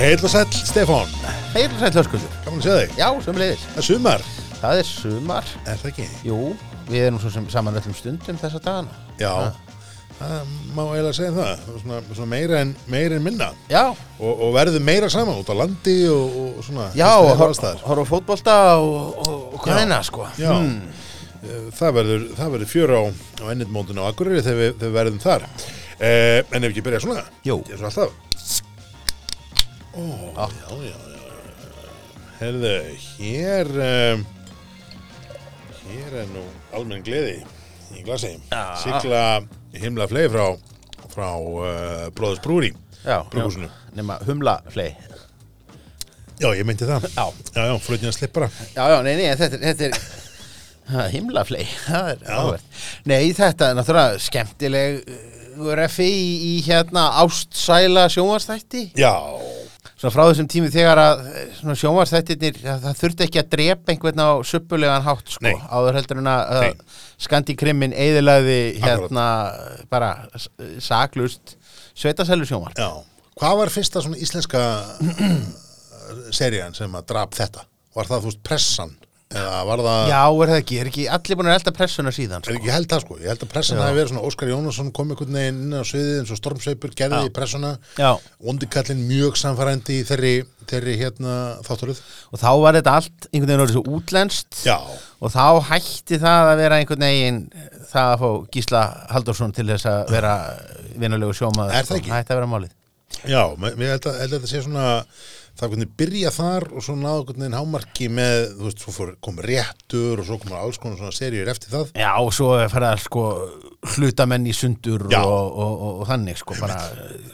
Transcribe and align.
Heil 0.00 0.22
og 0.24 0.30
sæll, 0.32 0.52
Stefán. 0.64 1.08
Heil 1.54 1.72
sæll 1.80 1.92
hörskuldur. 1.98 2.36
Gaman 2.44 2.60
að 2.60 2.66
segja 2.66 2.76
þig. 2.84 2.92
Já, 3.00 3.08
sömulegis. 3.24 3.64
Það 3.74 3.80
er 3.80 3.86
sumar, 3.88 4.22
Það 4.60 4.78
er 4.82 4.86
sumar. 4.88 5.50
er 5.66 5.80
það 5.82 5.90
ekki? 5.90 6.06
Jú, 6.28 6.38
við 6.88 7.02
erum 7.06 7.18
svo 7.20 7.30
sem 7.34 7.48
saman 7.52 7.76
öllum 7.80 7.96
stundum 7.96 8.38
þessa 8.40 8.60
dagana. 8.64 8.96
Já, 9.20 9.32
það 10.20 10.54
má 10.76 10.82
eiginlega 10.86 11.12
segja 11.18 11.34
það. 11.36 11.50
Er 11.52 11.82
Svona, 11.82 12.00
svona 12.14 12.30
meira, 12.32 12.60
en, 12.64 12.72
meira 12.92 13.16
en 13.16 13.22
minna. 13.24 13.50
Já, 13.72 13.82
Og, 14.20 14.40
og 14.46 14.54
verður 14.56 14.80
meira 14.84 15.08
saman 15.12 15.40
út 15.40 15.52
á 15.52 15.54
landi 15.56 15.98
og, 16.08 16.40
og 16.58 16.64
svona. 16.64 16.88
já, 16.96 17.10
og 17.20 17.36
horfa 17.36 18.04
fótbolta 18.08 18.56
og, 18.80 19.20
og, 19.26 19.54
og 19.54 19.60
hvað 19.64 19.82
eina, 19.84 20.02
sko. 20.02 20.26
Já, 20.38 20.50
Hmm. 20.60 20.80
Eh, 21.40 21.70
það 21.72 21.94
verður, 21.96 22.24
verður 22.36 22.68
fjör 22.68 22.90
á, 22.92 23.00
á 23.40 23.44
ennitmóndinu 23.48 24.02
á 24.04 24.12
Akureyri 24.12 24.42
þegar 24.44 24.58
við, 24.60 24.74
þegar 24.76 24.90
við 24.90 24.96
verðum 24.98 25.20
þar. 25.22 25.46
Eh, 26.00 26.42
en 26.52 26.64
ef 26.64 26.70
ekki 26.74 26.82
byrja 26.84 27.00
svona, 27.00 27.22
Jú. 27.48 27.62
eins 27.64 27.80
og 27.80 27.88
alltaf. 27.88 28.12
Ó, 30.00 30.48
já, 30.48 30.76
já, 30.80 30.90
já. 30.90 30.98
Herðu, 32.40 32.74
hér, 33.18 33.68
um, 33.84 34.22
hér 35.90 36.14
er 36.22 36.30
nú 36.32 36.44
almenn 36.72 37.04
gleði 37.04 37.42
í 37.98 38.04
glasi. 38.06 38.32
Já. 38.48 38.62
Sigla 38.80 39.24
himla 39.76 40.06
flei 40.08 40.24
frá, 40.32 40.46
frá 41.12 41.28
uh, 41.36 42.06
Bróðus 42.16 42.40
Brúri. 42.44 42.72
Já, 43.04 43.20
Brugghúsinu. 43.28 43.68
Nema 43.96 44.16
humla 44.28 44.60
flei. 44.72 44.94
Já, 46.40 46.48
ég 46.56 46.64
meinti 46.64 46.88
það. 46.88 47.04
Já. 47.12 47.26
Já, 47.52 47.62
já, 47.68 47.76
flutnið 47.84 48.08
að 48.08 48.16
slippara. 48.16 48.48
Já, 48.72 48.82
já, 48.94 48.98
nei, 49.04 49.14
nei, 49.18 49.26
en 49.28 49.40
þetta 49.40 49.58
er, 49.58 49.64
þetta 49.68 49.88
er 49.90 49.98
ha, 50.94 51.06
himla 51.12 51.44
flei. 51.44 51.66
Það 51.84 52.10
er 52.14 52.22
Já. 52.24 52.36
áhvert. 52.38 52.80
Nei, 53.10 53.20
þetta 53.36 53.68
er 53.68 53.76
náttúrulega 53.78 54.22
skemmtileg 54.24 55.00
uh, 55.04 55.72
refi 55.76 56.08
í, 56.08 56.30
í 56.54 56.54
hérna 56.64 57.10
ástsæla 57.20 58.06
sjónvarstætti. 58.12 58.86
Já, 58.98 59.12
Svona 60.00 60.12
frá 60.14 60.22
þessum 60.30 60.46
tími 60.48 60.70
þegar 60.72 60.96
að 61.02 61.18
eh, 61.28 61.48
að 62.72 62.84
það 62.86 63.00
þurfti 63.02 63.24
ekki 63.26 63.40
að 63.42 63.50
drepa 63.52 63.92
einhvern 63.92 64.22
á 64.24 64.30
suppulegan 64.48 65.04
hátt 65.04 65.28
sko, 65.34 65.50
áður 65.68 65.98
heldur 65.98 66.22
en 66.22 66.30
að 66.32 66.52
skandikrimmin 67.20 67.92
eðilaði 67.92 68.56
Akkurat. 68.78 68.86
hérna 68.86 69.26
bara 69.92 70.10
s- 70.40 70.48
saklust 70.86 71.52
sveitasælu 71.92 72.48
sjónvar. 72.48 72.72
Já, 72.80 72.88
hvað 73.42 73.58
var 73.60 73.74
fyrsta 73.76 74.00
svona 74.00 74.16
íslenska 74.24 74.64
serían 76.40 76.74
sem 76.76 76.96
að 76.96 77.06
drap 77.12 77.36
þetta? 77.36 77.66
Var 77.96 78.08
það, 78.08 78.24
þú 78.24 78.30
veist, 78.32 78.42
pressan? 78.46 78.96
Það, 79.30 80.08
Já, 80.10 80.22
er 80.26 80.50
það 80.50 80.56
ekki, 80.58 80.76
er 80.82 80.88
ekki 80.90 81.02
allir 81.14 81.36
búin 81.38 81.48
að 81.52 81.56
elda 81.60 81.72
pressuna 81.76 82.10
síðan 82.10 82.42
sko. 82.42 82.54
ég 82.56 82.72
held 82.74 82.88
það 82.90 83.02
sko, 83.04 83.18
ég 83.22 83.28
held 83.30 83.44
að 83.44 83.50
pressan 83.52 83.78
Já. 83.78 83.82
hafi 83.84 83.98
verið 84.00 84.08
svona 84.10 84.24
Óskar 84.26 84.50
Jónasson 84.50 84.88
kom 84.96 85.12
einhvern 85.14 85.36
veginn 85.38 85.60
inn 85.68 85.76
á 85.78 85.82
sviðið 85.86 86.16
eins 86.18 86.32
og 86.34 86.40
Stormsveipur 86.40 86.94
gerði 86.98 87.20
Já. 87.20 87.28
í 87.28 87.32
pressuna, 87.36 87.70
Ondikallin 88.50 89.04
mjög 89.06 89.38
samfærandi 89.38 90.00
í 90.00 90.08
þeirri, 90.08 90.32
þeirri 90.72 90.96
hérna 90.98 91.36
þátturuð. 91.62 92.02
og 92.34 92.42
þá 92.42 92.50
var 92.64 92.78
þetta 92.80 92.96
allt 92.98 93.28
einhvern 93.30 93.52
veginn 93.52 93.64
orðið 93.68 93.78
svo 93.78 93.96
útlenskt 94.00 94.60
Já, 94.66 94.76
og 95.22 95.30
þá 95.36 95.46
hætti 95.70 96.18
það 96.26 96.50
að 96.50 96.62
vera 96.64 96.80
einhvern 96.82 97.06
veginn 97.06 97.40
það 97.92 98.10
að 98.10 98.20
fá 98.24 98.30
Gísla 98.58 98.82
Halldórsson 99.14 99.54
til 99.54 99.68
þess 99.70 99.86
að 99.94 100.10
vera 100.10 100.34
vinulegu 100.98 101.38
sjómaður. 101.38 101.76
Er 101.78 101.86
það 101.86 102.00
ekki? 102.02 102.16
Hætti 102.18 102.34
að 102.34 102.40
vera 102.42 102.50
málið. 102.50 102.74
já, 103.26 103.42
mér 103.58 103.94
held 103.94 104.06
að, 104.10 104.18
held 104.24 104.32
að 104.32 104.36
þetta 104.40 104.50
sé 104.50 104.60
svona, 104.66 104.84
það 105.60 105.66
er 105.66 105.72
hvernig 105.74 105.90
byrja 106.00 106.30
þar 106.32 106.66
og 106.72 106.84
svo 106.84 106.94
náðu 106.96 107.34
veginn 107.34 107.56
hámarki 107.56 108.08
með, 108.12 108.38
þú 108.56 108.66
veist, 108.66 108.84
svo 108.84 109.08
kom 109.20 109.40
réttur 109.44 110.22
og 110.22 110.26
svo 110.28 110.38
komur 110.40 110.56
alls 110.56 110.80
konar 110.80 110.96
svona 110.96 111.12
seríur 111.12 111.50
eftir 111.52 111.74
það. 111.74 111.90
Já, 112.00 112.10
og 112.16 112.32
svo 112.32 112.54
að 112.56 113.02
sko 113.04 113.24
hlutamenn 113.94 114.48
í 114.48 114.54
sundur 114.56 115.04
og, 115.08 115.16
og, 115.20 115.50
og, 115.60 116.00
og 116.00 116.08
þannig 116.08 116.40
sko 116.40 116.56
bara 116.60 116.80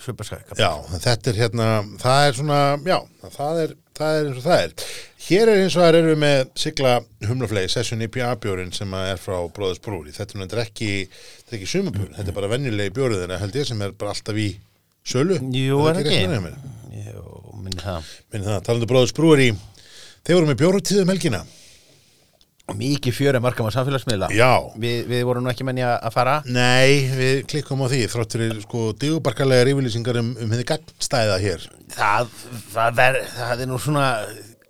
sviparskæk. 0.02 0.56
Já, 0.58 0.72
en 0.74 1.04
þetta 1.06 1.32
er 1.32 1.40
hérna, 1.44 1.68
það 2.02 2.26
er 2.26 2.38
svona, 2.40 2.60
já, 2.82 2.98
það 3.38 3.62
er, 3.62 3.76
það 4.00 4.18
er 4.18 4.28
eins 4.30 4.42
og 4.42 4.48
það 4.48 4.66
er. 4.66 4.76
Hér 5.26 5.50
er 5.50 5.62
eins 5.62 5.74
og 5.78 5.82
það 5.82 6.00
eru 6.00 6.12
við 6.12 6.20
með 6.22 6.36
sigla 6.66 6.98
humlaflegi, 7.30 7.72
Session 7.72 8.06
IPA-bjórin 8.06 8.74
sem 8.74 8.94
að 8.94 9.12
er 9.14 9.22
frá 9.22 9.38
Bróðus 9.54 9.82
Brúri. 9.82 10.14
Þetta 10.14 10.42
er 10.46 10.62
ekki, 10.66 10.92
þetta 11.10 11.54
er 11.54 11.58
ekki 11.60 11.72
sumabjórin, 11.72 12.14
þetta 12.18 12.30
er 12.34 12.38
bara 12.42 12.54
venjulegi 12.54 12.94
bjóriðina 12.98 13.40
held 13.42 13.58
ég 13.58 13.66
sem 13.70 13.82
er 13.86 13.94
bara 13.98 14.14
alltaf 14.14 14.38
í 14.38 14.52
sölu. 15.06 15.38
Jú, 15.54 15.82
er 15.90 16.00
rétt 16.00 16.10
ekki? 16.10 17.35
Minni 17.66 17.84
það. 17.84 18.10
Minni 18.32 18.48
það, 18.48 18.64
talandi 18.68 18.88
Bróðus 18.90 19.14
Brúri, 19.16 19.52
þeir 20.22 20.38
voru 20.38 20.50
með 20.50 20.60
bjórutíðum 20.62 21.12
helgina. 21.14 21.44
Mikið 22.66 23.14
fjöri 23.14 23.38
markam 23.38 23.68
á 23.70 23.76
samfélagsmiðla. 23.76 24.28
Já. 24.34 24.58
Við, 24.82 25.04
við 25.06 25.20
vorum 25.28 25.44
nú 25.44 25.52
ekki 25.52 25.62
menni 25.68 25.84
að 25.86 26.10
fara. 26.10 26.40
Nei, 26.50 27.06
við 27.14 27.44
klikkum 27.52 27.84
á 27.84 27.86
því, 27.92 28.00
þráttur 28.10 28.42
er 28.48 28.56
sko 28.64 28.88
digubarkalega 28.98 29.68
yfirlýsingar 29.70 30.18
um, 30.18 30.32
um 30.34 30.54
hefði 30.56 30.66
gagnstæða 30.72 31.36
hér. 31.44 31.68
Það, 31.94 32.34
það, 32.72 32.98
ver, 32.98 33.20
það 33.36 33.62
er 33.62 33.70
nú 33.70 33.78
svona 33.84 34.08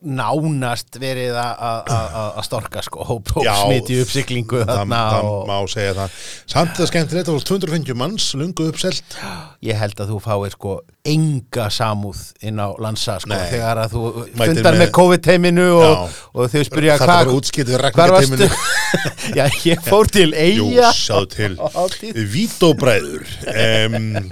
nánast 0.07 0.97
verið 1.03 1.35
að- 1.35 1.59
að 1.67 1.91
að- 1.91 2.37
að 2.39 2.45
storka 2.47 2.83
sko 2.87 3.05
hóp, 3.05 3.29
hóp 3.35 3.45
Já, 3.45 3.55
smiti 3.67 4.01
uppsiglingu 4.05 4.61
Það, 4.65 4.71
þarna 4.77 5.01
það 5.13 5.25
og 5.31 5.49
má 5.51 5.57
segja 5.69 5.95
það. 5.99 6.11
Samt 6.47 6.75
það 6.79 6.91
skemmtilegt, 6.93 7.27
það 7.27 7.37
voru 7.37 7.49
250 7.51 7.95
manns, 7.95 8.29
lungu 8.35 8.69
uppselt. 8.71 9.17
ég 9.63 9.75
held 9.77 9.97
að 10.01 10.11
þú 10.15 10.21
fáir 10.23 10.51
sko 10.55 10.81
enga 11.07 11.67
samúð 11.71 12.19
inn 12.43 12.59
á 12.59 12.69
lansa 12.83 13.19
sko 13.23 13.31
Nei. 13.31 13.51
þegar 13.51 13.77
að 13.85 13.91
þú 13.95 14.03
fundar 14.37 14.75
með- 14.75 14.91
COVID-teiminu 14.91 15.67
og, 15.77 15.85
Já. 15.87 16.09
og 16.35 16.51
þau 16.51 16.65
spyrja 16.67 16.97
Það 16.99 17.31
útskýrt 17.37 17.69
við 17.71 17.79
hvar 17.93 18.11
varstu 18.11 18.37
rakningateiminu. 18.37 18.57
já, 19.39 19.45
ég 19.67 19.83
fór 19.87 20.07
til 20.11 20.31
Jú, 20.33 20.67
eiga 20.71 20.91
sjáðu 20.93 21.29
til 21.35 21.57
Hátíð. 21.77 22.19
Vítóbræður 22.33 23.27
um, 23.47 24.31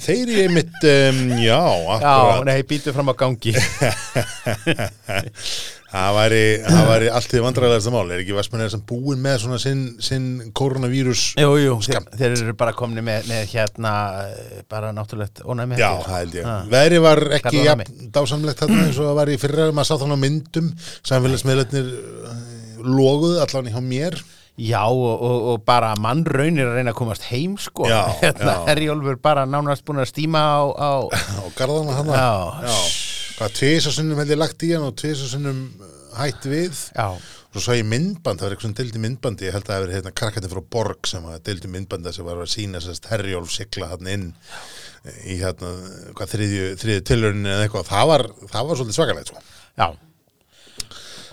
Þeir 0.00 0.28
eru 0.28 0.42
einmitt 0.46 0.86
um, 0.88 1.20
Já, 1.38 1.60
já, 1.60 1.96
akkurat 1.96 2.44
nei, 2.48 2.62
býtu 2.62 2.92
fram 2.96 3.08
á 3.12 3.14
gangi 3.16 3.52
Það 5.86 6.16
væri, 6.16 6.40
væri 6.88 7.08
allt 7.14 7.30
því 7.30 7.40
vandræðilegasta 7.44 7.92
mál. 7.94 8.10
Er 8.10 8.20
ekki 8.20 8.34
Vestmennir 8.36 8.72
sem 8.72 8.82
búin 8.88 9.20
með 9.22 9.36
svona 9.44 9.58
sinn, 9.62 9.84
sinn 10.02 10.26
koronavírus 10.56 11.22
jú, 11.38 11.52
jú, 11.62 11.76
þeir, 11.86 12.08
þeir 12.18 12.34
eru 12.34 12.56
bara 12.58 12.74
komni 12.76 13.04
með, 13.06 13.30
með 13.30 13.52
hérna 13.54 13.92
eh, 14.26 14.62
bara 14.68 14.90
náttúrulegt 14.96 15.44
ónæmi 15.46 15.78
Já, 15.80 15.92
það 16.02 16.18
held 16.18 16.38
ég. 16.40 16.48
Ha. 16.50 16.56
Veðri 16.74 17.02
var 17.06 17.22
ekki 17.38 17.62
jafn 17.64 18.10
dásamlegt 18.12 18.64
þarna 18.64 18.88
eins 18.88 19.00
og 19.00 19.08
það 19.08 19.20
var 19.22 19.32
í 19.32 19.38
fyrra. 19.40 19.68
Maður 19.72 19.88
sá 19.88 20.02
þannig 20.02 20.18
á 20.18 20.24
myndum. 20.26 20.72
Samfélagsmiðlarnir 21.12 21.92
loguðu 22.86 23.40
allan 23.46 23.72
hjá 23.72 23.80
mér. 23.84 24.20
Já, 24.56 24.86
og, 24.88 25.20
og, 25.20 25.48
og 25.52 25.64
bara 25.68 25.90
mannraunir 26.00 26.70
að 26.70 26.78
reyna 26.78 26.94
að 26.94 27.00
komast 27.02 27.26
heim 27.28 27.58
sko. 27.60 27.84
Já, 27.90 28.08
hérna, 28.22 28.54
já. 28.54 28.62
Herjólfur 28.70 29.18
bara 29.20 29.44
nánast 29.48 29.84
búin 29.84 30.00
að 30.00 30.08
stíma 30.14 30.40
á, 30.40 30.60
á 30.72 30.92
á 31.40 31.44
garðana 31.58 31.98
hann 32.00 32.16
Já. 32.16 32.76
Hvað 33.36 33.56
tvis 33.58 33.88
og 33.90 33.96
sinnum 33.96 34.20
held 34.20 34.32
ég 34.32 34.40
lagt 34.40 34.62
í 34.64 34.70
hann 34.72 34.86
og 34.86 34.94
tvis 34.96 35.24
og 35.26 35.32
sinnum 35.34 35.66
hætt 36.16 36.46
við. 36.48 36.78
Já, 36.96 37.08
Svo 37.56 37.62
sá 37.72 37.76
ég 37.78 37.86
myndband, 37.88 38.36
það 38.36 38.44
var 38.44 38.54
eitthvað 38.54 38.68
sem 38.68 38.72
deildi 38.76 39.00
myndbandi, 39.00 39.46
ég 39.48 39.54
held 39.56 39.64
að 39.64 39.70
það 39.70 39.78
hefur 39.78 39.92
hérna 39.94 40.10
krakkandi 40.20 40.48
frá 40.52 40.58
Borg 40.74 41.08
sem 41.08 41.28
deildi 41.46 41.70
myndbanda 41.72 42.12
sem 42.12 42.26
var 42.26 42.42
að 42.42 42.50
sína 42.52 42.82
sérst 42.84 43.08
herjólf 43.08 43.54
sigla 43.54 43.88
hann 43.94 44.10
inn 44.12 44.26
í 45.24 45.38
hérna, 45.40 45.70
hvað 46.18 46.34
þriðju, 46.34 46.66
þriðju 46.82 47.04
tilhörinu 47.08 47.52
eða 47.54 47.64
eitthvað, 47.64 47.88
það 47.88 48.10
var, 48.10 48.26
það 48.52 48.68
var 48.68 48.80
svolítið 48.80 48.98
svakalegt, 48.98 49.32
sko. 49.32 49.44
já 49.80 49.86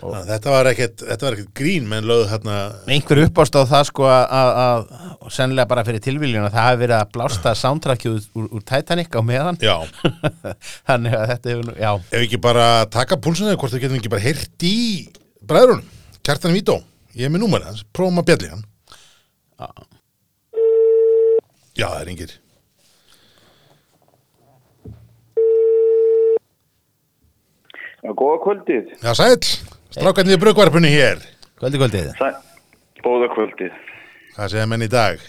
Þannig 0.04 0.30
Þetta 0.34 0.54
var 0.54 0.70
ekkert, 0.74 1.04
þetta 1.08 1.26
var 1.28 1.38
ekkert 1.38 1.54
grín, 1.58 1.88
menn 1.90 2.08
lögðu 2.10 2.28
hérna, 2.32 2.58
Einhver 2.92 3.22
uppást 3.24 3.56
á 3.56 3.62
það 3.70 3.88
sko 3.90 4.08
að, 4.10 4.24
að, 4.40 4.52
að 4.64 5.18
og 5.24 5.34
sennilega 5.34 5.70
bara 5.72 5.86
fyrir 5.88 6.04
tilviljun 6.04 6.48
að 6.48 6.56
það 6.58 6.68
hafi 6.68 6.82
verið 6.84 6.98
að 6.98 7.12
blásta 7.16 7.56
soundtrackið 7.60 8.18
úr, 8.18 8.28
úr, 8.42 8.50
úr 8.58 8.66
Titanic 8.68 9.16
á 9.16 9.22
meðan 9.24 9.60
já, 9.64 9.76
Þannig 10.90 11.18
að 11.20 11.28
þetta 11.32 11.54
hefur 11.54 11.66
nú, 11.70 11.78
já 11.80 11.92
ef 11.94 12.20
ekki 12.20 12.42
bara 12.44 12.68
taka 12.92 13.20
púlsinu, 13.24 13.56
hvort 13.56 13.72
þau 13.76 13.82
getum 13.86 14.00
ekki 14.02 14.12
bara 14.12 14.26
heyrt 14.28 14.68
í 14.68 14.76
bræðrunum, 15.48 15.88
kjartan 16.24 16.56
Vító, 16.56 16.78
ég 17.16 17.28
er 17.28 17.34
með 17.34 17.46
númer 17.46 17.66
hans, 17.68 17.84
prófum 17.96 18.22
að 18.22 18.32
bjalli 18.32 18.54
hann. 18.54 18.64
Já. 19.60 19.68
Já, 21.74 21.88
það 21.88 22.00
er 22.04 22.12
yngir. 22.14 22.34
Já, 28.04 28.12
góða 28.20 28.40
kvöldið. 28.44 28.92
Já, 29.00 29.12
sæll, 29.16 29.73
strákarnir 29.94 30.40
í 30.40 30.42
brugvarpunni 30.42 30.90
hér. 30.90 31.22
Kvöldi, 31.60 31.80
kvöldið 31.82 32.10
Sæ... 32.18 32.30
Góða 33.04 33.28
kvöldið. 33.34 33.76
Hvað 34.34 34.54
segja 34.54 34.70
menn 34.72 34.86
í 34.86 34.90
dag? 34.90 35.22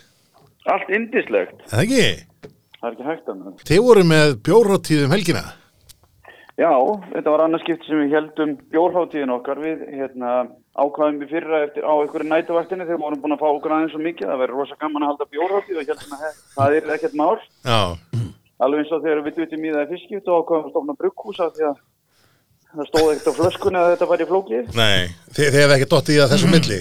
Allt 0.70 0.92
indislegt. 0.94 1.58
Er 1.66 1.70
Það 1.72 1.82
ekki? 1.84 2.06
Það 2.78 2.88
er 2.88 2.94
ekki 2.94 3.06
hægt 3.08 3.28
að 3.28 3.38
með. 3.40 3.64
Þið 3.68 3.84
voru 3.88 4.04
með 4.08 4.34
bjórháttíð 4.46 5.04
um 5.04 5.14
helgina. 5.14 5.42
Já, 6.54 6.70
þetta 7.10 7.32
var 7.34 7.42
annars 7.44 7.64
skipti 7.66 7.90
sem 7.90 8.00
við 8.04 8.14
heldum 8.14 8.52
bjórháttíðin 8.70 9.32
okkar 9.34 9.60
við 9.64 9.82
hérna, 9.90 10.34
ákvaðum 10.78 11.18
við 11.24 11.32
fyrra 11.34 11.62
eftir 11.66 11.82
á 11.82 11.92
einhverju 11.98 12.28
nætuvaktinni 12.30 12.86
þegar 12.86 13.00
við 13.00 13.04
vorum 13.08 13.22
búin 13.24 13.34
að 13.34 13.42
fá 13.42 13.48
okkur 13.50 13.74
aðeins 13.74 13.96
svo 13.96 14.02
mikið. 14.04 14.30
Það 14.30 14.42
verður 14.44 14.60
rosa 14.62 14.78
gaman 14.84 15.04
að 15.04 15.10
halda 15.10 15.30
bjórháttíð 15.34 15.80
og 15.82 15.90
heldum 15.90 16.14
að 16.14 16.38
það 16.54 16.76
er 16.78 16.94
ekkert 16.94 17.18
mál. 17.18 17.42
Já, 17.66 17.80
Alveg 18.62 18.84
eins 18.84 18.94
og 18.94 19.02
þegar 19.02 19.24
við 19.26 19.40
dutum 19.40 19.66
í 19.66 19.74
það 19.74 19.90
fiskjút 19.96 20.30
og 20.30 20.44
ákvaðum 20.44 20.68
að 20.68 20.72
stofna 20.72 20.96
brugghúsa 21.00 21.48
því 21.56 21.66
að 21.72 21.80
það 22.74 22.90
stóð 22.90 23.08
ekkert 23.12 23.30
á 23.30 23.38
flöskunni 23.38 23.80
að 23.80 23.90
þetta 23.92 24.10
væri 24.10 24.26
flókið. 24.30 24.68
nei, 24.74 25.00
þið, 25.30 25.46
þið 25.46 25.60
hefði 25.60 25.76
ekki 25.78 25.90
dottið 25.94 26.14
í 26.14 26.20
það 26.20 26.34
þessu 26.34 26.50
milli. 26.52 26.80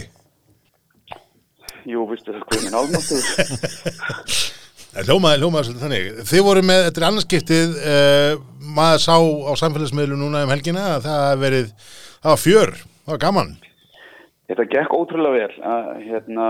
Jú, 1.83 2.03
vistu 2.07 2.33
það 2.33 2.45
hvað 2.47 2.65
minn 2.65 2.77
álmáttur. 2.79 3.23
Hljómaði, 4.93 5.41
hljómaði 5.41 5.65
svolítið 5.67 5.83
þannig. 5.83 6.07
Þið 6.29 6.43
voru 6.45 6.61
með, 6.69 6.83
þetta 6.85 7.01
er 7.01 7.05
annarskiptið, 7.07 7.71
uh, 7.81 8.33
maður 8.77 9.01
sá 9.01 9.15
á 9.17 9.51
samfélagsmiðlu 9.63 10.19
núna 10.19 10.43
um 10.45 10.53
helgina 10.53 10.83
að 10.93 11.07
það 11.07 11.23
hafi 11.23 11.41
verið, 11.41 11.71
það 12.13 12.29
var 12.29 12.41
fjör, 12.43 12.73
það 12.77 13.13
var 13.15 13.23
gaman. 13.23 13.51
Þetta 14.51 14.67
gekk 14.75 14.95
ótrúlega 14.99 15.39
vel. 15.39 15.57
Að, 15.73 15.89
hérna, 16.05 16.47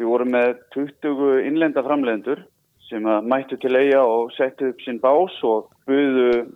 við 0.00 0.08
vorum 0.08 0.32
með 0.34 0.56
20 0.76 1.44
innlenda 1.50 1.84
framleiðendur 1.84 2.42
sem 2.88 3.06
að 3.08 3.28
mættu 3.28 3.60
til 3.60 3.74
eiga 3.76 4.02
og 4.08 4.32
settu 4.38 4.72
upp 4.72 4.82
sinn 4.84 5.00
bás 5.02 5.36
og 5.46 5.68
buðu 5.88 6.46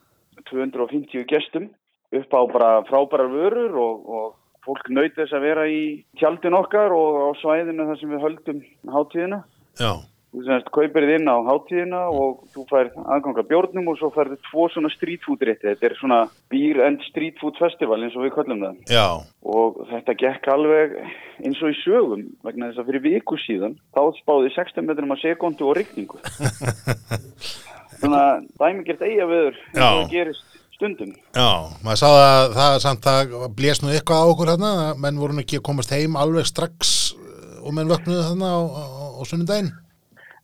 250 0.51 1.25
gestum 1.31 1.71
upp 2.19 2.37
á 2.37 2.41
bara 2.53 2.71
frábærar 2.89 3.29
vörur 3.33 3.75
og, 3.77 4.09
og 4.09 4.29
fólk 4.65 4.89
naut 4.93 5.17
þess 5.17 5.37
að 5.37 5.45
vera 5.49 5.65
í 5.69 5.83
tjaldin 6.21 6.57
okkar 6.57 6.93
og 6.97 7.19
á 7.25 7.29
svæðinu 7.41 7.89
þar 7.89 8.01
sem 8.01 8.15
við 8.15 8.25
höldum 8.25 8.63
hátíðina. 8.93 9.43
Já, 9.79 9.93
Þú 10.29 10.43
semst 10.45 10.67
kaupir 10.77 11.07
þið 11.09 11.15
inn 11.23 11.31
á 11.33 11.37
hátíðina 11.41 12.01
og 12.13 12.43
þú 12.53 12.65
fær 12.69 12.91
aðganga 13.01 13.45
bjórnum 13.49 13.87
og 13.89 13.97
svo 13.97 14.11
færðu 14.13 14.37
tvo 14.51 14.67
svona 14.69 14.91
street 14.93 15.23
food 15.25 15.41
rétti. 15.49 15.71
Þetta 15.71 15.89
er 15.89 15.95
svona 15.97 16.19
beer 16.53 16.83
and 16.85 17.01
street 17.07 17.41
food 17.41 17.57
festival 17.57 17.97
eins 18.05 18.17
og 18.19 18.27
við 18.27 18.35
kallum 18.37 18.61
það. 18.67 18.83
já, 18.93 19.07
Og 19.49 19.81
þetta 19.89 20.17
gekk 20.21 20.51
alveg 20.53 20.99
eins 21.41 21.63
og 21.65 21.73
í 21.73 21.79
sögum 21.81 22.27
vegna 22.45 22.69
þess 22.69 22.83
að 22.83 22.91
fyrir 22.91 23.07
viku 23.09 23.41
síðan 23.41 23.79
þá 23.97 24.03
spáði 24.21 24.53
16 24.53 24.85
metrum 24.91 25.17
að 25.17 25.25
sekundu 25.25 25.71
og 25.71 25.79
rigningu. 25.81 26.21
Svona 27.99 28.23
dæmigert 28.61 29.03
eiga 29.03 29.27
viður 29.31 29.57
og 29.59 29.81
það 29.81 30.03
gerist 30.13 30.45
stundum. 30.79 31.11
já, 31.35 31.49
maður 31.83 31.99
sá 31.99 32.07
að 32.15 32.53
það 32.55 32.77
samt 32.85 33.09
að 33.11 33.33
blés 33.59 33.81
nú 33.83 33.91
eitthvað 33.91 34.23
á 34.23 34.31
okkur 34.31 34.53
þarna, 34.53 34.71
að 34.93 35.01
menn 35.03 35.19
voru 35.19 35.41
ekki 35.43 35.59
að 35.59 35.65
komast 35.67 35.91
heim 35.97 36.15
alveg 36.21 36.47
strax 36.47 36.93
uh, 37.17 37.59
og 37.67 37.75
menn 37.75 37.91
vöknuðu 37.91 38.23
þarna 38.29 38.53
á, 38.55 38.61
á, 38.63 38.85
á 39.19 39.23
sunnudaginn. 39.27 39.73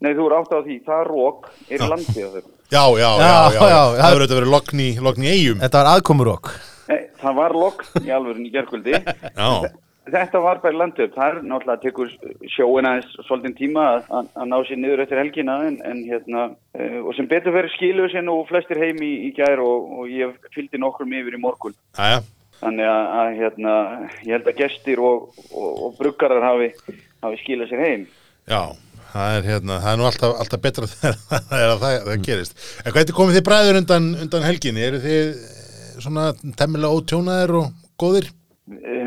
Nei, 0.03 0.11
þú 0.19 0.27
eru 0.27 0.41
átt 0.41 0.53
á 0.53 0.59
því, 0.67 0.81
það 0.85 1.05
rók 1.13 1.47
er 1.71 1.79
í 1.79 1.89
landi 1.95 2.27
á 2.27 2.29
þau. 2.35 2.43
Já, 2.75 2.83
já, 2.99 3.09
já, 3.23 3.31
Já, 3.55 3.63
já, 3.71 3.83
það 3.95 4.11
verður 4.11 4.25
þetta 4.25 4.39
verið 4.41 4.53
lokn 4.57 4.81
í, 4.83 4.89
lokn 5.07 5.25
í 5.25 5.31
eigum. 5.31 5.61
Þetta 5.63 5.81
var 5.81 5.91
aðkomurokk. 5.95 6.51
Nei, 6.91 7.01
það 7.23 7.39
var 7.39 7.55
logg 7.55 7.85
í 8.03 8.11
alvörun 8.19 8.45
í 8.49 8.51
gerkvöldi. 8.53 8.99
Þetta 10.05 10.41
var 10.45 10.61
bara 10.61 10.77
landið. 10.77 11.15
Það 11.15 11.31
er 11.31 11.39
náttúrulega 11.49 11.79
að 11.79 11.85
tekur 11.87 12.11
sjóin 12.53 12.89
aðeins 12.89 13.15
svolítið 13.25 13.55
tíma 13.57 13.85
að, 13.95 14.09
að, 14.21 14.47
ná 14.51 14.57
sér 14.69 14.81
niður 14.83 15.03
eftir 15.07 15.21
helgina 15.23 15.57
en, 15.65 15.79
en 15.81 16.03
hérna, 16.05 16.45
uh, 16.77 16.99
og 17.01 17.17
sem 17.17 17.29
betur 17.31 17.57
verið 17.57 17.73
skiluðu 17.79 18.13
sér 18.13 18.27
nú 18.27 18.37
flestir 18.51 18.83
heim 18.83 19.01
í, 19.01 19.13
í 19.29 19.33
gær 19.37 19.63
og, 19.65 19.89
og 19.97 20.13
ég 20.13 20.37
fylgdi 20.53 20.81
nokkrum 20.83 21.15
yfir 21.17 21.39
í 21.39 21.41
morgun. 21.41 21.77
já, 21.97 22.21
Þannig 22.61 22.91
að, 22.91 23.09
að 23.21 23.31
hérna, 23.41 23.75
ég 24.27 24.37
held 24.37 24.53
að 24.53 24.61
gestir 24.61 25.01
og, 25.05 25.31
og, 25.51 25.71
og 25.89 25.97
bruggarar 25.99 26.45
hafi, 26.51 26.71
hafi 27.25 27.41
skilað 27.41 27.73
sér 27.73 27.85
heim. 27.89 28.07
já, 28.51 28.61
það 29.15 29.39
er 29.39 29.51
hérna, 29.51 29.81
það 29.83 29.91
er 29.91 30.01
nú 30.01 30.09
alltaf, 30.11 30.39
alltaf 30.45 30.65
betra 30.69 30.89
þegar 30.93 31.19
það, 31.25 31.51
að 31.65 31.77
það, 31.87 31.99
það 32.11 32.25
gerist. 32.29 32.65
En 32.85 32.97
hvernig 32.97 33.19
komið 33.19 33.41
þið 33.41 33.47
bræður 33.49 33.81
undan, 33.83 34.15
undan 34.27 34.49
helginni? 34.49 34.87
Eru 34.87 35.03
þið 35.05 35.21
eh, 35.25 35.61
svona 35.97 36.31
temmilega 36.61 37.01
ótjónaðir 37.01 37.59
og 37.63 37.71
góðir? 38.01 38.33
Um, 38.65 39.04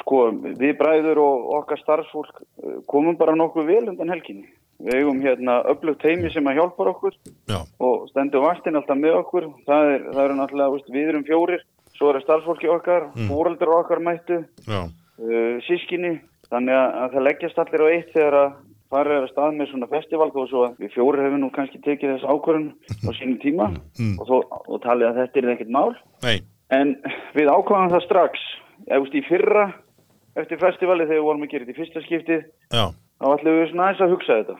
sko, 0.00 0.20
við 0.60 0.76
bræður 0.80 1.20
og 1.22 1.48
okkar 1.60 1.80
starfsfólk 1.82 2.40
eh, 2.42 2.78
komum 2.90 3.18
bara 3.20 3.36
nokkuð 3.38 3.68
vel 3.70 3.82
undan 3.92 4.12
helginni. 4.14 4.48
Við 4.82 4.98
eigum 5.00 5.22
hérna 5.24 5.62
öflugt 5.72 6.04
heimi 6.04 6.28
sem 6.34 6.46
að 6.50 6.58
hjálpar 6.58 6.90
okkur 6.90 7.14
Já, 7.48 7.62
og 7.80 8.08
stendur 8.10 8.44
vaktin 8.44 8.76
alltaf 8.76 8.98
með 9.00 9.18
okkur. 9.22 9.48
Það, 9.68 9.92
er, 9.94 10.06
það 10.12 10.22
eru 10.26 10.38
náttúrulega, 10.40 10.74
veist, 10.74 10.90
við 10.92 11.12
erum 11.12 11.24
fjórir, 11.24 11.64
svo 11.96 12.10
eru 12.12 12.20
starfsfólki 12.20 12.68
okkar, 12.74 13.08
mm. 13.14 13.30
fóreldur 13.32 13.72
okkar 13.78 14.02
mættu, 14.04 14.42
uh, 14.68 15.56
sískinni. 15.64 16.18
Þannig 16.52 16.76
að, 16.76 16.88
að 17.02 17.14
það 17.14 17.26
leggjast 17.26 17.62
allir 17.62 17.82
á 17.82 17.88
eitt 17.94 18.12
þegar 18.12 18.38
að 18.42 18.50
fara 18.92 19.16
er 19.16 19.24
að 19.24 19.32
stað 19.32 19.56
með 19.56 19.70
svona 19.72 19.88
festival 19.90 20.28
þó 20.34 20.42
svo 20.46 20.64
að 20.66 20.82
við 20.82 20.92
fjórir 20.94 21.24
hefum 21.26 21.40
nú 21.42 21.48
kannski 21.54 21.80
tekið 21.82 22.12
þess 22.14 22.28
ákvörðun 22.30 22.68
á 23.02 23.10
sínum 23.18 23.40
tíma 23.42 23.70
Mm. 23.96 24.18
og, 24.20 24.28
þó, 24.28 24.36
og 24.68 24.78
talið 24.84 25.08
að 25.08 25.18
þetta 25.22 25.40
er 25.40 25.50
ekkert 25.54 25.72
mál. 25.72 25.96
nei, 26.22 26.38
En 26.70 26.96
við 27.34 27.48
ákvaðum 27.48 27.92
það 27.94 28.04
strax, 28.04 28.40
eða 28.86 29.02
veist, 29.02 29.14
í 29.18 29.24
fyrra 29.28 29.66
eftir 30.36 30.58
festivali 30.60 31.06
þegar 31.08 31.20
við 31.20 31.26
vorum 31.30 31.44
að 31.46 31.52
gera 31.54 31.64
þetta 31.66 31.74
í 31.76 31.80
fyrsta 31.80 32.02
skiptið, 32.06 32.42
já, 32.76 32.84
þá 33.20 33.26
ætlum 33.36 33.56
við 33.60 33.70
svona 33.70 33.86
aðeins 33.88 34.04
að 34.06 34.12
hugsa 34.16 34.36
þetta, 34.40 34.56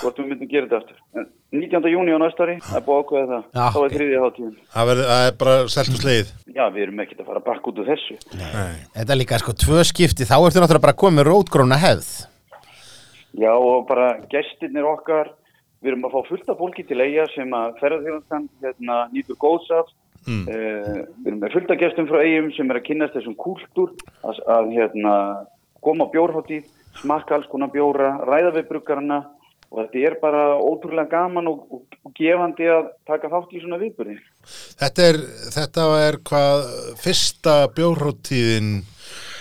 hvort 0.00 0.18
við 0.20 0.28
myndum 0.32 0.50
gera 0.52 0.66
þetta 0.66 0.80
aftur. 0.82 0.98
En 1.16 1.26
19. 1.56 1.88
júni 1.94 2.12
á 2.12 2.18
næsta 2.20 2.44
ári, 2.44 2.56
það 2.66 2.76
er 2.76 2.84
búið 2.84 2.96
að 2.96 3.04
ákveða 3.06 3.26
það, 3.30 3.44
Já, 3.56 3.64
þá 3.72 3.78
er 3.80 3.86
ok. 3.86 3.94
þriðja 3.96 4.22
hátíðin. 4.26 4.56
það, 4.74 4.88
verður, 4.90 5.08
það 5.12 5.26
er 5.30 5.36
bara 5.40 5.54
seltu 5.76 6.00
sleið. 6.02 6.32
Já, 6.56 6.64
við 6.74 6.82
erum 6.86 7.00
ekkert 7.06 7.22
að 7.22 7.28
fara 7.30 7.42
bakk 7.46 7.68
út 7.70 7.78
úr 7.80 7.88
þessu. 7.92 8.16
Nei, 8.36 8.74
Þetta 8.98 9.14
er 9.14 9.20
líka 9.22 9.38
sko 9.40 9.54
tvö 9.64 9.84
skipti, 9.88 10.26
þá 10.28 10.36
ertu 10.36 10.60
náttúrulega 10.60 10.84
bara 10.86 10.98
komið 11.00 11.16
með 11.22 11.28
rótgróna 11.30 11.78
hefð. 11.80 12.10
Já, 13.36 13.52
og 13.52 13.86
bara 13.88 14.10
gestirnir 14.32 14.84
okkar, 14.88 15.30
við 15.84 15.92
erum 15.94 16.06
að 16.08 16.14
fá 16.16 16.28
fullt 16.28 16.48
af 16.52 16.60
fólki 16.60 16.84
til 16.88 17.00
eiga 17.04 17.24
sem 17.34 17.50
að 17.56 17.74
ferðarþjóðan 17.80 18.46
hérna, 18.64 19.00
nýtur 19.14 19.36
góðs 19.40 19.68
af. 19.76 19.90
Mm. 20.26 20.42
Eh, 20.50 21.04
við 21.22 21.30
erum 21.30 21.40
með 21.42 21.54
fullt 21.54 21.70
af 21.70 21.80
gestum 21.80 22.08
frá 22.10 22.18
eigum 22.24 22.50
sem 22.56 22.70
er 22.70 22.80
að 22.80 22.86
kynast 22.88 23.14
þessum 23.14 23.36
kúltúr 23.38 23.92
að, 24.26 24.40
að 24.56 24.72
hérna, 24.74 25.14
koma 25.84 26.08
á 26.08 26.12
bjórháttíð, 26.14 26.66
smakka 27.00 27.36
alls 27.36 27.50
konar 27.52 27.70
bjóra, 27.74 28.16
ræða 28.26 28.56
við 28.58 28.68
bruggarna 28.72 29.20
og 29.70 29.82
þetta 29.82 30.02
er 30.08 30.16
bara 30.22 30.42
ótrúlega 30.62 31.10
gaman 31.10 31.50
og, 31.50 31.62
og, 31.74 31.98
og 32.06 32.14
gefandi 32.16 32.68
að 32.70 32.90
taka 33.08 33.30
þátt 33.30 33.54
í 33.54 33.62
svona 33.62 33.80
viðbyrði. 33.82 34.18
Þetta 34.82 35.06
er, 35.12 35.20
þetta 35.54 35.86
er 36.06 36.18
hvað 36.30 36.66
fyrsta 37.02 37.56
bjórháttíðin 37.76 38.74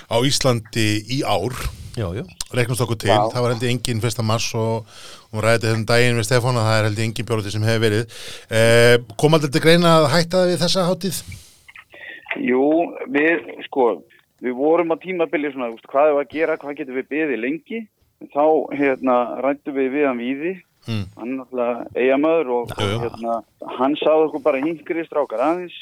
á 0.09 0.17
Íslandi 0.21 0.89
í 1.17 1.23
ár 1.25 1.57
Jú, 1.95 2.09
jú. 2.11 2.23
Reiknast 2.59 2.83
okkur 2.85 2.97
til, 3.03 3.09
Já. 3.13 3.19
það 3.33 3.41
var 3.45 3.53
heldur 3.53 3.69
engin 3.71 4.01
fyrsta 4.03 4.23
mars 4.25 4.47
og 4.55 4.85
hún 5.31 5.43
ræði 5.45 5.63
þessum 5.67 5.85
daginn 5.89 6.19
við 6.19 6.27
Stefán 6.29 6.59
að 6.59 6.67
það 6.69 6.77
er 6.81 6.87
heldur 6.89 7.05
engin 7.07 7.27
bjórháttíð 7.29 7.55
sem 7.57 7.67
hefur 7.69 7.83
verið 7.85 8.19
eh, 8.59 8.95
kom 9.21 9.33
aldrei 9.37 9.51
til 9.55 9.63
greina 9.65 9.95
að 10.01 10.09
hætta 10.15 10.45
við 10.49 10.61
þessa 10.65 10.85
háttíð? 10.89 11.19
Jú, 12.45 12.63
við, 13.15 13.45
sko, 13.69 13.89
við 14.43 14.55
vorum 14.59 14.91
á 14.91 14.97
tímabili 14.99 15.51
svona, 15.53 15.71
veist, 15.71 15.87
hvað 15.91 16.11
er 16.11 16.21
að 16.23 16.31
gera, 16.35 16.57
hvað 16.59 16.79
getum 16.81 16.97
við 16.99 17.11
beðið 17.13 17.39
lengi. 17.45 17.81
Þá, 18.33 18.43
hérna, 18.75 19.15
rættum 19.43 19.75
við 19.77 19.91
við 19.99 20.07
hann 20.09 20.21
víði, 20.23 20.55
Mm. 20.85 21.05
hann 21.17 21.29
er 21.31 21.37
náttúrulega 21.39 21.85
eigamöður 21.97 22.49
og, 22.53 22.73
Já, 22.77 22.85
já. 22.85 22.97
hérna, 23.01 23.35
hann 23.79 23.95
sáði 23.97 24.27
okkur 24.27 24.41
bara 24.45 24.59
hingri 24.61 25.01
strákar 25.07 25.41
aðeins. 25.41 25.73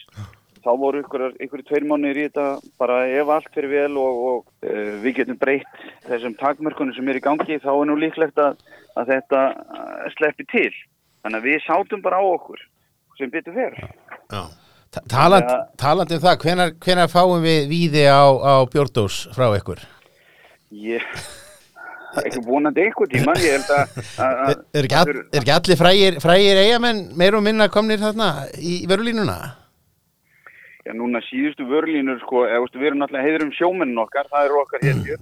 Þá 0.63 0.69
voru 0.79 1.01
ykkur 1.03 1.63
tveir 1.67 1.83
mánuðir 1.89 2.17
í 2.21 2.25
þetta, 2.29 2.45
bara 2.79 3.01
ef 3.11 3.27
allt 3.35 3.49
fyrir 3.55 3.67
vel 3.73 3.97
og, 3.99 4.19
og 4.29 4.69
uh, 4.69 4.93
við 5.03 5.17
getum 5.17 5.39
breytt 5.41 5.67
þessum 6.07 6.37
takmörkunum 6.39 6.95
sem 6.95 7.09
er 7.11 7.19
í 7.19 7.23
gangi, 7.25 7.57
þá 7.59 7.71
er 7.73 7.89
nú 7.89 7.97
líklegt 7.99 8.39
að, 8.39 8.61
að 8.95 9.11
þetta 9.11 9.41
uh, 9.59 10.05
sleppi 10.15 10.45
til. 10.53 10.69
Þannig 11.23 11.39
að 11.41 11.47
við 11.49 11.61
sátum 11.67 12.03
bara 12.03 12.19
á 12.19 12.23
okkur, 12.23 12.63
sem. 13.19 13.31
Já, 13.33 14.43
Ta- 14.93 15.01
Taland, 15.09 15.47
talandi 15.81 16.15
um 16.19 16.21
það, 16.21 16.35
hvenar, 16.45 16.71
hvenar 16.85 17.09
fáum 17.09 17.39
við 17.43 17.63
víði 17.71 18.03
á, 18.07 18.23
á 18.29 18.53
bjórdós 18.69 19.23
frá 19.33 19.47
ykkur? 19.57 19.79
Ég, 20.69 21.01
ekki 22.21 22.43
vonandi 22.45 22.83
einhver 22.85 23.09
tíma, 23.09 23.33
ég 23.41 23.55
held 23.57 23.71
að... 23.73 23.97
að- 24.21 24.51
Er, 24.77 24.85
ekki, 24.85 24.99
all, 24.99 25.23
ekki 25.39 25.53
allir 25.55 25.79
frægir, 25.79 26.19
frægir 26.23 26.61
eigamenn 26.61 27.03
meir 27.17 27.35
og 27.39 27.43
minna 27.45 27.67
komnir 27.73 27.99
þarna 28.03 28.29
í 28.61 28.83
vörulínuna? 28.89 29.39
Já, 30.83 30.91
núna 30.91 31.21
síðustu 31.23 31.63
vörlínur, 31.69 32.19
sko, 32.25 32.43
eða, 32.43 32.67
við 32.75 32.89
erum 32.89 32.99
náttúrulega 32.99 33.27
heiðurum 33.29 33.53
sjómennin 33.55 34.01
okkar, 34.03 34.27
það 34.31 34.49
eru 34.49 34.59
okkar 34.65 34.83
hér. 34.83 35.21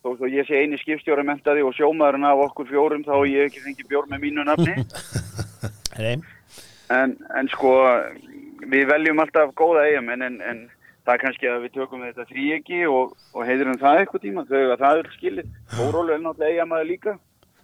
Þó 0.00 0.14
svo 0.16 0.28
ég 0.32 0.46
sé 0.48 0.62
eini 0.62 0.78
skipstjóra 0.80 1.24
mentaði 1.28 1.60
og 1.66 1.74
sjómaðurinn 1.76 2.24
af 2.24 2.40
okkur 2.46 2.70
fjórum, 2.70 3.04
þá 3.04 3.18
ég 3.28 3.50
ekki 3.50 3.64
fengið 3.66 3.90
bjór 3.90 4.08
með 4.08 4.22
mínu 4.24 4.46
nafni. 4.48 4.76
En, 6.90 7.12
en 7.38 7.46
sko, 7.52 7.70
við 8.66 8.88
veljum 8.88 9.20
alltaf 9.22 9.52
góða 9.54 9.84
eigamenn, 9.86 10.24
en, 10.26 10.38
en 10.42 10.62
það 11.04 11.12
er 11.12 11.20
kannski 11.22 11.50
að 11.50 11.66
við 11.66 11.74
tökum 11.76 12.02
þetta 12.02 12.24
þríegi 12.30 12.80
og, 12.90 13.12
og 13.36 13.44
heiðurum 13.46 13.78
það 13.78 14.00
eitthvað 14.00 14.24
tíma, 14.24 14.44
þau 14.48 14.62
að 14.62 14.80
það 14.80 15.02
er 15.02 15.10
skilið. 15.18 15.52
Þórólu 15.76 16.16
er 16.16 16.24
náttúrulega 16.24 16.56
eigamæður 16.56 16.88
líka 16.88 17.14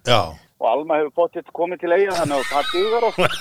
já, 0.06 0.20
og 0.60 0.68
Alma 0.70 1.00
hefur 1.00 1.16
potið 1.24 1.50
komið 1.58 1.82
til 1.82 1.96
eiga, 1.96 2.20
þannig 2.20 2.38
að 2.38 2.52
það 2.52 2.70
dugar 2.76 3.08
okkur. 3.10 3.36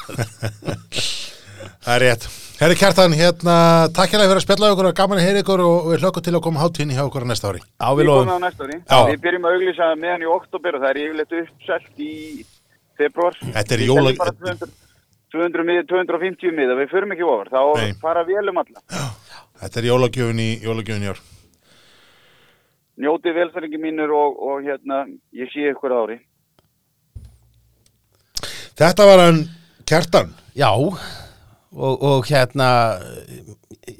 það 1.85 1.93
er 1.99 2.05
rétt. 2.07 2.27
Herri 2.55 2.75
Kjartan, 2.79 3.11
hérna, 3.11 3.55
takk 3.91 4.13
hérna 4.13 4.29
fyrir 4.29 4.39
að 4.39 4.43
spjalla 4.45 4.69
okkur 4.71 4.87
og 4.87 4.93
gaman 4.95 5.19
að 5.19 5.25
heyra 5.27 5.41
ykkur 5.43 5.61
og 5.65 5.87
við 5.91 6.03
hlökkum 6.05 6.23
til 6.23 6.33
að 6.37 6.43
koma 6.45 6.61
háttíðinni 6.61 6.95
hjá 6.95 7.03
okkur 7.03 7.25
á 7.27 7.27
næsta 7.27 7.49
ári. 7.51 7.59
Á 7.83 7.87
við 7.91 8.05
Við 8.05 8.07
komum 8.07 8.29
lofum. 8.29 8.31
á 8.31 8.45
næsta 8.45 8.63
ári. 8.63 8.77
Já. 8.87 8.99
Við 9.09 9.17
byrjum 9.25 9.47
að 9.49 9.55
auglýsa 9.57 9.87
meðan 9.99 10.23
í 10.23 10.29
oktober 10.31 10.77
og 10.77 10.85
það 10.85 10.91
er 10.93 10.99
yfirleitt 11.03 11.35
uppselt 11.41 11.99
í 11.99 12.13
februar. 13.01 13.35
Þetta 13.57 13.75
er 13.75 13.83
Við 13.83 13.89
jóla- 13.91 14.05
seljum 14.07 14.21
bara 14.23 14.33
200, 14.39 14.71
200 15.35 15.67
miða, 15.67 15.83
250 15.91 16.55
miða, 16.55 16.77
við 16.79 16.89
förum 16.95 17.11
ekki 17.17 17.27
ofar. 17.27 17.51
Þá 17.51 17.61
Nei. 17.81 17.93
fara 18.05 18.23
vélum 18.23 18.57
alla. 18.63 18.79
Þetta 19.59 19.77
er 19.83 19.89
jólagjöfin 19.91 20.39
í, 20.39 20.49
jólagjöfin 20.63 21.03
í 21.03 21.11
ár. 21.11 21.19
Njótið 23.03 23.35
velferðingi 23.35 23.81
mínur 23.83 24.15
og, 24.15 24.39
og 24.39 24.63
hérna, 24.63 25.03
ég 25.35 25.51
sé 25.51 25.67
ykkur 25.75 25.91
á 25.91 25.97
ári. 26.07 26.17
Þetta 28.79 29.03
var 29.11 29.19
hann 29.27 29.43
Kjartan. 29.85 30.31
Já, 30.55 30.71
og, 31.75 32.03
og 32.07 32.27
hérna 32.29 32.69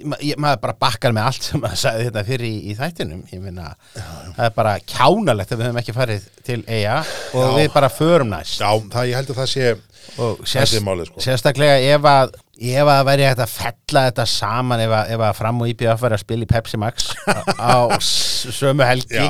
ma- 0.07 0.19
maður 0.41 0.61
bara 0.63 0.75
bakkar 0.85 1.13
með 1.15 1.27
allt 1.29 1.47
sem 1.49 1.61
maður 1.63 1.81
sagði 1.83 2.05
þetta 2.09 2.23
fyrir 2.29 2.47
í, 2.47 2.55
í 2.71 2.75
þættinum 2.77 3.23
ég 3.33 3.41
minna, 3.43 3.73
það 3.95 4.45
er 4.47 4.55
bara 4.55 4.75
kjánalegt 4.93 5.51
að 5.53 5.59
við 5.61 5.67
höfum 5.69 5.81
ekki 5.83 5.95
farið 5.97 6.29
til 6.47 6.61
eiga 6.67 7.01
og 7.35 7.43
Já. 7.43 7.51
við 7.59 7.69
bara 7.75 7.91
förum 7.93 8.31
næst 8.33 8.61
Já, 8.63 8.71
það, 8.95 9.11
ég 9.11 9.19
held 9.19 9.33
að 9.35 9.41
það 9.43 9.51
sé 9.53 9.75
sérst, 10.45 10.75
sé 10.75 10.81
málið 10.85 11.09
sko 11.11 11.23
sérstaklega 11.25 11.77
ef 11.95 12.09
að 12.09 12.35
ef 12.55 12.87
að 12.87 13.01
væri 13.09 13.25
hægt 13.27 13.41
að 13.43 13.51
fella 13.57 14.03
þetta 14.09 14.25
saman 14.31 14.83
ef 14.85 14.93
að, 14.95 15.09
ef 15.17 15.23
að 15.27 15.33
fram 15.41 15.63
og 15.65 15.71
IBF 15.73 16.03
væri 16.05 16.15
að 16.19 16.21
spila 16.23 16.45
í 16.45 16.51
Pepsi 16.53 16.79
Max 16.79 17.09
á, 17.27 17.41
á 17.59 17.75
sömu 17.99 18.85
helgi 18.87 19.17
Já. 19.19 19.27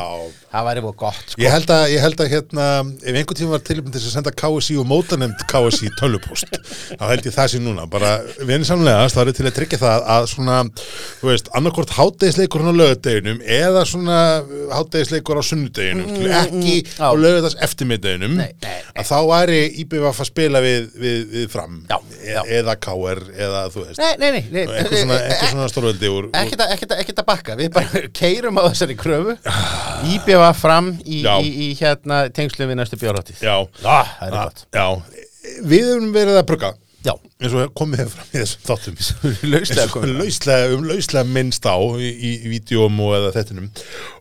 Það 0.56 0.68
væri 0.70 0.84
búið 0.86 0.96
gott 1.02 1.34
sko. 1.34 1.42
Ég 1.44 1.54
held 1.54 1.72
að, 1.76 1.84
ég 1.94 2.04
held 2.06 2.22
að 2.24 2.32
hérna, 2.32 2.68
ef 3.02 3.20
einhvern 3.20 3.40
tíma 3.40 3.54
var 3.56 3.64
tilbúin 3.68 3.96
til 3.96 4.02
að 4.02 4.14
senda 4.14 4.34
KSI 4.42 4.78
og 4.82 4.88
mótanemnd 4.90 5.44
KSI 5.52 5.92
tölvupost, 6.00 6.58
þá 6.96 7.06
held 7.12 7.30
ég 7.30 7.36
það 7.36 7.52
sé 7.54 7.62
núna, 7.64 7.88
bara 7.92 8.12
vinsamlega, 8.48 9.08
það 9.14 9.32
er 9.32 9.38
til 9.40 9.48
að 9.50 9.56
tryggja 9.60 9.82
það 9.82 10.08
að 10.16 10.28
svona, 10.32 10.58
þú 11.22 11.32
veist, 11.32 11.52
annarkvort 11.60 11.96
hátdegisleikur 11.96 12.66
á 12.66 12.74
lögadeginum 12.76 13.42
eða 13.58 13.86
svona 13.90 14.20
hátdegisleikur 14.74 15.42
á 15.42 15.44
sunnudeginum, 15.46 16.12
mm, 16.16 16.36
ekki 16.42 16.76
já. 16.84 17.06
á 17.06 17.12
lögadags 17.20 17.58
eftirmiddeginum, 17.66 18.40
að 18.96 19.10
þá 19.12 19.18
væri 19.32 19.62
IBF 19.84 20.24
að 20.24 20.32
spila 20.32 20.64
við, 20.64 20.90
við, 21.00 21.20
við 21.36 21.50
fram, 21.54 21.82
Já, 21.90 22.00
e 22.22 22.34
já. 22.34 22.42
eða 22.62 22.78
KR, 22.82 23.24
eða 23.36 23.66
þú 23.74 23.86
veist, 23.88 24.02
nei, 24.02 24.14
nei, 24.22 24.30
nei, 24.32 24.42
nei. 24.52 24.64
Eitthvað 24.66 25.02
svona, 25.02 25.20
eitthvað 25.26 25.54
svona 25.54 25.70
stórveldi 25.72 26.12
úr, 26.12 26.30
úr 26.30 26.40
ekkert 26.40 27.20
að, 27.20 27.26
bakka. 27.28 27.56
Við 27.60 27.72
bara 27.76 28.02
keirum 28.16 28.60
á 28.62 28.64
þessari 28.70 28.98
kröfu 29.00 29.36
íbjöfa 30.46 30.62
fram 30.62 30.94
í, 31.06 31.22
í, 31.26 31.52
í 31.66 31.68
hérna 31.80 32.26
tengslu 32.34 32.70
við 32.70 32.80
næstu 32.80 33.00
bjórháttið 33.02 33.46
já, 33.46 33.56
ah, 33.84 34.16
það 34.20 34.26
er 34.28 34.36
gott. 34.36 34.66
Já, 34.74 34.88
við 35.66 35.88
höfum 35.90 36.12
verið 36.14 36.40
að 36.40 36.48
brugga, 36.50 36.72
já, 37.06 37.14
eins 37.42 37.56
og 37.56 37.74
komið 37.78 38.04
hefur 38.04 38.14
fram 38.16 38.30
í 38.30 38.42
þessum 38.42 38.64
þáttum. 38.70 39.00
Lauslega 39.54 39.86
og 39.86 39.94
komið 39.96 40.14
lauslega, 40.22 40.70
um 40.76 40.88
lauslega 40.90 41.34
minnst 41.38 41.68
á 41.70 41.78
í, 41.98 42.10
í, 42.12 42.32
vídjóum 42.52 43.02
og 43.06 43.14
eða 43.20 43.34
þettinum. 43.36 43.70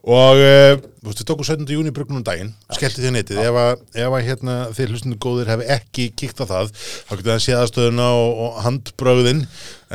Og 0.05 0.41
uh, 0.41 0.75
þú 1.01 1.09
veist, 1.09 1.21
við 1.21 1.29
tókum 1.31 1.49
17. 1.49 1.73
júni 1.75 1.95
brugnum 1.95 2.25
daginn, 2.25 2.53
skellti 2.77 3.03
því 3.03 3.15
netið. 3.17 3.41
Ef 3.45 3.59
að, 3.61 3.73
ef 4.05 4.19
að 4.19 4.29
hérna, 4.29 4.59
þeir 4.77 4.93
hlustundu 4.93 5.19
góðir 5.21 5.51
hefði 5.53 5.69
ekki 5.77 6.07
kíkt 6.17 6.41
á 6.41 6.45
það, 6.49 6.71
þá 6.77 7.15
getur 7.15 7.33
það 7.33 7.43
séð 7.47 7.63
aðstöðuna 7.63 8.11
og, 8.21 8.39
og 8.45 8.63
handbrögðin. 8.65 9.43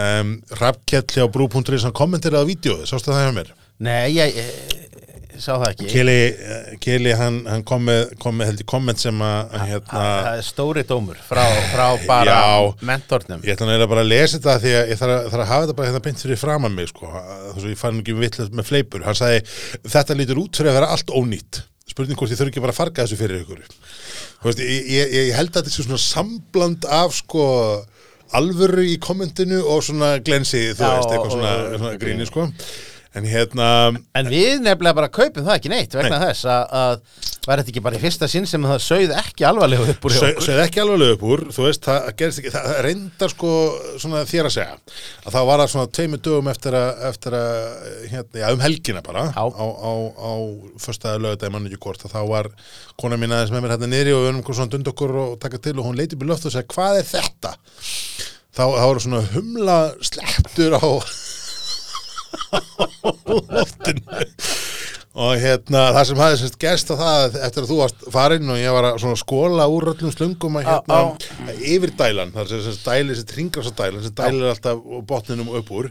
Um, 0.00 0.36
Rappkjalli 0.60 1.24
á 1.24 1.26
brú.ri 1.30 1.82
sem 1.82 1.94
kommentiraði 1.94 2.46
á 2.46 2.50
vídjóðu, 2.50 2.90
sástu 2.90 3.14
það 3.14 3.26
hjá 3.26 3.34
mér? 3.40 3.56
Nei, 3.80 4.12
ég 4.12 4.36
sá 5.42 5.52
það 5.54 5.66
ekki. 5.70 5.86
Kili, 5.90 6.16
Kili 6.84 7.14
hann, 7.18 7.38
hann 7.50 7.64
kom 7.66 7.84
með, 7.88 8.14
kom 8.22 8.36
með 8.40 8.50
held 8.50 8.62
í 8.62 8.66
komment 8.72 9.02
sem 9.02 9.22
að 9.24 9.54
að, 9.56 9.64
hérna, 9.70 10.04
er 10.36 10.44
stóri 10.46 10.84
dómur 10.88 11.20
frá, 11.26 11.42
frá 11.72 11.86
bara 12.06 12.36
Já. 12.36 12.68
mentornum. 12.90 13.42
Ég 13.46 13.56
ætla 13.56 13.76
að 13.76 13.86
bara 13.92 14.04
að 14.04 14.12
lesa 14.12 14.38
þetta 14.38 14.56
því 14.64 14.74
að 14.78 14.92
ég 14.92 15.00
þarf 15.02 15.16
að, 15.16 15.30
þarf 15.32 15.44
að 15.44 15.50
hafa 15.52 15.66
þetta 15.66 15.78
bara 15.80 15.90
hérna 15.90 16.04
beint 16.06 16.24
fyrir 16.24 16.40
framan 16.40 16.76
mig 16.76 16.90
sko, 16.92 17.10
þú 17.10 17.54
veist, 17.56 17.70
ég 17.72 17.80
fann 17.80 18.02
ekki 18.02 18.18
vitlega 18.20 18.60
með 18.60 18.70
fleipur. 18.70 19.06
Hann 19.08 19.18
sagði, 19.20 19.42
þetta 19.96 20.18
lítur 20.20 20.42
út 20.44 20.60
fyrir 20.60 20.72
að 20.72 20.80
vera 20.80 20.92
allt 20.96 21.14
ónýtt. 21.14 21.62
Spurning 21.90 22.18
hvort 22.18 22.30
ég 22.30 22.38
þurfi 22.38 22.54
ekki 22.54 22.62
bara 22.62 22.74
að 22.76 22.80
farga 22.82 23.06
þessu 23.06 23.18
fyrir 23.18 23.42
ykkur. 23.42 23.64
Veist, 24.44 24.60
ég, 24.62 24.92
ég, 24.94 25.16
ég 25.16 25.34
held 25.36 25.50
að 25.50 25.64
þetta 25.64 25.74
sé 25.74 25.86
svona 25.88 26.00
sambland 26.00 26.86
af 26.86 27.16
sko 27.18 27.48
alvöru 28.38 28.84
í 28.86 28.94
kommentinu 29.02 29.58
og 29.66 29.82
svona 29.82 30.12
glensi, 30.22 30.70
þú 30.78 30.86
Já, 30.86 30.92
veist, 31.00 31.10
eitthvað 31.10 31.34
svona, 31.34 31.54
svona 31.80 31.98
gríni 31.98 32.28
sko 32.28 32.46
en 33.18 33.26
hérna 33.26 33.68
en 34.14 34.30
við 34.30 34.60
nefnilega 34.62 34.96
bara 35.00 35.10
kaupum 35.10 35.42
það 35.46 35.56
ekki 35.56 35.72
neitt 35.72 35.94
vegna 35.98 36.20
þess 36.22 36.46
að, 36.46 36.74
að 36.80 37.30
var 37.46 37.60
þetta 37.60 37.72
ekki 37.72 37.82
bara 37.82 37.96
í 37.98 38.02
fyrsta 38.02 38.28
sinn 38.30 38.46
sem 38.46 38.64
það 38.68 38.82
sögð 38.84 39.12
ekki 39.16 39.46
alvarlega 39.48 39.86
upp 39.94 40.04
úr 40.06 40.14
okkur 40.18 40.44
Sögð 40.44 40.62
ekki 40.62 40.82
alveg 40.82 41.14
upp 41.14 41.24
úr, 41.26 41.42
þú 41.54 41.64
veist, 41.64 41.86
það 41.88 42.08
gerist 42.20 42.42
ekki, 42.42 42.52
það 42.54 42.68
það 42.68 42.80
reyndar 42.86 43.32
sko 43.32 43.52
svona 44.02 44.22
þér 44.28 44.48
að 44.50 44.54
segja, 44.56 44.76
að 45.24 45.36
þá 45.36 45.40
var 45.48 45.62
það 45.62 45.72
svona 45.74 45.92
tveimur 45.98 46.22
dögum 46.26 46.50
eftir 46.52 46.76
að, 46.78 46.90
eftir 47.10 47.38
að 47.40 47.56
hérna, 48.12 48.42
já, 48.42 48.46
um 48.54 48.64
helgina 48.66 49.04
bara, 49.06 49.24
Já. 49.32 49.42
á, 49.42 49.66
á, 49.66 49.92
á 50.20 50.32
föstaði 50.84 51.24
lögadagi 51.24 51.54
mann 51.56 51.70
ekki 51.70 51.80
hvort, 51.86 52.04
að 52.06 52.14
þá 52.14 52.20
var 52.30 52.50
kona 53.00 53.18
mín 53.20 53.34
aðeins 53.34 53.54
með 53.54 53.64
mér 53.64 53.74
hérna 53.76 53.90
niðri 53.90 54.14
og 54.14 54.22
við 54.26 54.32
erum 54.34 54.44
svona 54.52 54.74
dund 54.76 54.92
okkur 54.92 55.16
og 55.24 55.34
taka 55.42 55.62
til 55.64 55.78
og 55.78 55.88
hún 55.88 55.98
leiti 55.98 56.18
upp 56.18 56.26
í 56.26 56.30
loft 56.30 56.46
og 56.46 56.54
sagði, 56.54 56.70
hvað 56.76 57.00
er 57.00 57.10
þetta? 57.10 57.56
Þá, 58.50 58.64
þá 58.66 58.84
var 58.84 59.00
svona 59.00 59.26
humla 59.32 59.80
slepptur 60.04 60.76
á 60.76 60.86
loftinu. 63.54 64.20
Og 65.20 65.34
hérna 65.42 65.88
það 65.90 66.04
sem 66.06 66.20
hafði 66.22 66.36
sérst 66.38 66.56
gerst 66.62 66.90
á 66.94 66.96
það 66.96 67.38
eftir 67.42 67.64
að 67.64 67.70
þú 67.72 67.78
varst 67.80 68.04
farinn 68.14 68.52
og 68.54 68.60
ég 68.60 68.74
var 68.76 68.86
að 68.92 69.16
skóla 69.18 69.66
úr 69.66 69.88
öllum 69.90 70.12
slungum 70.14 70.58
að 70.60 70.68
hérna 70.68 71.00
yfir 71.58 71.92
dælan, 71.98 72.30
það 72.36 72.54
er 72.54 72.62
sérst 72.68 72.86
dæli 72.86 73.16
þessi 73.16 73.26
tringrasa 73.32 73.72
dælan, 73.74 73.98
þessi 74.04 74.14
dæli 74.20 74.44
er 74.44 74.52
alltaf 74.52 74.78
á 74.78 74.98
botninum 75.10 75.50
upp 75.58 75.72
úr, 75.74 75.90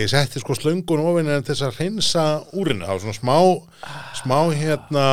ég 0.00 0.08
setti 0.10 0.40
sko 0.40 0.56
slungun 0.56 1.04
ofinni 1.04 1.36
til 1.42 1.52
þess 1.52 1.66
að 1.68 1.76
hreinsa 1.82 2.24
úrinu 2.56 2.88
það 2.88 2.94
var 2.94 3.04
svona 3.04 3.20
smá 3.20 3.38
smá 4.22 4.38
hérna 4.56 5.04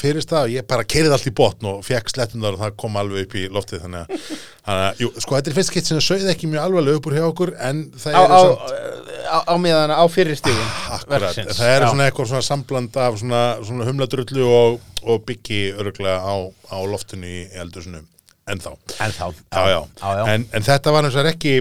fyrir 0.00 0.24
stað, 0.24 0.50
ég 0.54 0.66
bara 0.70 0.86
kerið 0.88 1.14
allt 1.16 1.28
í 1.30 1.32
botn 1.36 1.68
og 1.70 1.82
fekk 1.86 2.10
slettundar 2.12 2.56
og 2.56 2.62
það 2.62 2.76
kom 2.80 2.96
alveg 3.00 3.26
upp 3.26 3.36
í 3.40 3.44
loftið 3.52 3.84
þannig 3.84 4.00
að, 4.04 4.24
þannig 4.66 4.86
að 4.88 5.02
jú, 5.04 5.10
sko 5.24 5.36
þetta 5.38 5.52
er 5.52 5.56
fyrst 5.58 5.72
skitt 5.72 5.90
sem 5.90 6.00
sögði 6.04 6.32
ekki 6.34 6.50
mjög 6.52 6.64
alvarlega 6.68 7.00
upp 7.00 7.08
úr 7.10 7.18
hjá 7.18 7.26
okkur 7.28 7.52
en 7.68 7.82
það 8.00 8.18
á, 8.18 8.22
er 8.22 8.34
á, 8.34 8.40
samt 8.44 9.04
á, 9.24 9.38
á 9.50 9.54
miðan 9.60 9.94
á 9.94 10.04
fyrir 10.12 10.40
stíðin 10.40 10.72
Akkurat, 10.96 11.38
það 11.54 11.74
eru 11.76 11.92
svona 11.92 12.08
eitthvað 12.08 12.32
svona 12.32 12.48
sambland 12.48 12.98
af 13.04 13.20
svona, 13.22 13.44
svona 13.64 13.88
humladrullu 13.88 14.48
og, 14.48 14.80
og 15.04 15.22
byggi 15.28 15.62
örglega 15.78 16.18
á, 16.22 16.34
á 16.70 16.78
loftinu 16.90 17.28
í 17.28 17.44
eldursinu 17.60 18.02
ennþá. 18.50 18.74
en 19.00 19.14
þá 19.16 19.24
Já, 19.54 19.62
já. 19.72 19.80
já, 20.00 20.10
já. 20.18 20.24
En, 20.34 20.46
en 20.52 20.66
þetta 20.66 20.92
var 20.92 21.06
eins 21.08 21.16
og 21.16 21.30
ekki 21.30 21.54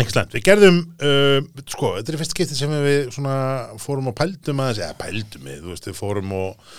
ekki 0.00 0.14
slæmt. 0.14 0.36
Við 0.36 0.46
gerðum 0.48 0.80
uh, 0.98 1.64
sko, 1.70 1.94
þetta 1.98 2.14
er 2.14 2.20
fyrst 2.22 2.36
skiptið 2.36 2.60
sem 2.60 2.76
við 2.84 3.00
svona 3.14 3.38
fórum 3.82 4.10
og 4.10 4.16
pældum 4.18 4.62
aðeins, 4.64 4.82
eða 4.86 5.00
pældum 5.00 5.50
við, 5.50 5.58
þú 5.62 5.74
veist, 5.74 5.90
við 5.90 5.98
fórum 5.98 6.36
og, 6.38 6.70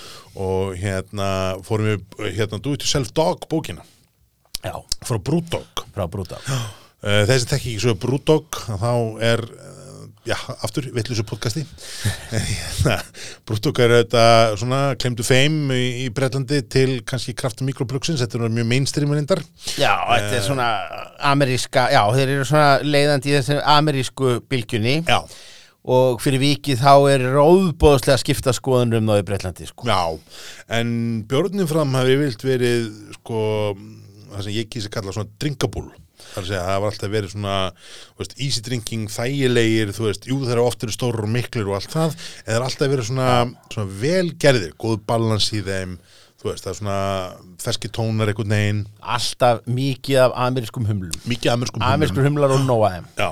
og 0.46 0.74
hérna 0.80 1.30
fórum 1.66 1.94
við 1.94 2.34
hérna 2.40 2.60
Do 2.60 2.76
It 2.76 2.88
Yourself 2.88 3.14
Dog 3.16 3.48
bókina. 3.52 3.86
Já, 4.66 4.80
frá 5.06 5.20
Brewdog 5.22 5.86
frá 5.94 6.08
brúta 6.10 6.42
Uh, 7.06 7.22
þessi 7.30 7.46
tekki 7.46 7.68
ekki 7.76 7.82
svo 7.84 7.92
Brúdog 8.02 8.58
þá 8.66 8.92
er, 9.22 9.42
já, 10.26 10.36
aftur 10.66 10.88
vittlusu 10.94 11.24
podcasti. 11.28 11.64
Brúdog 13.48 13.80
er 13.84 13.94
þetta 14.00 14.26
svona 14.60 14.82
klemdu 15.00 15.26
feim 15.26 15.72
í, 15.74 15.82
í 16.06 16.12
Bretlandi 16.14 16.62
til 16.72 17.00
kannski 17.08 17.36
kraftum 17.38 17.70
mikroplugsins, 17.70 18.24
þetta 18.24 18.42
er 18.42 18.54
mjög 18.54 18.70
mainstream 18.72 19.14
reyndar. 19.14 19.44
Já, 19.78 19.94
þetta 20.12 20.38
er 20.40 20.46
svona 20.46 20.70
ameríska, 21.32 21.90
já, 21.94 22.02
þeir 22.16 22.38
eru 22.38 22.48
svona 22.50 22.72
leiðandi 22.86 23.32
í 23.32 23.36
þessi 23.38 23.60
amerísku 23.76 24.40
bylgjunni. 24.50 25.02
Já, 25.06 25.20
og 25.86 26.22
fyrir 26.24 26.42
vikið 26.42 26.82
þá 26.82 26.94
er 27.14 27.28
róðbóðslega 27.36 28.18
skipta 28.18 28.54
skoðunum 28.58 29.04
um 29.04 29.12
það 29.14 29.22
í 29.22 29.26
Breitlandi, 29.28 29.68
sko. 29.70 29.86
já 29.86 30.80
en 30.80 30.96
björnin 31.30 31.70
fram 31.70 31.94
hafi 31.94 32.16
vilt 32.18 32.42
verið 32.42 32.88
sko, 33.20 33.44
það 34.32 34.48
sem 34.48 34.58
ég 34.58 34.72
kýsi 34.74 34.90
kalla 34.94 35.14
svona 35.14 35.30
drinkable 35.38 35.92
Það 36.34 36.38
er 36.40 36.44
að 36.44 36.50
segja, 36.50 36.64
það 36.66 36.82
var 36.84 36.92
alltaf 36.92 37.12
verið 37.16 37.32
svona, 37.36 37.56
veist, 38.20 38.36
easy 38.42 38.62
drinking, 38.66 39.06
þægilegir, 39.14 39.94
þú 39.96 40.06
veist, 40.10 40.28
jú 40.30 40.38
þeir 40.44 40.54
eru 40.58 40.66
oft 40.68 40.84
eru 40.84 40.96
stórar 40.96 41.28
og 41.28 41.32
miklir 41.36 41.70
og 41.70 41.78
allt 41.80 41.94
það, 41.96 42.16
en 42.16 42.50
það 42.50 42.56
er 42.60 42.66
alltaf 42.68 42.92
verið 42.96 43.10
svona, 43.10 43.28
svona 43.72 43.98
velgerðir, 44.04 44.74
góð 44.82 44.98
balans 45.08 45.50
í 45.56 45.62
þeim, 45.66 45.98
þú 46.42 46.50
veist, 46.52 46.66
það 46.66 46.72
er 46.74 46.80
svona 46.82 46.98
ferski 47.64 47.92
tónar 47.96 48.32
einhvern 48.34 48.56
veginn, 48.58 48.82
Alltaf 49.16 49.62
mikið 49.70 50.20
af 50.26 50.36
amerískum 50.48 50.90
humlum. 50.90 51.16
mikið 51.30 51.54
amerskum 51.56 51.82
humlum. 51.82 51.94
Amerískur 52.00 52.28
humlar 52.28 52.56
og 52.58 52.66
nóa 52.68 52.92
þeim. 52.98 53.08
Já, 53.22 53.30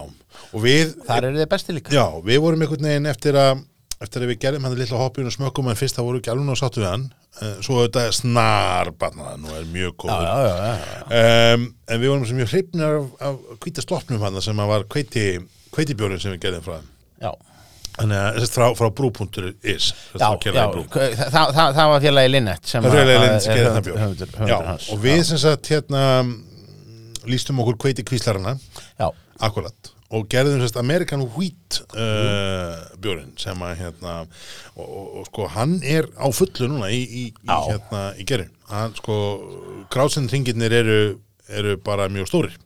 og 0.53 0.63
við, 0.63 0.95
Þar 1.07 1.29
eru 1.31 1.41
þið 1.43 1.49
besti 1.55 1.75
líka. 1.79 1.93
já, 1.97 2.05
við 2.25 2.39
vorum 2.45 2.61
einhvern 2.65 2.87
veginn 2.91 3.09
eftir 3.11 3.37
að, 3.41 3.65
eftir 4.03 4.23
að 4.25 4.31
við 4.33 4.39
gerðum 4.45 4.65
hann 4.69 4.77
lilla 4.79 5.01
hoppinu 5.03 5.29
og 5.29 5.35
smökkum, 5.37 5.69
en 5.73 5.77
fyrst 5.79 5.97
það 5.99 6.07
voru 6.09 6.21
ekki 6.23 6.33
alveg 6.33 6.47
ná 6.49 7.13
Eh, 7.41 7.55
svo 7.65 7.79
þetta 7.81 8.03
snar 8.13 8.91
barnaðan 9.01 9.47
og 9.49 9.55
er 9.57 9.63
mjög 9.73 9.95
góður. 10.03 10.25
já, 10.27 10.33
já, 10.45 10.73
já. 10.77 11.55
um, 11.55 11.63
en 11.89 12.01
við 12.03 12.11
vorum 12.11 12.27
sem 12.29 12.37
mjög 12.37 12.51
hreifnir 12.51 12.97
af, 12.99 13.07
af 13.25 13.39
hvíta 13.63 13.81
sloppnum 13.81 14.21
hann 14.21 14.37
sem 14.45 14.61
að 14.61 14.69
var 14.69 14.85
hveiti, 14.93 15.23
hveitibjörn 15.73 16.21
sem 16.21 16.35
við 16.35 16.43
gerðum 16.45 16.67
frá 16.67 16.77
þannig 17.93 18.19
að 18.19 18.37
þess 18.37 18.53
frá, 18.53 18.67
frá 18.77 18.89
brú.is 18.93 19.87
já, 20.13 20.29
já. 20.45 20.63
Það, 20.93 21.17
það, 21.17 21.49
það, 21.57 21.73
það 21.79 21.89
var 21.93 22.05
félagi 22.05 22.31
Linnett 22.35 22.69
sem 22.69 22.85
er 22.85 22.95
félagi 22.95 23.15
að- 23.17 23.23
Linnett 23.25 23.43
sem 23.47 23.53
er 23.53 23.59
gerði 23.63 23.97
höfundur 24.03 24.37
hans. 24.69 24.87
og 24.93 25.03
við 25.03 25.23
sem 25.29 25.41
sagt 25.41 25.69
hérna 25.73 26.05
lístum 27.33 27.61
okkur 27.65 27.77
hveiti 27.85 28.05
kvíslarana 28.05 28.55
Já, 28.99 29.09
akkurat 29.41 29.93
og 30.13 30.27
gerðum 30.29 30.61
sérst 30.61 30.77
American 30.77 31.25
Wheat 31.33 31.79
uh, 31.97 32.83
björn 33.01 33.33
sem 33.41 33.63
að 33.65 33.79
hérna 33.81 34.17
og, 34.23 34.83
og, 34.85 35.07
og 35.21 35.29
sko 35.31 35.47
hann 35.55 35.79
er 35.81 36.09
á 36.15 36.27
fullu 36.33 36.69
núna 36.69 36.91
í, 36.93 37.01
í, 37.03 37.23
í 37.33 37.61
hérna 37.69 38.11
í 38.21 38.27
gerðin 38.29 38.53
hann 38.73 38.93
sko 38.97 39.15
krátsenringirnir 39.93 40.75
eru, 40.81 40.99
eru 41.49 41.77
bara 41.83 42.09
mjög 42.11 42.29
stórir. 42.29 42.59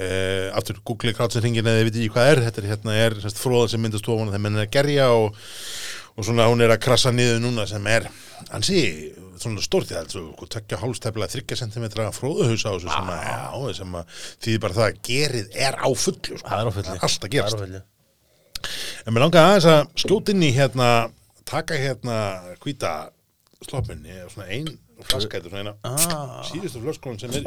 Uh, 0.00 0.48
aftur 0.56 0.78
google 0.86 1.12
krátsenringin 1.16 1.66
eða 1.66 1.80
þið 1.80 1.88
veit 1.88 1.98
ekki 1.98 2.12
hvað 2.14 2.30
er. 2.32 2.42
Þetta 2.46 2.62
er 2.62 2.68
hérna 2.70 2.96
er 2.96 3.16
sérst 3.20 3.40
fróða 3.40 3.72
sem 3.72 3.82
myndast 3.82 4.08
ofan 4.08 4.30
þegar 4.30 4.44
menn 4.46 4.58
er 4.58 4.66
að 4.66 4.74
gerja 4.76 5.08
og 5.16 5.40
og 6.16 6.26
svona 6.26 6.48
hún 6.50 6.62
er 6.64 6.72
að 6.74 6.82
krassa 6.84 7.12
niður 7.14 7.40
núna 7.44 7.66
sem 7.70 7.86
er 7.90 8.08
ansi 8.56 8.80
svona 9.40 9.62
stórt 9.64 9.88
það 9.92 10.10
sko, 10.12 10.48
tvekja 10.52 10.80
hálstefla 10.82 11.28
þryggja 11.32 11.56
sentimetra 11.62 12.10
fróðuhus 12.12 12.66
á 12.68 12.70
þessu 12.74 12.90
sem 12.92 13.08
að, 13.14 13.22
já, 13.24 13.72
sem 13.78 13.94
að 14.00 14.18
því 14.44 14.56
bara 14.64 14.76
það 14.76 14.88
að 14.90 15.00
gerið 15.08 15.56
er 15.68 15.78
á 15.80 15.88
fullu 15.88 16.36
sko. 16.36 16.44
Það 16.50 16.60
er 16.60 16.68
á 16.68 16.72
fullu. 16.76 16.98
alltaf 17.00 17.24
er 17.24 17.32
gerast. 17.36 17.88
En 19.06 19.14
mér 19.16 19.24
langaði 19.24 19.46
aðeins 19.48 19.68
að 19.72 19.80
skjóta 20.04 20.34
inn 20.34 20.44
í 20.44 20.52
hérna 20.52 20.90
taka 21.48 21.78
hérna 21.80 22.16
hvíta 22.60 22.92
sloppin, 23.64 24.04
ég 24.08 24.24
er 24.26 24.30
svona 24.32 24.48
ein 24.52 24.68
flaska, 25.00 25.38
þetta 25.40 25.48
er 25.48 25.52
svona 25.54 25.62
eina 25.64 25.74
Ah. 25.88 26.42
síðustu 26.44 26.82
flöskon 26.84 27.16
sem 27.20 27.32
er 27.32 27.42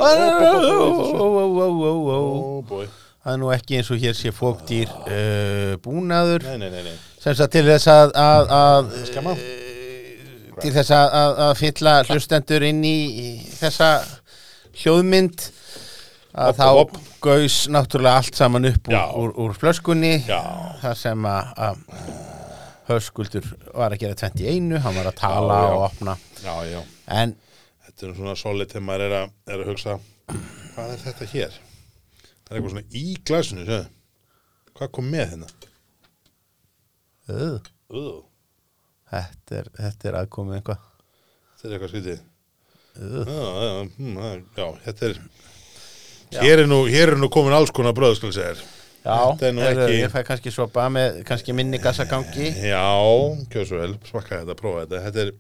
oh 2.18 2.62
boy 2.66 2.88
Það 3.24 3.34
er 3.34 3.40
nú 3.40 3.52
ekki 3.56 3.78
eins 3.80 3.90
og 3.94 4.02
hér 4.04 4.16
sé 4.20 4.34
fókdýr 4.36 4.90
uh, 4.92 5.76
búnaður. 5.84 6.44
Nei, 6.50 6.58
nei, 6.60 6.70
nei, 6.74 6.82
nei. 6.90 6.98
sem 7.24 7.38
sagt 7.40 7.54
til 7.56 7.64
þess 7.70 7.88
að, 7.88 8.12
að, 8.20 8.52
að 8.58 8.90
eh, 9.32 10.58
til 10.60 10.74
þess 10.76 10.92
að, 10.98 11.16
að, 11.46 11.54
fylla 11.62 11.96
hlustendur 12.10 12.68
inn 12.68 12.84
í, 12.84 12.98
í 13.24 13.30
þessa 13.62 13.94
hljóðmynd 14.82 15.48
að 16.44 16.60
þá 16.60 16.68
gaus 17.24 17.58
náttúrulega 17.72 18.20
allt 18.20 18.42
saman 18.42 18.68
upp 18.74 18.92
úr, 18.92 19.18
úr, 19.22 19.34
úr 19.46 19.56
flöskunni. 19.56 20.18
Þar 20.28 21.00
sem 21.00 21.28
að, 21.30 21.82
höskuldur 22.92 23.48
var 23.72 23.94
að 23.94 24.02
gera 24.04 24.20
21 24.20 24.82
hann 24.84 24.98
var 25.00 25.14
að 25.14 25.20
tala 25.22 25.60
Já, 25.62 25.64
já. 25.64 25.74
og 25.74 25.86
opna. 25.88 26.22
Já, 26.44 26.56
já, 26.68 26.82
en 27.22 27.38
þetta 27.86 28.10
er 28.10 28.18
svona 28.18 28.40
solid 28.40 28.74
þegar 28.74 28.90
maður 28.90 29.06
er 29.08 29.22
að, 29.22 29.38
er 29.48 29.64
að 29.64 29.70
hugsa 29.72 30.02
hvað 30.74 30.90
er 30.98 31.06
þetta 31.06 31.30
hér 31.38 31.62
það 32.54 32.60
er 32.60 32.60
eitthvað 32.60 32.76
svona 32.76 33.02
í 33.02 33.16
glasinu 33.26 33.66
séð. 33.68 33.88
hvað 34.78 34.92
kom 34.98 35.10
með 35.10 35.26
hérna? 35.34 35.50
Uh, 37.24 37.58
uh, 37.90 38.22
þetta, 39.10 39.58
er, 39.62 39.72
þetta 39.80 40.10
er 40.10 40.20
aðkomið 40.22 40.60
eitthvað. 40.60 40.86
Þetta 41.58 41.68
er 41.70 41.76
eitthvað 41.80 41.98
já, 42.94 43.42
já, 43.66 43.90
hm, 43.98 44.18
er- 44.30 44.46
já, 44.58 44.66
þetta 44.86 45.06
er 45.10 45.20
hér 46.44 46.60
er, 46.64 46.68
nú, 46.70 46.84
hér 46.90 47.14
er 47.14 47.20
nú 47.22 47.30
komin 47.34 47.54
alls 47.54 47.72
konar 47.74 47.94
bröð 47.98 48.18
skal 48.20 48.30
ég 48.30 48.36
segja 48.38 48.54
þér. 48.54 48.64
Já, 49.04 49.18
er 49.50 49.92
ég 49.92 50.12
fæ 50.14 50.22
kannski 50.24 50.52
sopa 50.54 50.86
með 50.94 51.24
kannski 51.28 51.54
minni 51.56 51.80
gassagangi. 51.82 52.52
Já, 52.70 52.86
kjóð 53.52 53.66
svo 53.70 53.82
vel 53.82 53.96
smakka 54.08 54.42
þetta, 54.44 54.56
prófa 54.60 54.86
þetta. 54.86 55.02
Þetta 55.08 55.26
er 55.26 55.34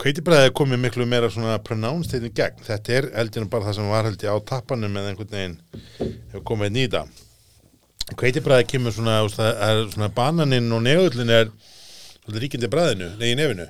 kveitibræðið 0.00 0.48
er 0.48 0.54
komið 0.56 0.80
miklu 0.84 1.06
meira 1.08 1.30
svona 1.32 1.56
pronounced 1.64 2.14
hérna 2.14 2.30
gegn. 2.36 2.62
Þetta 2.66 2.94
er 2.96 3.08
heldur 3.16 3.48
bara 3.50 3.68
það 3.68 3.76
sem 3.78 3.90
var 3.90 4.06
held 4.08 4.24
ég 4.24 4.36
á 4.36 4.38
tappanum 4.50 4.94
með 4.94 5.10
einhvern 5.10 5.34
veginn 5.34 5.56
hefur 6.30 6.44
komið 6.52 6.76
þetta. 6.78 7.02
Kveitibræðið 8.20 8.70
kemur 8.72 8.94
svona, 8.94 9.18
er 9.22 9.82
svona 9.92 10.10
bananinn 10.14 10.70
og 10.74 10.84
negullin 10.86 11.34
er 11.34 11.50
ríkindi 12.30 12.70
bræðinu, 12.70 13.12
nei 13.20 13.34
nefinu. 13.38 13.66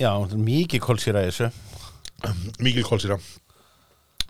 Já, 0.00 0.12
mikið 0.32 0.84
kólsýra 0.84 1.24
í 1.26 1.30
þessu. 1.30 1.50
Mikil 2.60 2.84
kólsýra 2.84 3.20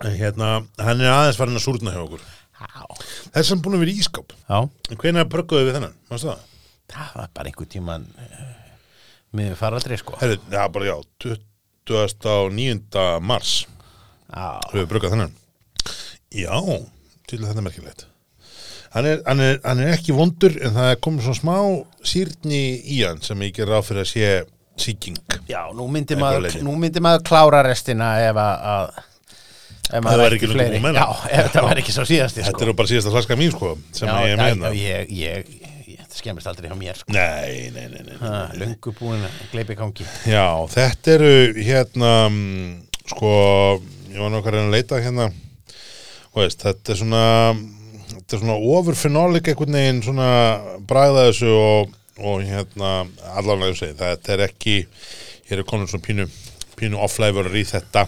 hérna, 0.01 0.61
hann 0.81 1.03
er 1.03 1.11
aðeins 1.13 1.39
farin 1.39 1.59
að 1.59 1.65
súrna 1.67 1.93
hjá 1.93 2.03
okkur. 2.03 2.23
Þess 3.31 3.53
að 3.53 3.61
búin 3.65 3.77
að 3.77 3.83
vera 3.85 3.93
ískáp 3.97 4.33
Já. 4.37 4.57
En 4.91 4.99
hvenær 5.01 5.29
brugguðu 5.29 5.67
við 5.67 5.77
þennan, 5.79 5.95
mástu 6.11 6.29
það? 6.29 6.47
það 6.91 7.13
var 7.15 7.29
bara 7.35 7.51
einhver 7.51 7.69
tíman 7.71 8.07
með 9.37 9.53
faraldri 9.59 9.97
sko. 9.99 10.17
Herri, 10.21 10.39
já, 10.51 10.63
bara 10.73 10.89
já, 10.89 10.95
29. 11.25 13.03
mars. 13.23 13.53
Já, 14.31 14.47
höfum 14.69 14.79
við 14.79 14.89
bruggað 14.91 15.15
þennan? 15.15 15.35
Já, 16.31 16.55
til 17.27 17.41
þetta 17.43 17.59
er 17.59 17.67
merkilegt. 17.67 18.07
Hann 18.91 19.07
er, 19.07 19.21
hann, 19.23 19.39
er, 19.39 19.59
hann 19.63 19.79
er 19.79 19.93
ekki 19.95 20.15
vondur 20.15 20.55
en 20.59 20.73
það 20.75 20.89
er 20.93 20.97
komið 21.03 21.27
svona 21.29 21.39
smá 21.39 22.07
sýrni 22.11 22.63
í 22.91 22.97
hann 23.05 23.21
sem 23.23 23.39
ég 23.45 23.53
ger 23.55 23.69
ráð 23.71 23.85
fyrir 23.87 24.03
að 24.03 24.09
sé 24.11 24.31
sýking. 24.81 25.19
Já 25.47 25.61
nú, 25.75 25.85
myndi 25.91 26.17
Einhverju 26.17 26.63
maður, 26.63 26.81
myndi 26.81 27.03
maður 27.03 27.23
klára 27.29 27.61
restina 27.67 28.13
ef 28.25 28.39
að, 28.41 28.67
að 28.73 28.99
ef 29.91 30.07
Það 30.07 30.21
væri 30.23 30.39
ekki 30.39 30.49
fleiri. 30.51 30.81
Já, 30.95 31.05
ef 31.39 31.49
það 31.55 31.67
var 31.67 31.81
ekki 31.83 31.95
svo 31.95 32.05
síðasti 32.07 32.43
þetta 32.43 32.57
sko. 32.57 32.67
er 32.67 32.77
bara 32.81 32.91
síðasta 32.91 33.13
flaska 33.15 33.37
mín 33.39 33.55
sko 33.55 33.71
sem 33.95 34.11
Já, 34.11 34.13
ég 34.27 34.35
er 34.35 34.39
já, 34.39 34.43
hérna. 34.49 34.73
ég, 34.75 35.15
ég, 35.21 35.55
þetta 36.11 36.19
skemmist 36.19 36.49
aldrei 36.51 36.67
hjá 36.67 36.75
mér 36.75 36.97
sko. 36.99 37.13
Nei, 37.15 37.71
nei, 37.71 37.87
nei, 37.87 38.03
nei, 38.03 38.15
nei. 38.17 38.17
Ha, 38.19 38.39
Löngu 38.59 38.91
búin 38.97 39.23
að 39.23 39.37
gleipi 39.53 39.77
gangi. 39.79 40.07
Já, 40.27 40.47
þetta 40.73 41.13
eru 41.15 41.31
hérna 41.55 42.11
mm, 42.27 42.73
sko, 43.13 43.31
ég 44.11 44.19
var 44.19 44.33
nokkar 44.33 44.59
að 44.59 44.73
leita 44.75 44.99
hérna. 45.03 45.29
Veist, 46.35 46.63
þetta 46.63 46.93
er 46.93 46.99
svona 46.99 47.23
þetta 48.11 48.35
er 48.35 48.43
svona 48.43 48.59
ofurfenólik 48.75 49.51
einhvern 49.51 49.79
veginn 49.79 50.03
svona 50.03 50.29
bragða 50.87 51.29
þessu 51.29 51.51
og, 51.55 51.95
og 52.19 52.43
hérna 52.47 52.93
allavega 53.37 53.79
segi, 53.79 53.97
þetta 53.99 54.35
er 54.35 54.45
ekki 54.49 54.77
hér 55.49 55.63
er 55.63 55.67
konum 55.67 55.89
svona 55.91 56.07
pínu 56.07 56.27
pínu 56.79 56.99
off-flavor 56.99 57.51
í 57.55 57.63
þetta. 57.67 58.07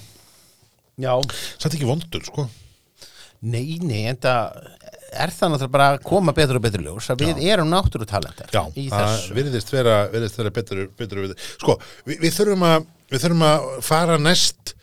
Já, 0.99 1.13
satt 1.55 1.73
ekki 1.73 1.87
vondur 1.87 2.23
sko. 2.25 2.47
Nei, 3.43 3.79
nei, 3.83 4.05
en 4.09 4.19
það 4.23 4.71
er 5.13 5.33
það 5.33 5.53
náttúrulega 5.53 5.73
bara 5.75 5.89
að 5.93 5.99
koma 6.07 6.33
betur 6.35 6.59
og 6.59 6.65
betur 6.65 6.85
ljós 6.85 7.09
að 7.13 7.25
við 7.27 7.43
erum 7.53 7.69
náttúrutalentar 7.71 8.53
já, 8.53 8.63
í 8.79 8.87
það 8.91 9.27
virðist 9.37 9.73
vera, 9.73 9.97
virðist 10.13 10.39
vera 10.39 10.53
betur, 10.55 10.85
betur 10.99 11.23
við. 11.25 11.35
sko, 11.61 11.77
við, 12.07 12.19
við 12.25 12.37
þurfum 12.39 12.65
að 12.69 12.89
við 13.13 13.25
þurfum 13.25 13.45
að 13.47 13.69
fara 13.85 14.17
næst 14.21 14.73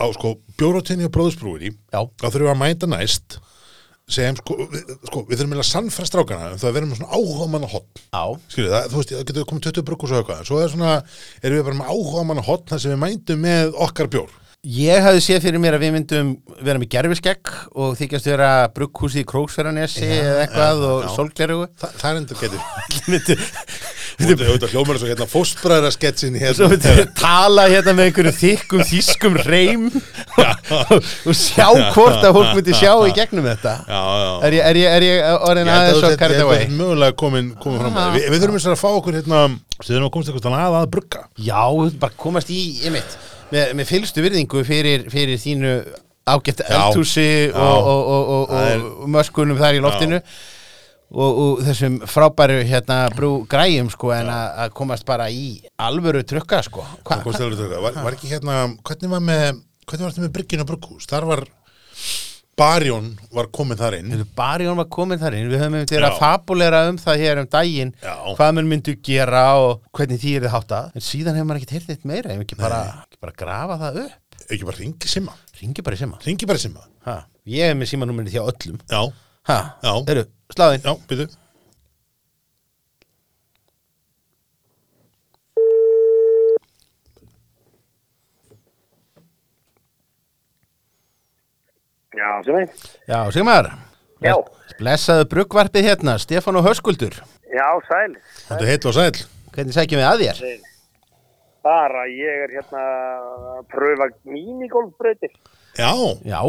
á 0.00 0.06
sko, 0.16 0.34
bjóratinni 0.58 1.06
og 1.06 1.14
bróðsbrúri 1.14 1.74
Já. 1.92 2.00
þá 2.00 2.26
þurfum 2.26 2.52
að 2.54 2.60
mæta 2.62 2.88
næst 2.90 3.38
sem 4.10 4.34
sko, 4.40 4.56
við, 4.72 4.94
sko, 5.06 5.22
við 5.28 5.38
þurfum 5.38 5.60
að 5.60 5.68
sannfæra 5.68 6.08
strákana 6.08 6.50
um 6.54 6.58
það 6.58 6.70
að 6.70 6.76
vera 6.78 6.88
með 6.88 7.00
svona 7.00 7.18
áhuga 7.18 7.48
manna 7.52 7.70
hotn 7.70 8.00
Já, 8.08 8.24
skilju 8.50 8.72
það, 8.72 8.86
þú 8.90 9.00
veist, 9.00 9.12
það 9.14 9.26
getur 9.28 9.48
komið 9.52 9.66
20 9.68 9.86
bruggus 9.90 10.14
og 10.14 10.20
eitthvað, 10.20 10.40
en 10.40 10.48
svo 10.48 10.60
er 10.60 10.72
svona, 10.72 10.94
erum 11.44 11.60
við 11.60 11.66
bara 11.68 11.80
með 11.82 11.92
áhuga 11.94 12.24
manna 12.30 12.46
hotn 12.48 12.72
þar 12.72 12.82
sem 12.82 12.94
við 12.94 13.02
mændum 13.04 13.44
með 13.44 13.76
okkar 13.86 14.10
bjór 14.10 14.34
Ég 14.60 15.00
hafði 15.00 15.20
séð 15.24 15.44
fyrir 15.46 15.60
mér 15.62 15.72
að 15.78 15.80
við 15.86 15.92
myndum 15.94 16.30
vera 16.60 16.76
með 16.76 16.90
gerfiskegg 16.92 17.48
og 17.80 17.94
þykjast 17.96 18.26
vera 18.28 18.48
brugghúsi 18.74 19.22
í 19.22 19.24
Króksfæranesi 19.24 20.04
eða 20.04 20.42
eitthvað 20.42 20.82
og 20.84 20.98
já. 21.06 21.08
sólglerugu 21.14 21.68
Þa, 21.80 21.88
það 22.02 22.10
er 22.10 22.18
endur 22.20 22.40
getur 22.42 23.40
Þú 24.20 24.28
veit, 24.28 24.42
auðvitað 24.44 24.74
hljómar 24.74 25.00
hérna 25.00 25.28
sketsin 25.96 26.36
Svo 26.36 26.44
hérna. 26.44 26.68
Myndu 26.74 26.92
við 26.98 27.08
tala 27.22 27.64
hérna 27.72 27.94
með 27.96 28.10
einhverju 28.10 28.34
þykkum 28.36 28.84
þýskum 28.90 29.40
reym 29.46 29.88
og 31.30 31.32
sjá 31.40 31.70
hvort 31.96 32.20
að 32.20 32.36
fólk 32.36 32.52
myndi 32.60 32.76
sjá 32.76 32.92
í 33.08 33.16
gegnum 33.16 33.48
þetta. 33.48 33.74
Já, 33.88 34.02
já. 34.20 34.30
Er 34.44 34.58
ég, 34.58 34.68
er 34.68 34.80
ég, 34.82 34.98
er 34.98 35.08
ég 35.08 35.48
orðin 35.48 35.72
aðeins 35.72 35.96
að 35.96 36.04
svo 36.04 36.12
carried 36.20 36.42
þetta 36.42 36.60
er 36.66 36.76
mögulega 36.76 37.16
komin, 37.24 37.50
komin 37.64 37.80
fram 37.86 37.96
að 37.96 38.10
Ah. 38.10 38.12
við, 38.18 38.28
við 38.34 38.44
þurfum 38.44 38.60
þess 38.60 38.72
að 38.74 38.80
fá 38.84 38.88
okkur 38.92 39.20
hérna 39.22 39.42
við 39.80 39.88
þurfum 39.94 40.10
að 40.10 40.14
komast 40.18 40.34
eitthvað 40.34 40.60
að 40.60 40.78
að 40.84 40.88
brugga. 40.98 41.24
Já, 41.48 41.60
við 41.80 42.00
bara 42.04 42.20
komast 42.28 42.52
í, 42.52 42.60
ég 42.84 42.98
mitt 43.00 43.18
með, 43.50 43.74
með 43.78 43.90
fylgstu 43.90 44.24
virðingu 44.24 44.64
fyrir, 44.66 45.04
fyrir 45.12 45.40
þínu 45.40 45.74
ágætt 46.30 46.64
eldhúsi 46.68 47.28
og, 47.50 47.90
og, 47.90 48.00
og, 48.14 48.32
og, 48.54 48.88
og 49.02 49.12
möskunum 49.16 49.58
þar 49.60 49.78
í 49.78 49.84
loftinu 49.84 50.20
og, 50.20 51.30
og 51.30 51.62
þessum 51.66 51.98
frábæru 52.10 52.60
hérna 52.68 53.00
brú 53.14 53.32
græjum 53.50 53.90
sko 53.92 54.12
en 54.14 54.30
að 54.30 54.74
komast 54.76 55.06
bara 55.08 55.26
í 55.32 55.58
alvöru 55.80 56.22
trukka 56.26 56.62
sko. 56.66 56.84
Hva, 57.02 57.22
brugga? 57.24 57.80
Var, 57.82 57.98
var 58.04 58.16
ekki 58.16 58.30
hérna, 58.30 58.62
hvernig 58.86 59.14
var 59.16 59.24
með 59.24 59.48
hvernig 59.90 60.04
var 60.04 60.14
þetta 60.14 60.26
með 60.26 60.34
brygginu 60.36 60.68
brugghús? 60.68 61.08
Þar 61.10 61.26
var 61.32 61.44
Barjón 62.60 63.06
var 63.32 63.48
komin 63.56 63.78
þar 63.80 63.96
inn. 64.00 64.24
Barjón 64.36 64.76
var 64.80 64.88
komin 64.92 65.20
þar 65.20 65.36
inn, 65.38 65.48
við 65.48 65.62
höfum 65.62 65.76
einmitt 65.78 65.94
verið 65.94 66.08
að 66.10 66.18
fabulera 66.20 66.82
um 66.90 66.98
það 67.00 67.22
hér 67.24 67.40
um 67.40 67.48
daginn 67.54 67.92
Já. 68.02 68.14
hvað 68.36 68.54
mun 68.58 68.68
myndu 68.68 68.94
gera 69.06 69.44
og 69.62 69.80
hvernig 69.96 70.20
því 70.20 70.34
er 70.36 70.44
þið 70.46 70.54
háttað. 70.56 70.90
En 70.94 71.06
síðan 71.06 71.38
hefur 71.40 71.48
maður 71.48 71.62
ekkert 71.62 71.76
heyrt 71.78 71.94
eitt 71.96 72.04
meira. 72.10 72.34
Ef 72.36 72.44
ekki 72.44 72.60
bara, 72.60 72.80
ekki 73.06 73.20
bara 73.24 73.36
grafa 73.44 73.78
það 73.84 74.00
upp? 74.04 74.40
Ekki 74.50 74.68
bara 74.68 74.80
ringi 74.82 75.12
simma. 75.14 75.36
Ringi 75.60 75.84
bara 75.86 76.00
sima 76.00 76.20
ringi 76.24 76.48
bara 76.48 76.60
simma. 76.60 76.84
Ha, 77.08 77.16
ég 77.48 77.72
er 77.72 77.78
með 77.80 77.94
símanúmerið 77.94 78.36
hjá 78.36 78.42
öllum. 78.44 78.80
Já, 78.90 79.02
ha, 79.48 79.60
Já. 79.80 79.92
eru, 80.12 80.26
sláðinn 80.52 81.38
já, 92.14 92.30
byrju 92.42 92.42
Já, 92.42 92.42
sem 92.44 92.56
ég. 92.60 92.68
Já, 93.08 93.20
Sigmar 93.32 93.70
Já. 94.20 94.34
Blessaðu 94.80 95.24
bruggvarpið 95.32 95.86
hérna, 95.88 96.18
Stefán 96.20 96.56
og 96.60 96.66
Höskuldur 96.68 97.14
Já, 97.50 97.68
sæl. 97.88 98.16
Þetta 98.48 98.60
er 98.62 98.68
heill 98.70 98.88
og 98.90 98.94
sæll 98.96 99.22
Hvernig 99.54 99.74
sækjum 99.74 100.00
við 100.00 100.08
að 100.10 100.20
þér? 100.24 100.66
Bara 101.64 102.04
ég 102.08 102.44
er 102.46 102.52
hérna 102.54 102.82
að 102.84 103.64
pröfa 103.68 104.06
minigolfbreytir. 104.24 105.32
Já, 105.76 105.90
Já, 106.24 106.40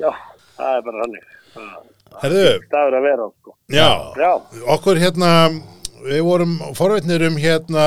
Já, 0.00 0.10
það 0.56 0.72
er 0.78 0.82
bara 0.86 1.04
hannig. 1.04 1.26
herðu, 2.22 2.46
Það 2.70 2.86
er 2.88 2.96
að 2.98 3.04
vera, 3.06 3.28
sko. 3.40 3.54
já 3.70 3.88
Já, 4.18 4.30
Okkur 4.74 4.98
hérna 5.02 5.30
við 6.06 6.22
vorum 6.24 6.56
forveitnir 6.74 7.22
um 7.28 7.36
hérna 7.38 7.84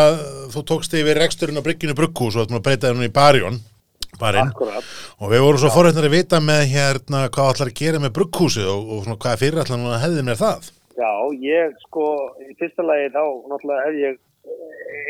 þú 0.53 0.63
tókst 0.69 0.93
yfir 0.93 1.17
reksturinn 1.17 1.57
á 1.59 1.65
brygginu 1.65 1.95
brugghús 1.97 2.35
og 2.37 2.45
ætlum 2.45 2.59
að 2.61 2.65
breyta 2.67 2.91
henni 2.93 3.09
í 3.09 3.13
Barjón 3.15 3.57
barinn 4.21 4.51
og 4.53 5.31
við 5.31 5.45
vorum 5.45 5.61
svo 5.61 5.71
forveitnir 5.73 6.09
að 6.09 6.15
vita 6.17 6.41
með 6.43 6.65
hérna 6.73 7.25
hvað 7.29 7.51
allar 7.53 7.71
að 7.71 7.79
gera 7.79 8.03
með 8.03 8.15
brugghúsið 8.19 8.69
og, 8.73 8.83
og 8.83 9.05
svona 9.05 9.21
hvað 9.25 9.41
fyrir 9.45 9.63
allar 9.63 9.81
núna 9.81 10.03
hefði 10.03 10.27
með 10.29 10.41
það 10.43 10.69
Já, 10.93 11.13
ég 11.41 11.73
sko, 11.87 12.05
í 12.43 12.51
fyrsta 12.59 12.85
lagi 12.85 13.09
þá 13.15 13.23
náttúrulega 13.49 13.87
hef 13.87 13.95
ég 13.97 14.21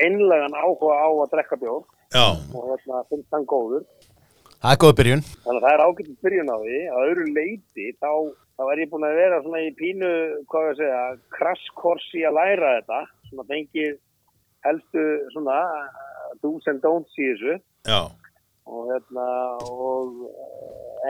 einlegan 0.06 0.56
áhuga 0.56 0.96
á 0.96 1.10
að 1.12 1.34
drekka 1.34 1.60
bjór 1.60 1.84
Já, 2.14 2.30
og 2.54 2.70
hérna 2.70 3.02
finnst 3.10 3.34
hann 3.34 3.46
góður. 3.50 3.86
Það 4.62 4.72
er 4.72 4.80
góð 4.84 4.92
byrjun. 5.00 5.24
Þannig 5.44 5.60
að 5.60 5.64
það 5.66 5.74
er 5.74 5.84
ágætið 5.84 6.18
byrjun 6.26 6.52
á 6.54 6.58
því. 6.62 6.80
Að 6.94 7.06
öðru 7.10 7.26
leiti 7.34 7.88
þá, 7.98 8.12
þá 8.54 8.64
er 8.70 8.82
ég 8.84 8.92
búin 8.92 9.08
að 9.08 9.18
vera 9.18 9.40
svona 9.44 9.62
í 9.66 9.72
pínu, 9.80 10.12
hvað 10.52 10.68
ég 10.68 10.74
að 10.74 10.82
segja, 10.82 11.00
krasskors 11.34 12.06
í 12.14 12.22
að 12.30 12.38
læra 12.38 12.74
þetta. 12.78 13.00
Svona 13.32 13.48
fengið 13.50 13.96
helstu 14.68 15.08
svona 15.34 15.58
do's 16.46 16.70
and 16.70 16.86
don'ts 16.86 17.18
í 17.18 17.32
þessu. 17.32 17.58
já, 17.90 18.00
og 18.70 18.92
hérna 18.92 19.28
og 19.68 20.14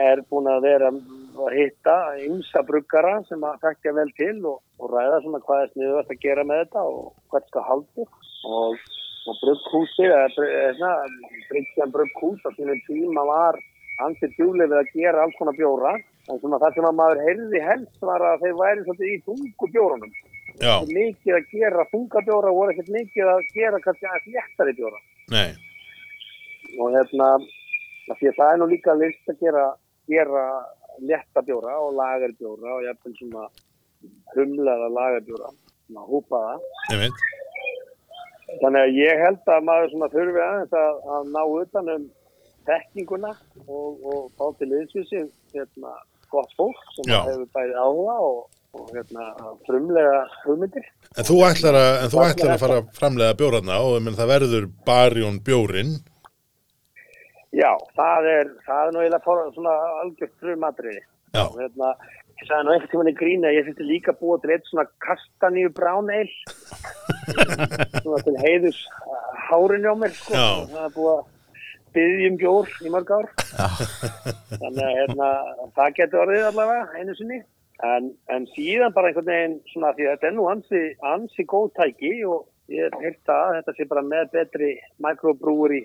er 0.04 0.22
búin 0.30 0.48
að 0.50 0.64
vera 0.66 0.90
að 0.90 1.56
hitta 1.58 1.96
ymsa 2.24 2.64
bruggara 2.66 3.20
sem 3.28 3.44
að 3.46 3.60
þekkja 3.66 3.94
vel 3.98 4.10
til 4.18 4.36
og, 4.50 4.58
og 4.80 4.90
ræða 4.94 5.20
svona 5.22 5.42
hvað 5.46 5.62
er 5.62 5.72
sniðvægt 5.74 6.14
að 6.14 6.24
gera 6.24 6.46
með 6.48 6.64
þetta 6.64 6.86
og 6.90 7.12
hvað 7.30 7.46
skal 7.50 7.66
haldi 7.68 8.08
og, 8.48 8.88
og 9.28 9.38
brugghúsi 9.42 10.10
eða 10.10 10.90
Bryggjan 11.50 11.94
brugghús 11.94 12.42
á 12.46 12.50
sínum 12.56 12.82
tíma 12.88 13.26
var 13.28 13.60
ansið 14.02 14.34
djúlega 14.38 14.70
við 14.72 14.80
að 14.80 14.92
gera 14.98 15.24
alls 15.24 15.36
konar 15.38 15.56
bjóra. 15.58 15.94
En 16.30 16.40
svona 16.40 16.60
það 16.62 16.78
sem 16.78 16.86
að 16.88 16.96
maður 17.00 17.20
heyrði 17.26 17.60
helst 17.66 18.06
var 18.08 18.24
að 18.24 18.46
þeir 18.46 18.56
væri 18.60 18.86
svolítið 18.86 19.12
í 19.12 19.18
þungu 19.26 19.68
bjórunum. 19.74 20.14
Já, 20.54 20.72
ekki 20.78 20.96
mikið 20.96 21.36
að 21.36 21.52
gera 21.52 21.86
þunga 21.90 22.22
bjóra 22.28 22.50
og 22.50 22.58
voru 22.60 22.74
ekkert 22.74 22.92
mikið 22.94 23.30
að 23.32 23.46
gera 23.58 23.80
kannski 23.84 24.08
aðeins 24.08 24.36
léttari 24.36 24.74
bjóra. 24.78 25.00
Nei, 25.34 25.48
og 26.78 26.94
hérna 26.94 27.28
því 28.12 28.30
að 28.30 28.38
það 28.38 28.52
er 28.52 28.58
nú 28.60 28.70
líka 28.70 28.96
list 28.98 29.30
að 29.32 29.44
gera, 29.44 29.66
gera 30.10 30.44
létta 31.02 31.42
bjóra 31.46 31.76
og 31.82 31.94
lagarbjóra 31.98 32.74
og 32.76 32.84
jafnvel 32.86 33.14
svona 33.18 33.46
humlaða 34.34 34.90
lagarbjóra 34.98 35.52
svona 35.54 36.06
húpaða 36.08 36.58
þannig 38.60 38.80
að 38.82 38.98
ég 39.00 39.22
held 39.24 39.54
að 39.54 39.68
maður 39.68 39.94
svona 39.94 40.10
þurfi 40.12 40.44
aðeins 40.46 40.76
að, 40.80 40.98
að 41.16 41.30
ná 41.34 41.42
utan 41.44 41.94
um 41.94 42.10
þekkinguna 42.68 43.32
og, 43.66 44.04
og 44.08 44.26
fá 44.38 44.46
til 44.58 44.70
liðsvísi 44.72 45.24
hérna 45.54 45.94
gott 46.32 46.52
fólk 46.58 46.84
sem 46.96 47.10
Já. 47.10 47.20
hefur 47.28 47.48
bæði 47.54 47.74
áhuga 47.78 48.16
og, 48.28 48.38
og 48.74 48.92
hérna 48.94 49.30
frumlega 49.66 50.22
hugmyndir 50.44 50.86
En 51.14 51.26
þú 51.28 51.36
ætlar 51.46 51.76
að, 51.78 51.92
en 52.02 52.10
þú 52.10 52.22
ætlar 52.24 52.52
að 52.54 52.62
fara 52.64 52.76
að 52.80 52.86
framlega 52.96 53.38
bjórarna 53.38 53.76
og 53.86 54.08
það 54.18 54.30
verður 54.32 54.64
barjón 54.86 55.36
bjórin. 55.46 55.92
Já, 57.54 57.70
það 57.94 58.28
er, 58.32 58.48
það 58.66 58.80
er 58.84 58.92
nú 58.94 59.02
eiginlega 59.02 59.34
svona 59.54 59.74
algjört 60.02 60.32
frumatriði. 60.42 61.02
Já, 61.34 61.42
og 61.44 61.58
hérna, 61.58 61.92
ég 62.40 62.48
sagði 62.48 62.66
nú 62.66 62.72
einhvern 62.74 62.90
tímann 62.90 63.10
í 63.10 63.14
grína 63.18 63.52
ég 63.54 63.68
þurfti 63.68 63.86
líka 63.86 64.14
búa 64.18 64.40
til 64.42 64.54
eitt 64.54 64.66
svona 64.70 64.86
kastaníu 65.02 65.70
brán 65.74 66.10
eil 66.14 66.30
svona 68.02 68.20
til 68.26 68.34
heiðus 68.42 68.80
uh, 69.06 69.30
hárin 69.48 69.86
á 69.86 69.94
mér 69.98 70.14
sko. 70.18 70.34
Já. 70.34 70.46
það 70.72 70.84
er 70.84 70.94
búið 70.98 71.14
að 71.14 71.24
byggja 71.94 72.30
um 72.30 72.38
bjór 72.42 72.70
í 72.82 72.94
mörg 72.94 73.12
ár. 73.14 73.28
Þannig 74.58 74.84
að 74.86 74.94
hérna, 74.98 75.32
það 75.78 75.98
getur 76.00 76.24
orðið 76.24 76.48
allavega 76.50 77.02
einu 77.02 77.18
sinni. 77.18 77.42
En, 77.84 78.08
en 78.30 78.46
síðan 78.54 78.94
bara 78.94 79.10
einhvern 79.10 79.30
veginn 79.30 79.58
svona 79.70 79.92
því 79.94 80.08
að 80.08 80.16
þetta 80.16 80.28
er 80.30 80.34
nú 80.34 80.46
ansi, 80.50 80.82
ansi 81.10 81.46
góð 81.50 81.72
tæki 81.78 82.16
og 82.30 82.46
ég 82.72 82.94
það 83.26 83.42
að 83.50 83.56
þetta 83.58 83.74
sé 83.76 83.86
bara 83.90 84.02
með 84.06 84.30
betri 84.32 84.70
microbrúur 85.02 85.74
í 85.76 85.82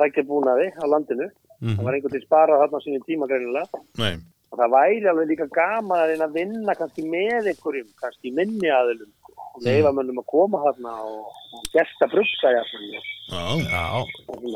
tækjabúnaði 0.00 0.68
á 0.78 0.84
landinu. 0.88 1.30
Það 1.62 1.82
var 1.86 1.94
einhvern 1.94 2.14
veginn 2.16 2.26
sparað 2.26 2.62
þarna 2.64 2.78
á 2.78 2.84
sínum 2.84 3.04
tíma 3.06 3.28
greinilega. 3.30 3.82
Nei, 4.00 4.14
og 4.52 4.60
það 4.60 4.74
væri 4.74 5.08
alveg 5.08 5.30
líka 5.30 5.46
gaman 5.54 6.02
að 6.02 6.10
reyna 6.10 6.28
að 6.28 6.36
vinna 6.36 6.74
kannski 6.76 7.06
með 7.08 7.48
einhverjum, 7.52 7.88
kannski 8.02 8.32
minni 8.36 8.68
aðilum 8.68 9.08
sko, 9.14 9.34
og 9.46 9.64
leifa 9.64 9.92
mönnum 9.96 10.20
að 10.20 10.28
koma 10.28 10.60
þarna 10.66 10.92
og, 11.08 11.40
og 11.56 11.66
gesta 11.72 12.08
brugsa 12.12 12.52
já, 12.52 12.62
Já. 13.32 14.04
og 14.28 14.46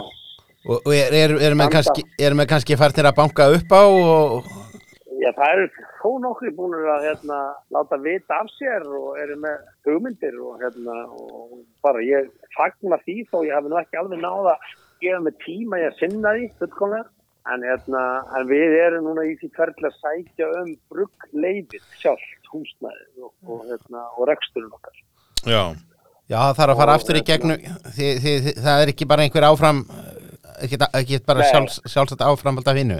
og 0.67 0.91
er, 0.91 1.15
er, 1.15 1.31
er 1.31 1.55
með 1.55 1.69
Standa. 1.69 1.73
kannski, 1.77 2.03
er 2.27 2.35
með 2.35 2.49
kannski 2.51 2.77
farnir 2.79 3.07
að 3.07 3.19
banka 3.21 3.45
upp 3.55 3.71
á 3.73 3.83
og... 3.87 4.49
Já, 5.17 5.31
það 5.33 5.53
eru 5.53 5.67
þó 6.03 6.09
nokkri 6.23 6.51
búin 6.55 6.75
að 6.77 7.07
hérna, 7.07 7.39
láta 7.73 7.99
vita 8.03 8.41
af 8.43 8.51
sér 8.59 8.83
og 8.85 9.15
eru 9.23 9.39
með 9.41 9.63
hugmyndir 9.87 10.35
og, 10.43 10.59
hérna, 10.61 10.97
og 11.07 11.63
bara 11.87 12.03
ég 12.05 12.29
fagna 12.57 12.99
því 13.07 13.23
þó 13.31 13.39
ég 13.47 13.55
hafi 13.55 13.71
nú 13.73 13.79
ekki 13.81 14.01
alveg 14.03 14.21
náða 14.21 14.57
að 14.59 14.67
gefa 15.03 15.21
mig 15.27 15.37
tíma 15.45 15.81
í 15.83 15.87
að 15.89 15.99
sinna 16.01 16.33
því 16.37 16.49
fullkomlega. 16.61 17.11
En, 17.47 17.63
hérna, 17.63 18.01
en 18.35 18.49
við 18.51 18.73
erum 18.83 19.05
núna 19.07 19.23
í 19.23 19.37
því 19.39 19.53
ferðlega 19.55 19.93
að 19.93 19.99
sækja 20.03 20.47
um 20.63 20.71
bruggleifið 20.91 21.85
sjálft, 22.01 22.49
húsnæðið 22.51 23.21
og, 23.29 23.33
og, 23.47 23.61
hérna, 23.69 24.03
og 24.17 24.27
reksturinn 24.33 24.73
okkar. 24.75 24.97
já, 25.47 25.63
Já, 26.27 26.41
það 26.43 26.57
þarf 26.59 26.73
að 26.73 26.81
fara 26.81 26.95
Og 26.97 26.99
aftur 26.99 27.15
í 27.15 27.21
hérna- 27.23 27.29
gegnum, 27.31 27.83
þi, 27.95 28.07
þi, 28.25 28.33
þi, 28.43 28.53
það 28.65 28.81
er 28.83 28.91
ekki 28.91 29.07
bara 29.13 29.23
einhver 29.23 29.45
áfram, 29.47 29.85
ekki, 30.67 30.79
ekki 30.99 31.21
bara 31.29 31.45
sjálfs, 31.53 31.77
sjálfsagt 31.87 32.25
áframhald 32.27 32.67
af 32.73 32.81
hinnu. 32.81 32.97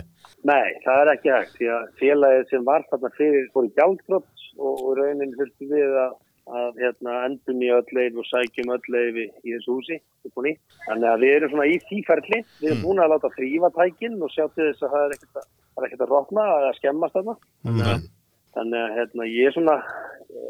Nei, 0.47 0.69
það 0.85 1.01
er 1.03 1.11
ekki 1.17 1.33
hægt 1.35 1.57
því 1.59 1.71
að 1.75 1.89
félagið 1.99 2.45
sem 2.53 2.69
var 2.69 2.85
þarna 2.93 3.11
fyrir 3.17 3.49
fór 3.51 3.67
í 3.67 3.73
gjaldbrott 3.75 4.45
og, 4.63 4.75
og 4.79 4.93
raunin 5.01 5.35
þurfti 5.35 5.67
við 5.73 5.97
að, 6.05 6.15
að 6.47 6.81
hérna, 6.83 7.15
endun 7.27 7.63
í 7.65 7.71
öll 7.75 7.95
leif 7.97 8.19
og 8.21 8.27
sækjum 8.29 8.73
öll 8.77 8.91
leif 8.95 9.19
í, 9.19 9.27
þessu 9.45 9.77
húsi. 9.79 10.01
upp 10.27 10.41
og 10.41 10.47
nýtt. 10.47 10.61
Þannig 10.87 11.09
að 11.11 11.23
við 11.23 11.35
erum 11.37 11.53
svona 11.53 11.69
í 11.71 11.77
tíferli, 11.87 12.43
við 12.61 12.71
erum 12.71 12.83
búin 12.83 13.03
að 13.03 13.13
láta 13.15 13.33
þrýfa 13.37 13.71
tækinn 13.77 14.19
og 14.23 14.33
sjá 14.35 14.45
til 14.55 14.69
þess 14.69 14.87
að 14.87 14.95
það 14.95 15.05
er 15.07 15.17
ekkert 15.17 15.41
að, 15.41 15.49
er 15.77 15.87
ekkert 15.89 16.05
að 16.07 16.13
rotna 16.13 16.47
eða 16.57 16.71
að 16.71 16.79
skemmast 16.81 17.19
þarna. 17.19 17.37
nei, 17.67 18.09
Þannig 18.57 18.83
að 18.83 18.95
hérna, 18.97 19.29
ég 19.31 19.55
svona 19.55 19.77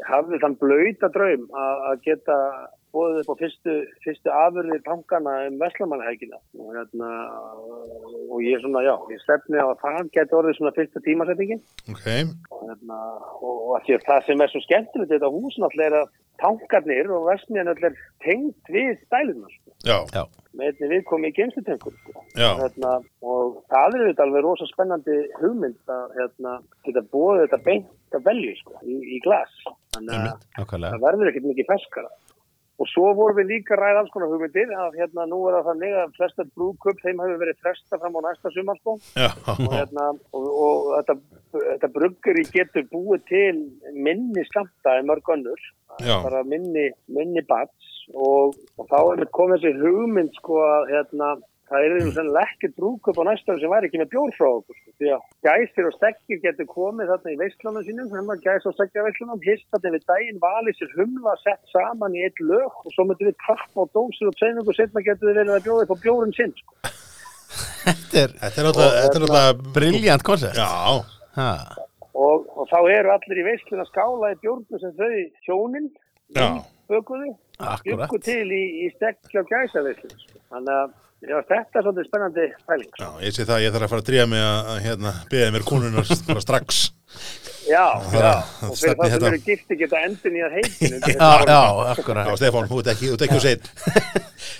hafði 0.07 0.41
þann 0.43 0.57
blöyta 0.61 1.09
draum 1.13 1.47
að, 1.51 1.83
að 1.91 2.03
geta 2.07 2.37
bóðið 2.95 3.19
upp 3.21 3.31
á 3.33 3.41
fyrstu, 3.41 3.75
fyrstu 4.05 4.33
afurðir 4.33 4.83
tankana 4.85 5.33
um 5.47 5.57
Veslamannhækina 5.61 6.39
og, 6.39 6.69
hérna, 6.75 7.09
og 8.27 8.45
ég 8.45 8.61
svona, 8.63 8.83
já, 8.85 8.93
ég 9.11 9.23
stefni 9.23 9.59
á 9.59 9.67
að 9.67 9.81
það 9.83 10.13
geti 10.15 10.37
orðið 10.39 10.59
svona 10.59 10.75
fyrsta 10.77 11.03
tímasettingin 11.07 11.63
ok, 11.93 12.07
og, 12.51 12.63
hérna, 12.69 13.01
og, 13.41 13.61
og 13.73 13.85
því 13.87 13.97
að 13.97 14.07
það 14.07 14.25
sem 14.29 14.45
er 14.45 14.53
svo 14.53 14.63
skemmtilegt 14.65 15.11
við 15.11 15.17
þetta 15.17 15.33
hús 15.35 15.59
náttúrulega 15.61 15.91
er 15.91 15.99
að 16.01 16.15
tankarnir 16.37 17.13
og 17.13 17.31
öll 17.33 17.85
er 17.89 17.95
tengt 18.23 18.73
við 18.73 18.93
stælunar 19.05 19.53
sko, 19.55 19.73
já, 19.87 19.97
Já, 20.13 20.23
með 20.57 20.69
einni 20.71 20.89
viðkomi 20.93 21.31
í 21.31 21.35
geimslutengur 21.37 21.95
sko. 22.01 22.23
Hérna, 22.37 22.93
og 23.25 23.59
það 23.71 23.97
er 23.97 24.05
þetta 24.11 24.25
alveg 24.27 24.45
rosa 24.45 24.67
spennandi 24.69 25.17
hugmynd 25.41 25.93
að 25.93 26.15
hérna, 26.19 26.53
geta 26.85 27.03
búið 27.13 27.43
þetta 27.45 27.59
beint 27.65 28.17
að 28.17 28.29
velju 28.29 28.53
sko, 28.61 28.77
í, 28.85 28.99
í 29.17 29.19
glas. 29.25 29.57
Þannig 29.95 30.29
að 30.61 30.73
það 30.77 31.03
verður 31.03 31.31
ekkert 31.31 31.49
mikið 31.51 31.69
ferskara 31.73 32.13
og 32.77 32.89
svo 32.91 33.09
vorum 33.17 33.39
við 33.39 33.49
líka 33.55 33.77
ræða 33.77 34.03
alls 34.03 34.11
konar 34.13 34.29
hugmyndir 34.29 34.69
að 34.77 34.99
hérna 34.99 35.25
nú 35.29 35.39
er 35.49 35.57
það 35.57 35.69
þannig 35.71 35.95
að 36.01 36.13
flestar 36.19 36.49
brúkup 36.53 37.01
þeim 37.01 37.23
hefur 37.23 37.41
verið 37.41 37.59
fresta 37.63 37.99
fram 38.01 38.17
á 38.17 38.21
næsta 38.27 38.51
sumar 38.53 38.77
sko. 38.81 38.95
Já, 39.17 39.29
og, 39.55 39.65
hérna, 39.73 40.07
og, 40.37 40.47
og 40.67 40.87
þetta, 40.99 41.15
þetta 41.57 41.91
bruggeri 41.97 42.45
getur 42.53 42.87
búið 42.93 43.25
til 43.31 43.57
minni 43.97 44.45
skamta 44.51 44.97
en 44.99 45.09
mörg 45.09 45.33
önnur. 45.33 45.67
Bara 45.97 46.43
minni, 46.45 46.91
minni 47.09 47.41
bats. 47.49 47.93
Og, 48.13 48.53
og 48.77 48.87
þá 48.91 48.99
er 49.01 49.25
komið 49.35 49.65
þessi 49.65 49.81
hugmynd 49.81 50.37
sko 50.37 50.61
að 50.63 50.91
hérna, 50.93 51.33
það 51.67 51.85
er 51.85 51.95
um 51.97 52.11
sennilega 52.15 52.43
ekkert 52.47 52.75
brúkup 52.79 53.19
á 53.19 53.23
næsta 53.27 53.53
ári 53.53 53.63
sem 53.63 53.73
væri 53.73 53.89
ekki 53.89 54.01
með 54.01 54.11
bjór 54.13 54.33
frá 54.37 54.47
okkur 54.49 54.77
sko. 54.77 54.91
því 54.97 55.09
að 55.15 55.23
gæsir 55.47 55.89
og 55.89 55.95
stekkir 55.97 56.41
getur 56.45 56.69
komið 56.71 57.11
þarna 57.11 57.33
í 57.33 57.39
veistlunum 57.41 57.87
sínum 57.87 58.11
þannig 58.13 58.35
að 58.35 58.45
gæs 58.47 58.67
og 58.69 58.75
stekkja 58.77 59.07
veistlunum 59.07 59.43
hist 59.47 59.67
þetta 59.75 59.93
við 59.95 60.05
daginn 60.11 60.43
valið 60.43 60.77
sér 60.79 60.93
humla 60.99 61.33
sett 61.43 61.73
saman 61.73 62.15
í 62.15 62.23
eitt 62.27 62.39
lög 62.51 62.79
og 62.83 62.95
svo 62.95 63.07
myndum 63.07 63.31
við 63.31 63.39
tappa 63.43 63.83
á 63.83 63.85
dósir 63.97 64.31
og 64.31 64.37
treiningu 64.39 64.71
og 64.71 64.79
setna 64.79 65.03
getur 65.07 65.31
við 65.31 65.41
verið 65.41 65.57
að 65.57 65.67
bjóða 65.67 65.87
upp 65.87 65.95
á 65.95 66.03
bjórin 66.05 66.37
sinn 66.37 66.55
sko. 66.61 66.95
Þetta 67.87 68.23
er 68.47 68.65
náttúrulega, 68.67 69.51
briljant 69.75 70.23
koncept. 70.27 70.57
og, 72.17 72.47
og 72.57 72.69
þá 72.71 72.79
eru 72.95 73.13
allir 73.13 73.41
í 73.41 73.45
veislun 73.45 73.83
að 73.83 73.91
skála 73.91 74.31
í 74.33 74.39
bjórnu 74.43 74.81
sem 74.81 74.95
þau 74.97 75.11
hjónin 75.45 75.89
Já. 76.35 76.47
bökuðu 76.89 77.33
byggu 77.85 78.19
til 78.25 78.47
í, 78.53 78.63
í 78.85 78.87
stekki 78.95 79.39
og 79.41 79.51
gæsa 79.51 79.83
veislun 79.85 80.17
þannig 80.49 80.73
að 80.73 80.95
já, 81.23 81.37
þetta 81.49 81.79
er 81.79 81.85
svolítið 81.87 82.07
spennandi 82.09 82.45
pæling 82.67 83.01
já, 83.01 83.09
ég 83.25 83.33
sé 83.37 83.47
það, 83.49 83.63
ég 83.65 83.73
þarf 83.73 83.87
að 83.87 83.91
fara 83.95 84.03
að 84.03 84.09
dríja 84.11 84.27
mig 84.29 84.43
að, 84.45 84.69
að 84.75 84.79
hérna, 84.85 85.13
beða 85.31 85.49
mér 85.55 85.65
konunar 85.67 86.11
bara 86.29 86.43
strax. 86.45 86.81
já, 87.67 87.85
það 88.11 88.21
já, 88.27 88.31
og 88.67 88.75
fyrir 88.77 88.97
það 89.01 89.13
sem 89.15 89.25
eru 89.31 89.39
gifti 89.47 89.77
geta 89.81 90.01
endun 90.07 90.37
í 90.37 90.43
að 90.45 90.55
heitinu 90.59 90.99
Já, 91.17 91.17
já, 91.17 91.47
Já, 91.47 91.59
akkurat. 91.95 92.31
Stefán, 92.37 92.69
þú 92.69 92.81
ert 92.83 92.91
ekki, 92.93 93.09
þú 93.09 93.17
ert 93.17 93.25
ekki 93.27 93.39
úr 93.39 93.45
seinn. 93.47 93.67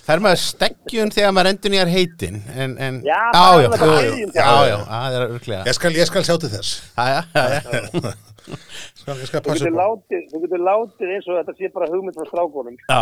Það 0.08 0.14
er 0.16 0.22
maður 0.24 0.40
steggjun 0.42 1.12
þegar 1.14 1.34
maður 1.36 1.50
endur 1.52 1.72
nýjar 1.74 1.90
heitin. 1.92 2.38
En, 2.56 2.74
en, 2.82 2.98
Já, 3.06 3.18
já, 3.20 3.34
það 3.36 3.58
er 3.58 3.64
já, 3.64 3.70
bara 3.74 3.88
jú. 3.88 3.98
heitin, 4.08 4.32
já, 4.34 4.46
já. 4.48 4.70
já, 4.72 4.78
það 4.88 5.16
er 5.18 5.26
örglega. 5.28 5.64
Ég 5.68 5.76
skal, 5.78 5.92
ég 6.00 6.08
skal 6.10 6.26
sjá 6.28 6.36
til 6.44 6.50
þess. 6.54 6.72
Já, 6.96 7.06
já, 7.12 7.22
já, 7.36 7.44
já. 7.68 8.14
Skal, 8.48 9.18
ég 9.20 9.28
skal 9.28 9.42
þú 9.44 9.50
passa 9.52 9.60
getur 9.68 9.76
látið, 9.78 10.22
þú 10.32 10.42
getur 10.46 10.64
látið 10.64 11.14
eins 11.18 11.28
og 11.28 11.40
þetta 11.42 11.56
sé 11.60 11.70
bara 11.76 11.90
hugmynd 11.92 12.16
frá 12.18 12.30
strákunum 12.32 12.78
Já. 12.88 13.02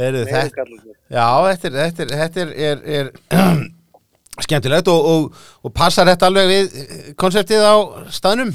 Heyrðu, 0.00 0.24
þetta, 0.30 0.64
já, 1.12 1.26
þetta 1.50 1.68
er, 1.68 1.78
þetta 1.80 2.04
er, 2.04 2.12
þetta 2.22 2.44
er, 2.44 2.84
er, 2.98 3.10
skemmtilegt 4.46 4.88
og, 4.88 5.08
og, 5.14 5.40
og 5.66 5.74
passar 5.76 6.08
þetta 6.08 6.30
alveg 6.30 6.52
við 6.54 6.78
konseptið 7.20 7.66
á 7.66 7.76
staðnum? 8.14 8.54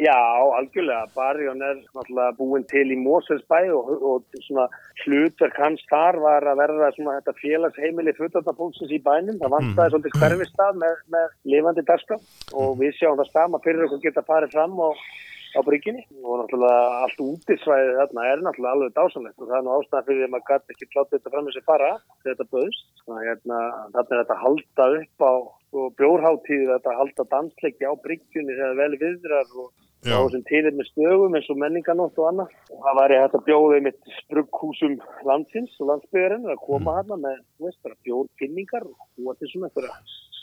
Já, 0.00 0.16
algjörlega. 0.58 1.06
Barjón 1.14 1.60
er 1.62 1.76
náttúrulega 1.94 2.34
búin 2.34 2.64
til 2.66 2.88
í 2.90 2.96
Moselsbæ 2.98 3.60
og, 3.76 3.92
og 4.02 4.40
svona 4.42 4.64
hlutverk 5.04 5.60
hans 5.62 5.84
þar 5.86 6.18
var 6.24 6.46
að 6.50 6.58
verða 6.64 6.88
svona 6.96 7.20
þetta 7.20 7.36
félagsheimili 7.38 8.16
fullotafólksins 8.16 8.90
í 8.90 8.98
bænum. 9.04 9.38
Það 9.38 9.54
vantaði 9.54 9.94
svolítið 9.94 10.16
hverfistað 10.18 10.80
með, 10.82 10.96
með 11.14 11.28
lifandi 11.52 11.86
dagskrá 11.86 12.18
og 12.58 12.74
við 12.80 12.98
sjáum 12.98 13.20
það 13.20 13.30
stama 13.30 13.62
fyrir 13.62 13.86
okkur 13.86 14.02
geta 14.02 14.26
farið 14.26 14.56
fram 14.56 14.74
og 14.88 15.06
á 15.54 15.60
brygginni 15.66 16.02
og 16.22 16.40
náttúrulega 16.40 16.80
allt 17.04 17.20
útisvæðið 17.24 17.98
þarna 18.00 18.26
er 18.30 18.42
náttúrulega 18.42 18.74
alveg 18.74 18.96
dásanlegt 18.98 19.38
og 19.40 19.48
það 19.50 19.58
er 19.58 19.64
nú 19.66 19.74
ástæðan 19.74 20.06
fyrir 20.08 20.20
því 20.20 20.26
að 20.26 20.32
maður 20.34 20.48
gæti 20.50 20.74
ekki 20.74 20.90
klátt 20.92 21.12
þetta 21.14 21.32
fram 21.34 21.46
með 21.46 21.56
sér 21.56 21.66
fara 21.68 21.90
þegar 21.94 22.34
þetta 22.34 22.52
böðst. 22.54 22.90
Þannig 23.04 23.20
að 23.22 23.28
hérna, 23.30 23.60
þarna 23.94 24.16
er 24.16 24.22
þetta 24.22 24.36
að 24.36 24.44
halda 24.44 24.88
upp 24.98 25.24
á 25.24 25.32
og 25.74 25.96
bjórháttíð 25.98 26.68
þetta 26.70 26.92
að 26.92 27.00
halda 27.00 27.26
dansleiki 27.32 27.88
á 27.88 27.92
bryggjunni 28.04 28.58
þegar 28.58 28.78
vel 28.82 28.98
viðrar 29.00 29.56
og 29.62 29.70
Já. 30.04 30.14
á 30.14 30.18
þessum 30.20 30.44
tíðir 30.50 30.76
með 30.76 30.88
stögum 30.90 31.34
eins 31.38 31.48
og 31.50 31.60
menninganótt 31.62 32.20
og 32.20 32.28
annað. 32.30 32.54
Og 32.74 32.84
það 32.84 32.98
væri 33.00 33.20
hægt 33.22 33.38
að 33.38 33.46
bjóða 33.48 33.78
einmitt 33.78 34.12
sprugghúsum 34.20 34.98
landsins 35.28 35.80
og 35.80 35.90
landsbyggjarinn 35.90 36.50
að 36.52 36.62
koma 36.66 36.84
mm. 36.84 36.98
hana 36.98 37.20
með 37.24 37.40
veist, 37.64 37.80
bara 37.86 37.98
bjórkynningar 38.06 38.86
og 38.86 39.40
til 39.40 39.50
svona 39.50 39.70
einhverja 39.70 39.98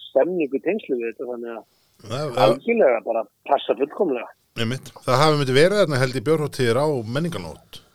stemningu 0.10 0.60
í 0.60 0.66
tengslu 0.66 0.98
við 1.00 1.12
þetta 1.12 1.30
þannig 1.32 1.56
að 1.56 2.40
algjörlega 2.48 3.04
bara 3.06 3.26
passa 3.48 3.78
fullkomlega. 3.78 4.28
Einmitt. 4.60 4.92
það 5.06 5.22
hafi 5.22 5.40
myndi 5.40 5.56
verið 5.56 5.80
þarna 5.84 6.02
held 6.02 6.16
í 6.20 6.24
bjórhóttíðir 6.28 6.80
á. 6.82 6.86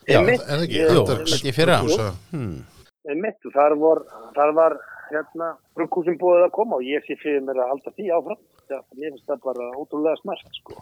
Er 0.06 0.22
það 0.22 0.64
ekki? 0.66 0.82
Þetta 0.86 1.14
er 1.16 1.46
ég 1.50 1.54
fyrra. 1.56 1.78
sprugghúsa- 1.82 2.64
Einmitt, 3.06 3.38
og 3.46 3.52
þar 3.54 3.74
var, 3.78 3.98
þar 4.34 4.52
var 4.56 4.72
hérna, 5.12 5.48
brugghúsum 5.78 6.16
búið 6.18 6.46
að 6.48 6.50
koma 6.56 6.76
og 6.80 6.82
ég 6.82 7.04
sé 7.06 7.14
fyrir 7.22 7.42
mér 7.46 7.60
að 7.62 7.68
halda 7.70 7.92
því 7.94 8.06
áfram. 8.16 8.40
Já, 8.66 8.80
mér 8.98 9.12
finnst 9.14 9.26
það 9.30 9.42
bara 9.46 9.66
ótrúlega 9.78 10.18
smart, 10.18 10.48
sko. 10.58 10.74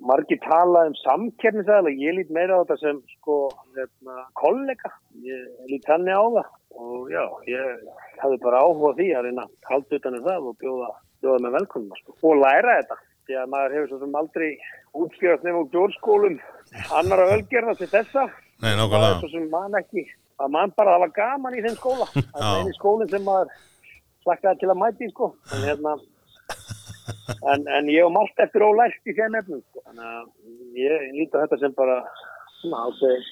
Margir 0.00 0.38
tala 0.40 0.86
um 0.88 0.94
samkernisæðal 1.04 1.90
og 1.90 1.98
ég 2.00 2.14
lít 2.16 2.30
meira 2.32 2.56
á 2.56 2.64
þetta 2.64 2.78
sem, 2.80 3.02
sko, 3.18 3.50
hérna, 3.76 4.24
kollega. 4.40 4.92
Ég 5.20 5.68
lít 5.68 5.84
þannig 5.84 6.16
á 6.16 6.24
það 6.24 6.48
og 6.78 7.10
já, 7.12 7.24
ég 7.52 7.84
hefði 8.22 8.40
bara 8.40 8.62
áhuga 8.64 8.94
því 8.96 9.08
að 9.18 9.22
reyna 9.28 9.44
að 9.44 9.50
halda 9.68 9.96
utan 10.00 10.14
um 10.16 10.24
það 10.24 10.48
og 10.48 10.56
bjóða, 10.64 10.88
bjóða 11.20 11.40
með 11.44 11.56
velkomna, 11.58 12.00
sko. 12.00 12.16
Og 12.24 12.36
læra 12.40 12.78
þetta, 12.80 12.96
því 13.28 13.34
að 13.42 13.52
maður 13.52 13.74
hefur 13.76 13.88
svo 13.92 13.98
sem 14.06 14.16
aldrei 14.22 14.50
útskjöðast 15.04 15.44
nefnum 15.46 15.64
úr 15.64 15.70
bjórskólum 15.72 16.38
annara 16.98 17.28
ölgerna 17.34 17.74
til 17.78 17.88
þessa. 17.90 18.28
Nei, 18.62 18.72
það 18.74 18.96
er 18.98 19.18
svo 19.22 19.30
sem 19.32 19.48
man 19.52 19.76
ekki. 19.78 20.04
Að 20.38 20.52
mann 20.54 20.72
bara 20.78 20.98
var 21.02 21.10
gaman 21.14 21.56
í 21.58 21.64
þeim 21.64 21.74
skóla. 21.78 22.06
Það 22.14 22.44
er 22.46 22.60
eini 22.62 22.74
skólinn 22.76 23.10
sem 23.10 23.24
maður 23.26 23.50
slakkaði 24.22 24.60
til 24.60 24.70
að 24.70 24.80
mæti 24.82 25.08
sko. 25.10 25.30
En, 25.50 25.64
hérna, 25.66 25.94
en, 27.54 27.64
en 27.78 27.90
ég 27.90 28.04
hef 28.04 28.14
mátt 28.14 28.44
eftir 28.44 28.66
ólært 28.66 29.10
í 29.10 29.16
þeim 29.18 29.38
efnum 29.40 29.64
sko. 29.64 29.82
að 29.94 30.28
ég 30.78 31.08
líti 31.16 31.34
þetta 31.34 31.58
sem 31.62 31.74
bara 31.78 31.98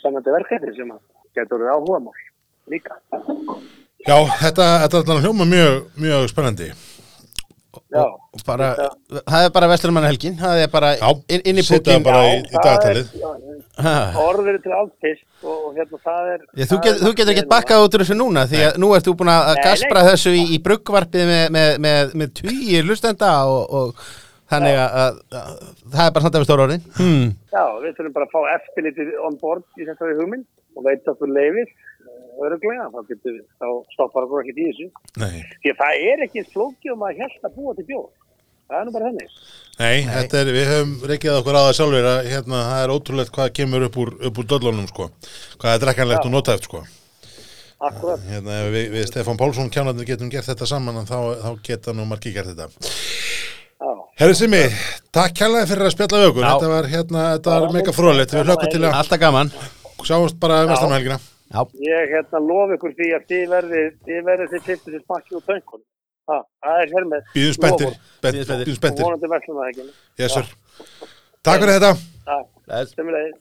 spennandi 0.00 0.34
verkefni 0.34 0.74
sem 0.74 0.90
að 0.94 1.02
getur 1.38 1.62
verið 1.62 1.74
áhugamál 1.76 2.18
líka. 2.70 2.98
Já, 4.06 4.16
þetta, 4.40 4.66
þetta 4.82 4.98
er 4.98 5.00
alltaf 5.00 5.22
hljóma 5.22 5.46
mjög, 5.50 5.80
mjög 6.02 6.28
spennandi. 6.30 6.68
Já, 7.92 8.04
bara, 8.46 8.68
það 9.16 9.46
er 9.46 9.54
bara 9.54 9.70
Vesturmannahelgin 9.72 10.36
það 10.40 10.60
er 10.64 10.72
bara 10.72 10.92
Já, 10.96 11.06
inn, 11.36 11.42
inn 11.52 11.62
í 11.62 11.64
búkin 11.66 12.04
bara 12.06 12.24
í, 12.26 12.36
Já, 12.52 12.74
í 13.76 14.20
orðið 14.24 14.52
er 14.54 14.60
til 14.64 14.74
allt 14.76 14.92
fyrst 15.04 15.24
og, 15.44 15.56
og 15.56 15.78
hérna 15.78 16.02
það 16.04 16.30
er 16.34 16.44
Já, 16.46 16.66
þú, 16.66 16.78
get, 16.84 17.00
þú 17.02 17.14
getur 17.14 17.32
ekkert 17.34 17.50
bakkað 17.54 17.86
út 17.86 17.96
úr 17.96 18.04
þessu 18.04 18.18
núna 18.18 18.46
því 18.50 18.62
að 18.68 18.78
nú 18.82 18.92
ert 18.96 19.08
þú 19.08 19.16
búin 19.20 19.32
að 19.32 19.62
gaspra 19.64 20.04
nei. 20.04 20.10
þessu 20.12 20.36
í, 20.36 20.44
í 20.56 20.60
bruggvarpið 20.68 21.32
með, 21.32 21.42
með, 21.56 21.72
með, 21.86 22.14
með 22.22 22.38
tugir 22.42 22.88
lustenda 22.88 23.32
og, 23.50 23.76
og 23.80 24.06
þannig 24.50 24.78
að, 24.78 25.00
að, 25.02 25.18
að 25.40 25.56
það 25.94 26.04
er 26.04 26.12
bara 26.14 26.24
samt 26.24 26.38
eftir 26.38 26.46
stóra 26.46 26.66
orðin. 26.66 26.84
Hmm. 26.98 27.30
Já, 27.50 27.64
við 27.82 27.96
þurfum 27.98 28.14
bara 28.14 28.28
að 28.28 28.34
fá 28.34 28.54
eftirlitið 28.54 29.12
on 29.26 29.38
board 29.40 29.64
í 29.80 29.88
þessari 29.88 30.18
hugmynd 30.20 30.46
og 30.76 30.86
veita 30.86 31.12
okkur 31.14 31.32
leifið 31.32 31.72
öruglega, 32.44 32.86
þá 32.92 33.00
getur 33.10 33.34
við, 33.36 33.42
þá 33.60 33.66
stoppar 33.94 34.26
okkur 34.26 34.42
ekkert 34.42 34.60
í 34.60 34.66
þessu. 34.68 34.88
Nei, 35.22 35.36
Því 35.62 35.72
að 35.72 35.80
það 35.82 36.04
er 36.10 36.24
ekki 36.26 36.42
eins 36.42 36.52
flókið 36.54 36.94
um 36.94 37.04
að 37.06 37.20
held 37.22 37.48
að 37.48 37.56
búa 37.56 37.74
til 37.78 37.86
bjór. 37.90 38.06
Það 38.66 38.78
er 38.80 38.86
nú 38.88 38.94
bara 38.96 39.08
henni. 39.10 39.26
Nei, 39.78 39.96
þetta 40.10 40.38
er, 40.40 40.52
við 40.56 40.68
höfum 40.72 40.94
reykjað 41.06 41.40
okkur 41.40 41.58
á 41.58 41.62
það 41.62 41.74
sjálfur 41.78 42.08
að 42.10 42.30
hérna, 42.32 42.62
það 42.66 42.82
er 42.82 42.92
ótrúlegt 42.96 43.34
hvað 43.36 43.52
kemur 43.60 43.86
upp 43.86 43.98
úr, 44.02 44.12
upp 44.26 44.40
úr 44.42 44.48
dollunum, 44.52 44.88
sko. 44.90 45.08
Hvað 45.62 45.76
er 45.76 45.84
drekkanlegt 45.84 46.26
og 46.26 46.34
notæft, 46.34 46.66
sko. 46.66 46.82
Akkurat. 47.86 48.24
Hérna, 48.26 48.58
ef 48.64 48.72
við, 48.74 48.88
við 48.96 49.06
Stefán 49.10 49.38
Pálsson 49.38 49.70
kjánarnir 49.70 50.08
getum 50.08 50.32
gert 50.32 50.48
þetta 50.48 50.66
saman, 50.66 51.02
þá, 51.06 51.18
þá 51.44 51.50
geta 51.68 51.94
nú 51.94 52.08
margir 52.08 52.34
gert 52.34 52.50
þetta. 52.50 52.66
Já. 53.76 53.90
Herri 54.18 54.34
Simi, 54.34 54.62
takk 55.14 55.36
kjærlega 55.36 55.68
fyrir 55.70 55.86
að 55.86 55.94
spjalla 55.94 56.22
við 56.24 56.30
okkur. 56.32 56.42
Já. 56.42 56.50
Þetta 56.56 56.72
var, 56.72 56.90
hérna, 56.96 57.24
þetta 57.36 57.56
var 57.60 57.74
mega 57.76 57.94
fróðlegt. 57.94 58.34
Við 58.34 58.48
hlökkum 58.50 58.72
til 58.72 58.82
að 58.82 59.00
Alltaf 59.04 59.22
gaman 59.22 59.52
sjáumst 60.06 60.38
bara 60.40 60.62
um 60.64 60.72
vestan 60.72 60.94
helgina. 60.96 61.20
Já, 61.46 61.60
Ég 61.86 62.10
hérna 62.12 62.40
lofi 62.42 62.74
ykkur 62.76 62.94
því 62.98 63.08
að 63.16 63.26
þið 63.30 63.44
verði, 63.54 63.82
þið 64.08 64.24
verði 64.26 64.46
þið 64.52 64.64
fyrstu 64.68 64.94
sem 64.96 65.02
smakki 65.06 65.36
úr 65.38 65.44
tönkunum. 65.46 65.84
Ha, 66.26 66.38
það 66.66 66.80
er 66.82 66.92
hér 66.96 67.04
með. 67.12 67.28
Býðum 67.36 67.54
spenntir. 67.54 67.92
Bíðum 68.26 68.46
spenntir. 68.48 68.70
Býðum 68.72 68.96
Og 68.96 69.02
vonandi 69.06 69.30
verslum 69.30 69.60
það 69.60 69.68
ekki. 69.70 69.84
Yes, 70.18 70.34
sir. 70.34 70.48
Takk 71.46 71.62
fyrir 71.62 71.76
þetta. 71.76 71.92
Bless. 72.66 72.94
stemmilegið. 72.96 73.36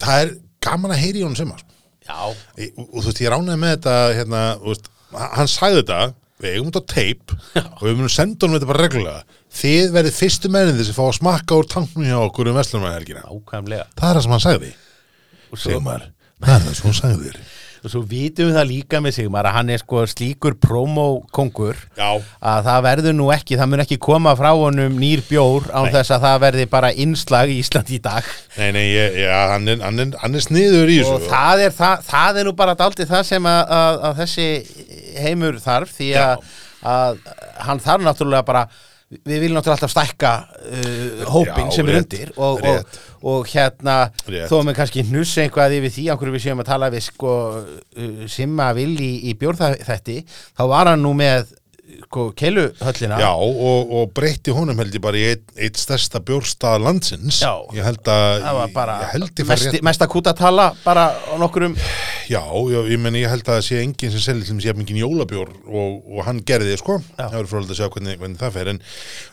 Það 0.00 0.20
er 0.24 0.30
gaman 0.66 0.94
að 0.96 1.02
heyri 1.02 1.20
í 1.20 1.24
honum 1.26 1.36
sem 1.38 1.52
að. 1.52 1.64
já, 2.06 2.18
Í- 2.62 2.72
og, 2.78 2.86
og 2.86 3.00
þú 3.02 3.10
veist, 3.10 3.20
ég 3.24 3.32
ránaði 3.32 3.58
með 3.62 3.74
þetta 3.76 3.94
hérna, 4.16 4.40
þú 4.62 4.72
veist, 4.72 4.88
hann 5.36 5.50
sagði 5.50 5.80
þetta 5.82 6.00
við 6.44 6.52
eigum 6.56 6.68
þetta 6.70 6.82
á 6.84 6.92
teip 6.92 7.32
og 7.64 7.82
við 7.86 7.94
munum 7.96 8.12
senda 8.12 8.44
honum 8.46 8.58
þetta 8.58 8.68
bara 8.70 8.82
reglulega 8.84 9.22
þið 9.56 9.86
verðið 9.96 10.16
fyrstu 10.20 10.50
menninni 10.52 10.84
sem 10.84 10.96
fá 10.96 11.04
að 11.06 11.14
smakka 11.16 11.56
úr 11.56 11.68
tanknum 11.72 12.04
hjá 12.04 12.18
okkur 12.26 12.50
um 12.52 12.58
Vestlunarhelgina 12.60 13.22
ákvæmlega 13.24 13.86
það 13.96 14.10
er 14.10 14.18
það 14.18 14.24
sem 14.26 14.34
hann 14.36 14.44
sagði 14.44 14.72
Sigmar, 15.54 16.10
það 16.42 16.56
er 16.56 16.80
það 16.80 16.98
sagði 17.00 17.30
þér 17.30 17.44
og 17.86 17.92
svo 17.92 18.00
vitum 18.08 18.48
við 18.48 18.56
það 18.56 18.66
líka 18.70 19.00
með 19.02 19.14
Sigmar 19.14 19.46
að 19.46 19.54
hann 19.56 19.68
er 19.70 19.78
sko 19.78 20.02
slíkur 20.10 20.56
promokongur 20.58 21.78
já, 21.94 22.08
að 22.40 22.66
það 22.66 22.80
verður 22.86 23.14
nú 23.14 23.28
ekki, 23.34 23.58
það 23.60 23.70
mun 23.72 23.82
ekki 23.84 23.98
koma 24.02 24.32
frá 24.38 24.48
honum 24.58 24.96
nýr 24.98 25.22
bjór 25.28 25.68
án 25.70 25.86
þess 25.94 26.16
að 26.16 26.26
það 26.26 26.40
verði 26.46 26.66
bara 26.72 26.90
innslag 27.04 27.52
í 27.52 27.60
Ísland 27.62 27.92
í 27.94 28.00
dag. 28.02 28.26
Nei, 28.56 28.70
nei, 28.74 28.84
ég, 28.90 29.20
já, 29.22 29.36
hann, 29.52 29.70
er, 29.70 29.84
hann, 29.86 30.02
er, 30.02 30.18
hann 30.22 30.40
er 30.40 30.46
sniður 30.48 30.92
í 30.92 30.98
og 31.06 31.28
það 31.28 31.64
er, 31.68 31.76
það, 31.76 32.04
það 32.10 32.40
er 32.40 32.50
nú 32.50 32.56
bara 32.58 32.76
daldið 32.82 33.12
það 33.12 33.24
sem 33.30 33.48
að, 33.52 33.62
að, 33.78 34.02
að 34.10 34.20
þessi 34.24 34.48
heimur 35.22 35.62
þarf 35.62 35.94
því 36.00 36.10
að, 36.24 36.52
að 36.96 37.22
hann 37.68 37.86
þarf 37.86 38.06
náttúrulega 38.08 38.50
bara 38.50 38.66
við 39.06 39.42
viljum 39.44 39.54
náttúrulega 39.54 39.76
alltaf 39.76 39.92
stækka 39.92 40.30
uh, 40.66 41.20
hópin 41.30 41.68
Já, 41.68 41.74
sem 41.76 41.90
er 41.90 41.98
undir 42.00 42.32
og, 42.34 42.64
og, 42.66 42.96
og 43.30 43.50
hérna 43.52 43.98
Rétt. 44.26 44.48
þó 44.50 44.56
að 44.58 44.70
við 44.70 44.78
kannski 44.80 45.04
hnussa 45.06 45.44
eitthvað 45.44 45.76
yfir 45.76 45.94
því 45.94 46.06
okkur 46.16 46.32
við 46.34 46.44
séum 46.48 46.62
að 46.64 46.70
tala 46.72 46.90
við 46.90 47.04
sko 47.06 47.34
uh, 47.62 48.24
Simma 48.30 48.72
Vill 48.74 48.96
í, 48.98 49.12
í 49.30 49.36
bjórþætti 49.38 50.18
þá 50.26 50.64
var 50.72 50.90
hann 50.90 51.06
nú 51.06 51.14
með 51.18 51.54
sko 52.06 52.26
keiluhöllina 52.38 53.18
já, 53.20 53.30
og, 53.34 53.90
og 53.98 54.12
breytti 54.16 54.54
honum 54.54 54.78
held 54.80 54.94
ég 54.94 55.02
bara 55.02 55.18
í 55.18 55.24
eitt, 55.32 55.46
eitt 55.58 55.80
stærsta 55.80 56.20
bjórstað 56.24 56.84
landsins 56.84 57.40
Já. 57.42 57.52
ég 57.74 57.84
held 57.86 58.06
að 58.06 58.44
það 58.44 58.58
var 58.60 58.74
bara 58.74 58.98
ég 59.02 59.14
held 59.16 59.42
ég 59.42 59.48
mesti, 59.50 59.72
rétt, 59.74 59.86
mesta 59.86 60.08
kútatala 60.10 60.68
bara 60.84 61.08
á 61.12 61.34
nokkurum 61.40 61.74
já, 62.30 62.42
já, 62.42 62.78
ég 62.92 63.02
meni 63.02 63.24
ég 63.24 63.32
held 63.32 63.44
að 63.46 63.58
það 63.58 63.66
sé 63.68 63.80
enginn 63.82 64.14
sem 64.14 64.22
til 64.22 64.46
þess 64.46 64.70
að 64.72 64.80
mikið 64.82 65.02
jólabjór 65.02 65.52
og, 65.66 65.98
og 66.06 66.22
hann 66.28 66.42
gerði 66.46 66.72
þið 66.72 66.82
sko 66.84 66.98
Já. 67.02 67.26
það 67.26 67.36
verður 67.36 67.52
frólægt 67.52 67.74
að 67.74 67.80
sjá 67.80 67.90
hvernig, 67.96 68.20
hvernig 68.22 68.40
það 68.42 68.56
fer 68.56 68.72
en, 68.72 68.80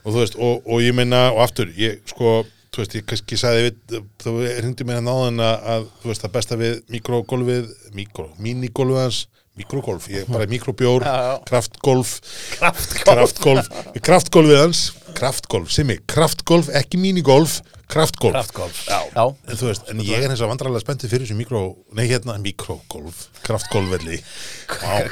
og 0.03 0.09
þú 0.09 0.19
veist, 0.23 0.39
og, 0.49 0.67
og 0.67 0.83
ég 0.83 0.97
meina 0.97 1.23
og 1.33 1.43
aftur, 1.45 1.71
ég 1.77 2.01
sko, 2.09 2.33
þú 2.73 2.83
veist, 2.83 2.97
ég 2.97 3.07
kannski 3.09 3.39
sagði 3.39 3.67
við, 3.67 4.01
þú 4.23 4.35
hindi 4.65 4.87
mér 4.89 5.01
hann 5.01 5.13
áðan 5.13 5.45
að, 5.45 5.69
að 5.75 5.87
þú 6.01 6.11
veist, 6.11 6.25
það 6.25 6.35
besta 6.39 6.59
við 6.59 6.81
mikrogolfið 6.95 7.71
mikró, 7.97 8.27
minigolfið 8.41 9.01
hans 9.03 9.23
mikrogolf, 9.59 10.07
ég 10.09 10.25
bara 10.33 10.47
mikrobjór 10.49 11.03
kraftgolf. 11.45 12.17
Kraftgolf. 12.57 13.03
Kraftgolf, 13.05 13.69
kraftgolfið 14.01 14.61
hans 14.63 14.85
kraftgolf, 15.17 15.71
sem 15.73 15.93
ég, 15.93 16.03
kraftgolf, 16.09 16.69
ekki 16.81 16.99
minigolf 17.01 17.61
kraftgolf, 17.93 18.33
kraftgolf 18.33 18.77
já, 18.87 18.97
já. 19.13 19.23
En 19.51 19.57
þú 19.59 19.67
veist, 19.69 19.89
en 19.91 19.99
ég 20.01 20.23
er 20.23 20.31
eins 20.33 20.41
og 20.41 20.49
vandrarlega 20.49 20.81
spenntið 20.81 21.11
fyrir 21.11 21.27
þessu 21.27 21.35
mikró, 21.37 21.59
nei 21.93 22.07
hérna, 22.09 22.39
mikrogolf, 22.41 23.27
kraftgolfvelli. 23.45 24.17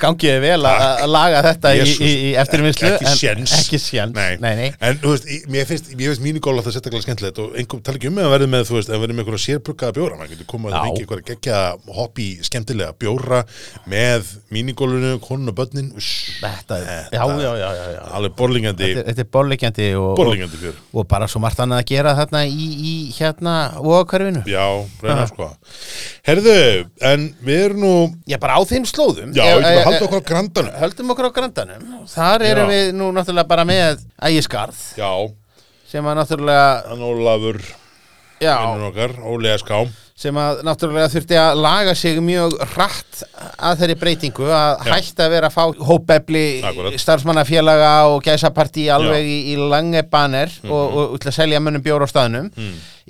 gangið 0.01 0.31
þið 0.31 0.39
vel 0.41 0.65
að 0.65 0.81
að 1.03 1.11
laga 1.11 1.41
þetta 1.45 1.73
í, 1.75 1.79
Jesus. 1.81 1.99
í, 2.01 2.11
í 2.25 2.31
eftirvinnslu 2.41 2.89
Ekki 2.95 3.05
en- 3.11 3.19
séns. 3.19 3.53
ekki 3.59 3.79
séns, 3.83 4.15
Nei. 4.15 4.37
nei, 4.41 4.53
nei. 4.57 4.69
En 4.81 4.97
þú 5.03 5.11
veist, 5.13 5.27
mér 5.53 5.67
finnst, 5.69 5.91
finnst 5.93 6.23
minigolf 6.25 6.61
að 6.63 6.69
það 6.71 6.75
setja 6.79 6.93
glæð 6.95 7.05
skemmtilegt 7.05 7.41
og 7.43 7.59
einhver 7.61 7.83
tala 7.85 8.01
ekki 8.01 8.09
um 8.09 8.17
með 8.17 8.29
að 8.29 8.33
verði 8.37 8.49
með, 8.55 8.65
þú 8.71 8.77
veist, 8.79 8.89
að 8.95 9.03
verði 9.03 9.17
með 9.19 9.23
einhverja 9.25 9.43
sérbruggaða 9.45 9.95
bjóra, 9.99 10.17
maður 10.21 10.33
getur 10.33 10.49
komað 10.55 10.73
að 10.79 10.87
fengi 10.87 11.05
einhverja 11.05 11.27
geggjaða 11.29 11.95
hoppi 11.99 12.27
skemmtilega 12.49 12.97
bjóra 13.03 13.43
með 13.93 14.33
minigolfinu, 14.57 15.13
konun 15.27 15.53
og 15.53 15.59
börnin, 15.61 15.91
þetta 16.41 16.81
er, 16.81 17.05
já, 17.13 17.21
já, 17.29 17.53
já, 17.61 17.69
já, 17.77 17.85
já. 17.93 18.01
alveg 18.17 18.35
borlingandi, 18.41 18.91
Og, 19.99 20.19
og, 20.19 20.77
og 20.93 21.08
bara 21.10 21.27
svo 21.32 21.41
margt 21.43 21.60
annað 21.63 21.82
að 21.84 21.89
gera 21.91 22.13
þarna 22.17 22.41
í, 22.47 22.67
í 22.91 22.93
hérna 23.15 23.56
og 23.82 24.06
hverfinu 24.12 24.43
Já, 24.49 24.63
reyna 25.04 25.25
sko. 25.30 25.47
Herðu, 26.27 26.56
en 27.12 27.27
við 27.45 27.63
erum 27.65 27.84
nú, 27.86 27.93
Já, 28.30 28.38
bara 28.41 28.58
á 28.58 28.62
þeim 28.67 28.86
slóðum 28.89 29.34
já, 29.36 29.43
við 29.58 29.67
að 29.71 29.82
halda 29.88 30.06
okkur 30.08 30.23
á 30.23 30.30
grandanum. 30.32 30.77
Höldum 30.82 31.13
okkur 31.15 31.30
á 31.30 31.32
grandanum 31.39 31.86
Þar 32.12 32.47
erum 32.49 32.71
Já. 32.71 32.73
við 32.75 32.93
nú 32.99 33.12
náttúrulega 33.15 33.49
bara 33.51 33.67
með 33.67 34.06
ægiskarð 34.30 34.82
Já, 35.01 35.12
sem 35.91 36.08
að 36.12 36.19
náttúrulega 36.21 36.69
Hann 36.91 37.06
Ólafur, 37.10 37.62
já, 38.41 38.56
vinnur 38.63 38.91
okkar, 38.91 39.17
Óli 39.27 39.54
S.K. 39.58 39.84
sem 40.21 40.38
að 40.38 40.60
náttúrulega 40.67 41.10
þurfti 41.10 41.38
að 41.41 41.60
laga 41.63 41.93
sig 41.97 42.19
mjög 42.21 42.53
rætt 42.75 43.21
að 43.57 43.79
þeirri 43.81 43.95
breytingu 44.03 44.47
að 44.53 44.84
Já. 44.86 44.91
hætta 44.93 45.25
að 45.25 45.34
vera 45.34 45.49
að 45.49 45.55
fá 45.55 45.86
hópefli 45.88 46.43
starfsmannafélaga 47.01 47.91
og 48.12 48.21
gæsapartí 48.25 48.86
alveg 48.93 49.25
í, 49.25 49.38
í 49.53 49.55
lange 49.57 50.03
banner 50.12 50.53
og, 50.67 50.97
og 51.15 51.15
til 51.21 51.31
að 51.31 51.38
selja 51.39 51.62
mönnum 51.63 51.84
bjór 51.86 52.05
á 52.05 52.07
staðnum. 52.12 52.51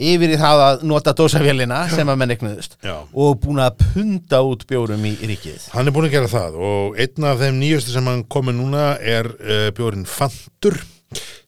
Yfir 0.02 0.32
í 0.34 0.38
það 0.39 0.63
að 0.65 0.86
nota 0.88 1.13
dósavélina 1.17 1.82
sem 1.91 2.10
að 2.10 2.21
menn 2.21 2.36
egnuðust 2.38 2.78
og 3.12 3.41
búin 3.43 3.60
að 3.62 3.84
punda 3.84 4.39
út 4.47 4.63
bjórum 4.69 5.04
í, 5.06 5.12
ríkið. 5.34 5.67
Hann 5.76 5.91
er 5.91 5.95
búin 5.95 6.08
að 6.08 6.15
gera 6.15 6.32
það 6.32 6.58
og 6.63 6.97
einn 7.04 7.28
af 7.28 7.43
þeim 7.43 7.60
nýjustu 7.60 7.93
sem 7.97 8.08
hann 8.08 8.24
komið 8.32 8.58
núna 8.62 8.88
er 9.04 9.28
uh, 9.36 9.67
bjórin 9.76 10.08
Fantur 10.08 10.80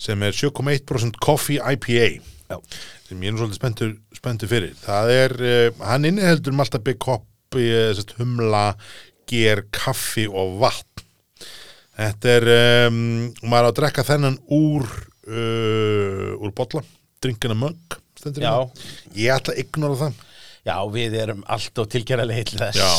sem 0.03 0.19
er 0.27 0.35
7,1% 0.35 1.23
Coffee 1.23 1.63
IPA 1.63 2.11
Já. 2.51 2.59
Sem 3.13 3.23
ég 3.23 3.33
er 3.33 3.37
svolítið 3.37 3.59
spenntur, 3.59 3.93
spenntur 4.17 4.51
fyrir. 4.51 4.73
Það 4.81 5.13
er, 5.13 5.35
uh, 5.45 5.85
hann 5.85 6.09
inniheldur 6.09 6.55
Malta 6.57 6.81
Copy, 6.81 7.67
uh, 7.69 7.91
sest, 7.93 8.15
humla, 8.17 8.73
ger, 9.29 9.65
kaffi 9.73 10.25
og 10.27 10.57
vatn. 10.63 11.05
Þetta 11.93 12.35
er, 12.39 12.47
um, 12.89 12.99
maður 13.45 13.69
á 13.69 13.69
að 13.69 13.75
drekka 13.79 14.05
þennan 14.07 14.39
úr, 14.49 14.87
uh, 15.29 16.31
úr 16.41 16.53
bolla, 16.57 16.81
drinkina 17.21 17.57
hérna. 17.57 18.53
Ég 19.13 19.35
ætla 19.35 19.53
að 19.53 19.61
ignora 19.61 19.99
það. 19.99 20.21
Já, 20.63 20.77
við 20.87 21.17
erum 21.19 21.41
allt 21.51 21.79
og 21.83 21.89
tilgerðarlega 21.91 22.69
Já, 22.79 22.91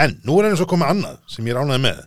en 0.00 0.16
nú 0.24 0.38
er 0.40 0.48
eins 0.48 0.62
og 0.64 0.70
komið 0.70 0.94
annað 0.94 1.18
sem 1.28 1.50
ég 1.50 1.58
ránaði 1.58 1.82
með 1.84 1.98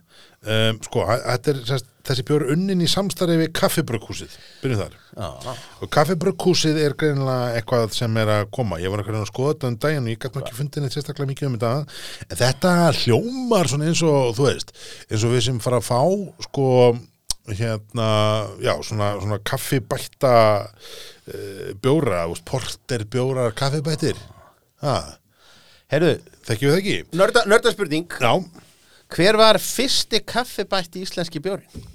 um, 0.48 0.78
sko, 0.88 1.04
er 1.12 1.60
þessi 2.08 2.24
bjór 2.28 2.46
unnin 2.54 2.84
í 2.84 2.88
samstarfi 2.90 3.36
við 3.42 3.50
kaffibrukkúsið, 3.58 4.38
byrjum 4.62 4.80
þar. 4.80 4.96
Já. 5.18 5.56
og 5.84 5.92
kaffibrukkúsið 5.94 6.80
er 6.84 6.96
greinilega 7.00 7.58
eitthvað 7.58 7.98
sem 7.98 8.22
er 8.22 8.32
að 8.38 8.48
koma, 8.56 8.80
ég 8.82 8.94
var 8.94 9.04
að 9.04 9.28
skoða 9.30 9.56
þetta 9.56 9.72
um 9.72 9.78
daginn 9.84 10.08
og 10.08 10.14
ég 10.14 10.22
gæti 10.24 10.42
ekki 10.44 10.58
fundið 10.62 10.86
neitt 10.86 10.96
sérstaklega 10.96 11.32
mikið 11.34 11.50
um 11.50 11.58
þetta. 11.58 12.00
En 12.30 12.42
þetta 12.44 12.74
hljómar 13.02 13.74
eins 13.78 14.06
og 14.08 14.34
þú 14.38 14.48
veist, 14.48 14.74
eins 15.12 15.28
og 15.28 15.36
við 15.36 15.46
sem 15.50 15.62
fara 15.64 15.82
að 15.82 15.90
fá 15.90 16.02
sko 16.48 16.68
hérna, 17.48 18.10
já, 18.60 18.74
svona, 18.84 19.14
svona 19.22 19.38
kaffibætta 19.48 20.34
uh, 20.68 21.70
bjóra, 21.84 22.26
porter 22.48 23.06
bjórar 23.08 23.56
kaffibættir. 23.56 24.20
Ha, 24.84 24.98
Herðu, 25.92 26.18
þekkjum 26.44 26.68
við 26.68 26.74
það 26.74 26.82
ekki? 26.82 26.96
nörda, 27.16 27.44
nörda 27.48 27.72
spurning 27.72 28.16
Já, 28.20 28.32
Hver 29.14 29.38
var 29.40 29.58
fyrsti 29.62 30.20
kaffibætti 30.28 31.02
íslenski 31.06 31.40
bjórin? 31.44 31.86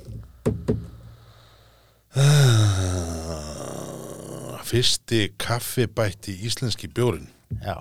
fyrsti 4.68 5.32
kaffibætti 5.40 6.34
íslenski 6.46 6.88
bjórin 6.92 7.28
Já 7.64 7.76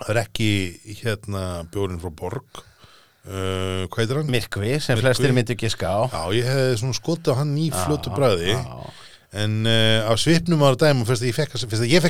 það 0.00 0.10
er 0.14 0.20
ekki 0.22 0.48
hérna 1.02 1.42
bjórin 1.72 2.00
frá 2.00 2.10
Borg 2.16 2.62
uh, 2.62 3.84
hvað 3.90 4.00
heitir 4.00 4.20
hann? 4.20 4.32
Myrkvi, 4.32 4.72
sem 4.80 4.96
Myrkvi. 4.96 5.04
flestir 5.06 5.34
myndu 5.36 5.56
giska 5.60 5.90
á 5.92 6.00
Já, 6.08 6.22
ég 6.38 6.50
svona 6.80 6.96
skotið 6.96 7.34
á 7.36 7.40
hann 7.42 7.52
í 7.60 7.68
fljótu 7.74 8.14
bræði 8.16 8.54
já. 8.54 8.64
en 9.44 9.58
uh, 9.68 10.08
á 10.08 10.12
svipnum 10.18 10.64
ára 10.66 10.80
dæmi 10.80 11.06
fyrst 11.08 11.26
að 11.26 11.30
ég 11.30 11.36
fekk, 11.36 11.58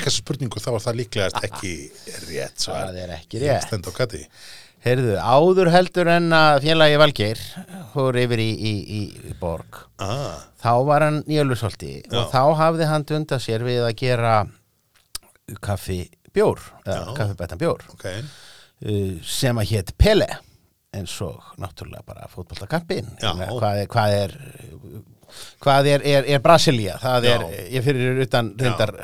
þessa 0.07 0.17
spurningu 0.21 0.63
þá 0.63 0.71
var 0.77 0.87
það 0.87 1.01
líklegast 1.03 1.43
ekki 1.51 1.75
rétt 2.31 2.63
svar. 2.63 2.89
Það 2.93 3.03
er 3.05 3.17
ekki 3.19 3.43
rétt 3.43 3.67
stend 3.67 3.91
á 3.91 3.93
gati 3.97 4.23
Heyrðu, 4.81 5.17
áður 5.21 5.69
heldur 5.75 6.09
en 6.09 6.31
að 6.33 6.63
félagi 6.65 6.97
Valgeir 7.03 7.41
fór 7.93 8.17
yfir 8.17 8.41
í, 8.41 8.49
í, 8.49 8.71
í, 8.81 9.01
í 9.29 9.35
borg 9.41 9.83
ah, 10.01 10.39
þá 10.63 10.71
var 10.89 11.05
hann 11.05 11.19
í 11.29 11.37
Ölfusholti 11.43 11.99
Já. 12.01 12.15
og 12.23 12.31
þá 12.33 12.43
hafði 12.63 12.87
hann 12.89 13.05
dundað 13.11 13.43
sér 13.45 13.65
við 13.67 13.83
að 13.85 13.97
gera 14.01 14.35
kaffi 15.61 15.99
bjór 16.33 16.63
Já. 16.87 16.95
eða 16.95 17.17
kaffibættan 17.19 17.61
bjór 17.61 17.85
ok, 17.93 18.07
uh, 18.87 19.19
sem 19.27 19.61
að 19.61 19.75
hétt 19.75 19.93
Pele 20.01 20.31
eins 20.97 21.13
og 21.23 21.53
náttúrulega 21.61 22.07
bara 22.07 22.31
fótboltakampin 22.33 23.13
Já. 23.21 23.35
hvað 23.37 23.83
hvað 23.93 24.17
er, 24.23 24.35
hvað 25.61 25.91
er, 25.93 26.07
er, 26.15 26.31
er 26.39 26.43
Brasilia 26.43 26.97
það 27.03 27.29
Já. 27.29 27.35
er, 27.37 27.45
ég 27.77 27.85
fyrir 27.87 28.25
utan 28.25 28.51
reyndar 28.57 28.95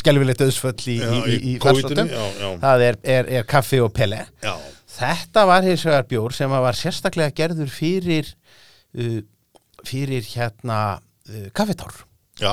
skelfilegt 0.00 0.46
auðsföll 0.48 0.88
í, 0.88 0.96
Já, 1.04 1.12
í, 1.36 1.54
farsóttum. 1.62 2.08
já, 2.16 2.24
já. 2.40 2.48
það 2.64 2.88
er, 2.88 3.00
er, 3.18 3.32
er 3.42 3.48
kaffi 3.52 3.84
og 3.84 3.92
Pele 3.94 4.24
já, 4.40 4.56
Þetta 4.98 5.44
var 5.48 5.66
hins 5.66 5.84
vegar 5.86 6.06
bjór 6.10 6.34
sem 6.34 6.50
var 6.50 6.76
sérstaklega 6.78 7.34
gerður 7.38 7.70
fyrir 7.70 8.30
uh, 8.98 9.20
fyrir 9.86 10.24
hérna 10.34 10.78
uh, 10.98 11.48
kaffetár 11.54 11.92
já. 12.40 12.52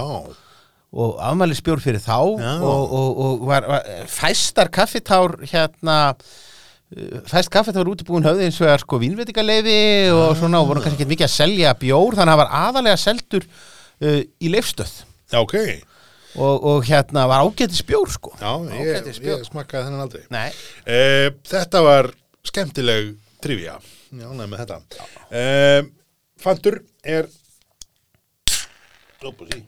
Og 0.95 1.17
afmælisbjór 1.19 1.81
fyrir 1.84 1.99
þá 1.99 2.19
og, 2.21 2.60
og, 2.63 3.17
og 3.25 3.47
var, 3.49 3.65
var 3.67 3.88
fæstar 4.08 4.69
kaffetár 4.73 5.39
hérna 5.49 5.97
uh, 6.13 7.17
fæst 7.31 7.49
kaffetár 7.53 7.89
útibúin 7.91 8.25
höfði 8.27 8.47
eins 8.47 8.62
og 8.62 8.69
er 8.71 8.84
sko 8.86 9.01
vínveitingaleifi 9.01 9.79
og 10.13 10.38
svona 10.39 10.62
og 10.62 10.69
voru 10.69 10.86
kannski 10.86 11.01
ekki 11.03 11.12
mikið 11.15 11.27
að 11.27 11.36
selja 11.39 11.73
bjór 11.81 12.19
þannig 12.19 12.29
að 12.29 12.38
það 12.38 12.43
var 12.43 12.55
aðalega 12.62 13.01
seldur 13.01 13.49
uh, 13.49 14.21
í 14.21 14.53
leifstöð 14.53 14.93
já, 15.34 15.41
ok. 15.41 15.58
Og, 16.36 16.65
og 16.67 16.81
hérna 16.84 17.21
var 17.31 17.45
ágætis 17.47 17.79
bjór 17.88 18.10
sko. 18.12 18.34
Já, 18.36 18.49
ég, 18.75 18.89
Ágætis 18.97 19.21
bjór. 19.23 19.38
ég 19.39 19.45
smakkaði 19.47 19.86
þennan 19.88 20.01
aldrei. 20.03 20.23
Uh, 20.84 21.29
þetta 21.47 21.84
var 21.86 22.10
skemmtileg 22.49 23.13
trivia. 23.43 23.79
Já, 24.15 24.27
með 24.34 24.60
þetta. 24.63 25.08
Uh, 25.29 25.89
Fantur 26.41 26.81
er 27.03 27.29
sí 29.25 29.62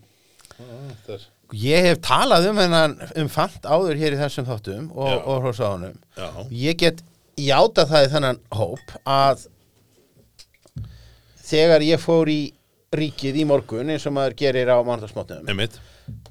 Það 0.57 1.13
er 1.15 1.25
ég 1.55 1.85
hef 1.85 1.99
talað 2.03 2.49
um 2.49 2.57
hennan 2.59 2.95
um 3.15 3.29
fant 3.31 3.63
áður 3.63 3.99
hér 3.99 4.15
í 4.17 4.19
þessum 4.19 4.47
þáttum 4.49 4.89
og, 4.91 5.13
og 5.23 5.45
hrósaðunum 5.45 5.95
Já, 6.17 6.27
ég 6.51 6.79
get 6.81 7.03
játað 7.39 7.93
það 7.93 8.07
í 8.07 8.09
þennan 8.15 8.39
hóp 8.57 8.95
að 9.07 9.45
þegar 11.47 11.85
ég 11.87 12.03
fór 12.03 12.31
í 12.31 12.41
ríkið 12.97 13.39
í 13.43 13.45
morgun 13.47 13.93
eins 13.93 14.07
og 14.09 14.17
maður 14.17 14.35
gerir 14.41 14.71
á 14.73 14.77
mándagsmótnum 14.83 15.47
einmitt. 15.47 15.79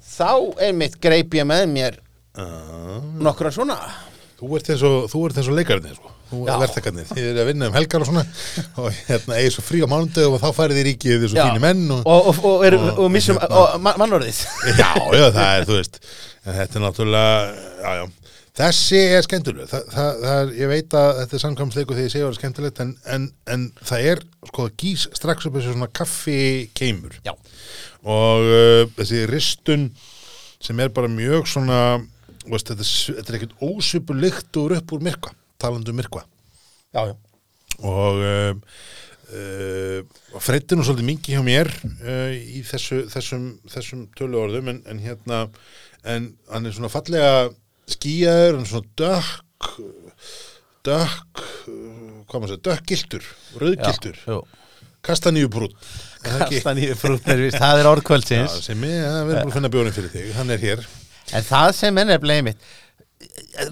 þá 0.05 0.53
einmitt 0.67 0.99
greip 1.01 1.33
ég 1.37 1.49
með 1.49 1.65
mér 1.71 1.99
uh, 2.37 3.01
nokkra 3.17 3.53
svona. 3.53 3.79
Þú 4.37 4.53
ert 4.59 4.71
eins 4.75 4.85
og, 4.85 4.99
þú 5.09 5.25
ert 5.29 5.41
eins 5.41 5.49
og 5.49 5.57
Já. 6.31 6.53
er 6.53 6.61
verðtakarnir, 6.65 7.07
þið 7.13 7.25
eru 7.31 7.41
að 7.43 7.49
vinna 7.51 7.67
um 7.71 7.75
helgar 7.77 8.03
og 8.03 8.09
svona. 8.09 8.23
Og 8.83 9.01
hérna 9.07 9.37
eigi 9.39 9.53
svo 9.55 9.63
frí 9.67 9.81
á 9.83 9.87
mánudögum 9.91 10.35
og 10.37 10.43
þá 10.43 10.49
færið 10.59 10.79
þið 10.81 10.87
ríkið 10.91 11.25
þessu 11.25 11.39
fínu 11.39 11.63
menn 11.63 11.83
og, 11.97 12.05
og, 12.11 12.39
og, 12.51 12.65
er, 12.67 12.77
og- 12.93 13.11
missum 13.13 13.39
og- 13.41 13.57
og, 13.61 13.75
ma- 13.85 13.95
mannorðið. 14.01 14.43
Já, 14.77 14.91
já, 15.15 15.27
það 15.31 15.51
er, 15.57 15.67
þú 15.71 15.77
veist 15.81 15.99
en 16.47 16.55
þetta 16.61 16.79
er 16.79 16.83
náttúrulega, 16.87 17.59
já, 17.83 17.91
já. 18.01 18.07
Þessi 18.57 18.99
er 19.13 19.21
skemmtileg, 19.21 19.67
það, 19.69 19.81
það, 19.93 20.15
það 20.23 20.37
er, 20.41 20.51
ég 20.57 20.69
veit 20.71 20.93
að 20.97 21.09
þetta 21.19 21.35
er 21.37 21.41
samkvæmsleiku 21.43 21.93
þegar 21.93 22.07
ég 22.07 22.13
segja 22.15 22.23
að 22.25 22.29
það 22.29 22.33
er 22.33 22.39
skemmtilegt 22.39 22.79
en, 22.81 22.93
en, 23.13 23.27
en 23.53 23.65
það 23.85 24.05
er, 24.13 24.21
sko, 24.49 24.65
gís 24.81 25.03
strax 25.13 25.45
upp 25.45 25.59
þessu 25.59 25.75
svona 25.75 25.89
kaffi 25.99 26.37
keimur 26.73 27.19
já, 27.27 27.35
og 28.07 28.47
uh, 28.49 28.81
þessi 28.97 29.21
ristun 29.29 29.85
sem 30.63 30.81
er 30.81 30.89
bara 30.95 31.11
mjög 31.11 31.45
svona 31.51 31.81
veist, 32.49 32.71
þetta, 32.71 32.81
er 32.87 33.19
þetta 33.19 33.33
er 33.35 33.37
ekkert 33.41 33.61
ósvipu 33.69 34.17
lykt 34.17 34.57
úr 34.63 34.73
upp 34.79 34.95
úr 34.97 35.05
myrkva, 35.05 35.35
talandi 35.61 35.93
um 35.93 35.99
myrkva. 35.99 36.23
Já, 36.95 37.01
já. 37.11 37.15
og 37.83 38.21
uh, 38.23 38.53
uh, 39.37 40.41
freytti 40.41 40.77
nú 40.77 40.85
svolítið 40.87 41.09
mingi 41.09 41.35
hjá 41.35 41.43
mér 41.45 41.69
uh, 41.69 42.33
í 42.33 42.63
þessu, 42.65 43.03
þessum, 43.11 43.49
þessum 43.69 44.07
tölu 44.17 44.41
orðum 44.45 44.71
en, 44.73 44.81
en 44.89 45.01
hérna 45.03 45.45
en 46.07 46.31
hann 46.49 46.65
er 46.65 46.75
svona 46.75 46.91
fallega 46.93 47.49
skýjaður, 47.91 48.61
er 48.61 48.69
svona 48.71 48.93
dökk 49.03 49.81
dökk 50.87 51.43
hvað 52.27 52.39
maður 52.39 52.53
segja, 52.53 52.65
dökkgiltur 52.69 53.27
rauðgiltur, 53.59 54.21
já, 54.23 54.39
kastaníubrún 55.05 55.75
kastan 56.27 56.79
í 56.81 56.89
frútnir 56.97 57.47
það 57.55 57.81
er 57.81 57.89
orðkvöldsins. 57.91 58.57
Sem 58.65 58.83
ég, 58.87 59.03
við 59.03 59.35
erum 59.35 59.47
búin 59.47 59.51
að 59.51 59.57
finna 59.57 59.71
bjórin 59.73 59.95
fyrir 59.95 60.13
þig 60.13 60.33
hann 60.37 60.53
er 60.53 60.63
hér. 60.63 60.83
En 61.35 61.45
það 61.45 61.71
sem 61.77 62.01
er 62.01 62.09
nefnilega 62.11 62.43
einmitt 62.43 62.67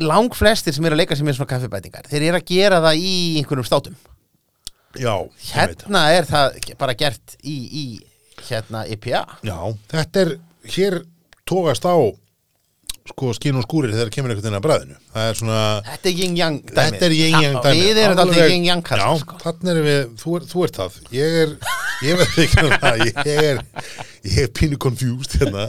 lang 0.02 0.36
flestir 0.36 0.76
sem 0.76 0.86
eru 0.86 0.98
að 0.98 1.04
leika 1.04 1.18
sem 1.18 1.28
er 1.28 1.38
svona 1.38 1.52
kaffibætingar 1.54 2.10
þeir 2.10 2.28
eru 2.30 2.42
að 2.42 2.52
gera 2.52 2.82
það 2.84 3.00
í 3.02 3.16
einhverjum 3.40 3.68
státum. 3.68 3.96
Já, 4.96 5.16
hérna 5.52 6.06
er 6.16 6.28
það 6.30 6.60
bara 6.80 6.96
gert 6.96 7.36
í, 7.44 7.56
í 7.56 7.86
hérna 8.48 8.86
IPA. 8.88 9.26
Já, 9.44 9.58
þetta 9.92 10.22
er 10.22 10.32
hér 10.76 11.02
tógast 11.48 11.88
á 11.88 11.96
sko 13.06 13.30
skín 13.38 13.58
og 13.60 13.66
skúrir 13.68 13.92
þegar 13.94 14.10
kemur 14.14 14.32
einhvern 14.34 14.48
veginn 14.48 14.58
að 14.58 14.64
bræðinu. 14.66 14.96
Það 15.14 15.28
er 15.30 15.38
svona 15.38 15.58
þetta 15.86 16.10
er 16.10 16.16
yin-yang 16.22 16.56
dæmi 16.66 16.86
Þetta 16.96 17.06
er 17.06 17.14
yin-yang 17.16 17.58
dæmi 17.62 17.84
við 17.86 18.00
erum 18.02 18.22
alltaf 18.24 18.50
yin-yang 18.50 18.82
Já, 18.82 18.86
kallar 18.90 19.20
sko. 19.22 19.38
þannig 19.44 19.72
erum 19.76 19.86
við, 19.90 20.00
þú, 20.22 20.34
er, 20.40 20.48
þú 20.50 20.64
ert 20.66 20.80
það. 20.80 20.98
Ég 21.14 21.38
er, 21.44 21.54
ég 22.08 22.20
veit 22.22 22.40
ekki 22.46 22.66
Ég 23.30 23.44
er, 23.44 23.62
ég 24.26 24.40
er 24.48 24.52
pínu 24.58 24.80
confused 24.82 25.38
hérna. 25.38 25.68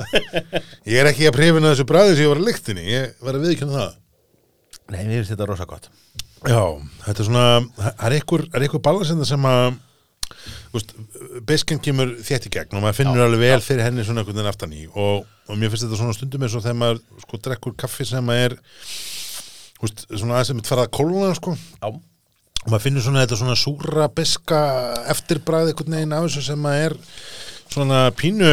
Ég 0.89 0.97
er 1.03 1.11
ekki 1.13 1.29
að 1.29 1.37
prefina 1.37 1.75
þessu 1.75 1.89
bræði 1.93 2.17
sem 2.17 2.25
ég 2.25 2.33
var 2.33 2.41
að 2.41 2.49
lyktinni 2.49 2.89
Ég 2.89 3.13
var 3.21 3.37
að 3.37 3.47
viðkynna 3.51 3.77
það. 3.83 3.95
Nei, 4.95 5.01
við 5.05 5.17
erum 5.21 5.31
þetta 5.35 5.51
rosa 5.53 5.69
gott. 5.69 5.91
Já, 6.47 6.63
þetta 7.05 7.21
er 7.21 7.27
svona 7.29 7.47
Það 7.77 8.07
er 8.09 8.17
einhver, 8.17 8.47
er 8.55 8.65
einhver 8.65 8.85
balansinda 8.89 9.29
sem 9.29 9.49
að 9.51 9.77
beiskinn 11.49 11.81
kemur 11.83 12.17
þétt 12.27 12.49
í 12.49 12.53
gegn 12.57 12.77
og 12.77 12.85
maður 12.85 12.99
finnur 13.01 13.25
alveg 13.27 13.45
vel 13.45 13.61
fyrir 13.65 13.87
henni 13.87 14.05
svona 14.07 14.23
einhvern 14.23 14.39
veginn 14.39 14.51
aftan 14.51 14.75
í 14.77 14.87
og, 14.89 15.25
og 15.47 15.61
mér 15.61 15.73
finnst 15.73 15.87
þetta 15.87 16.01
svona 16.01 16.17
stundum 16.17 16.47
eins 16.47 16.57
og 16.59 16.65
þegar 16.67 16.81
maður 16.83 17.01
sko 17.25 17.41
drekkur 17.47 17.77
kaffi 17.85 18.09
sem 18.09 18.27
maður 18.27 18.57
er 18.57 18.59
veist, 19.83 20.07
svona 20.11 20.37
aðeins 20.37 20.53
sem 20.53 20.61
þetta 20.61 20.73
farað 20.75 20.89
að 20.89 20.97
kóluna 20.99 21.35
sko. 21.39 21.57
Já. 21.57 21.89
og 21.91 22.71
maður 22.73 22.87
finnur 22.89 23.07
svona 23.07 23.27
þetta 23.27 23.41
svona 23.43 23.61
súra 23.61 24.09
beska 24.17 24.63
eftirbræð 25.15 25.73
einhvern 25.73 25.99
veginn 26.01 26.17
af 26.17 26.27
þessu 26.27 26.49
sem 26.51 26.67
maður 26.67 26.91
er 26.91 26.99
svona 27.77 28.03
pínu 28.19 28.53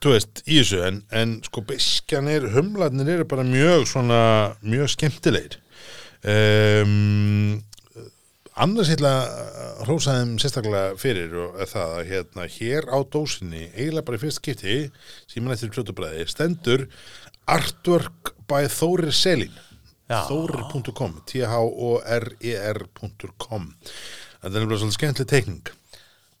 þú 0.00 0.14
veist, 0.14 0.42
í 0.46 0.60
þessu. 0.60 0.80
En, 0.86 1.00
en 1.12 1.34
sko 1.44 1.64
beskjanir, 1.68 2.48
humlarnir 2.54 3.16
eru 3.16 3.26
bara 3.28 3.44
mjög 3.46 3.86
svona, 3.90 4.22
mjög 4.64 4.94
skemmtilegir. 4.96 5.58
Um, 6.20 7.60
annars 8.64 8.90
ég 8.92 8.96
ætla 8.98 9.12
að 9.24 9.80
hrósa 9.88 10.14
þeim 10.18 10.32
sérstaklega 10.42 10.84
fyrir 11.00 11.30
og 11.46 11.50
það 11.70 11.88
að 11.98 12.08
hérna 12.10 12.42
hér 12.56 12.82
á 12.92 12.98
dósinni, 13.14 13.62
eiginlega 13.74 14.06
bara 14.08 14.18
í 14.18 14.22
fyrst 14.24 14.40
skipti 14.42 14.76
sem 15.30 15.42
mann 15.44 15.54
eftir 15.56 15.72
kljótubræði, 15.74 16.22
stendur 16.30 16.80
Artwork 17.50 18.22
by 18.50 18.62
Þórir 18.70 19.12
Selin. 19.16 19.54
Þórir.com 20.10 21.12
T-H-O-R-E-R.com 21.30 23.62
Þetta 24.40 24.48
er 24.48 24.54
nefnilega 24.56 24.80
svolítið 24.80 24.96
skemmtileg 24.96 25.30
teikning 25.30 25.66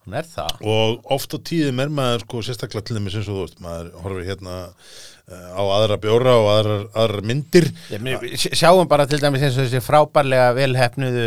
Hún 0.00 0.14
er 0.16 0.24
það. 0.26 0.52
og 0.64 1.04
oft 1.12 1.34
á 1.36 1.38
tíðum 1.44 1.80
er 1.84 1.90
maður 1.92 2.22
sko 2.24 2.40
sérstaklega 2.46 2.86
til 2.88 2.96
þeim 2.96 3.06
eins 3.10 3.18
og 3.20 3.26
þú 3.28 3.34
veist, 3.44 3.58
maður 3.62 3.86
horfir 4.02 4.24
hérna 4.30 4.54
uh, 4.72 5.50
á 5.54 5.62
aðra 5.76 5.96
bjóra 6.02 6.32
og 6.40 6.46
aðrar, 6.54 6.82
aðrar 7.04 7.22
myndir 7.28 7.66
Ég, 7.92 8.00
mér- 8.02 8.24
sj- 8.32 8.54
sjáum 8.58 8.88
bara 8.90 9.04
til 9.10 9.20
dæmis 9.22 9.44
eins 9.44 9.58
og 9.60 9.64
þessi 9.68 9.82
frábærlega 9.84 10.48
velhefnuðu 10.56 11.26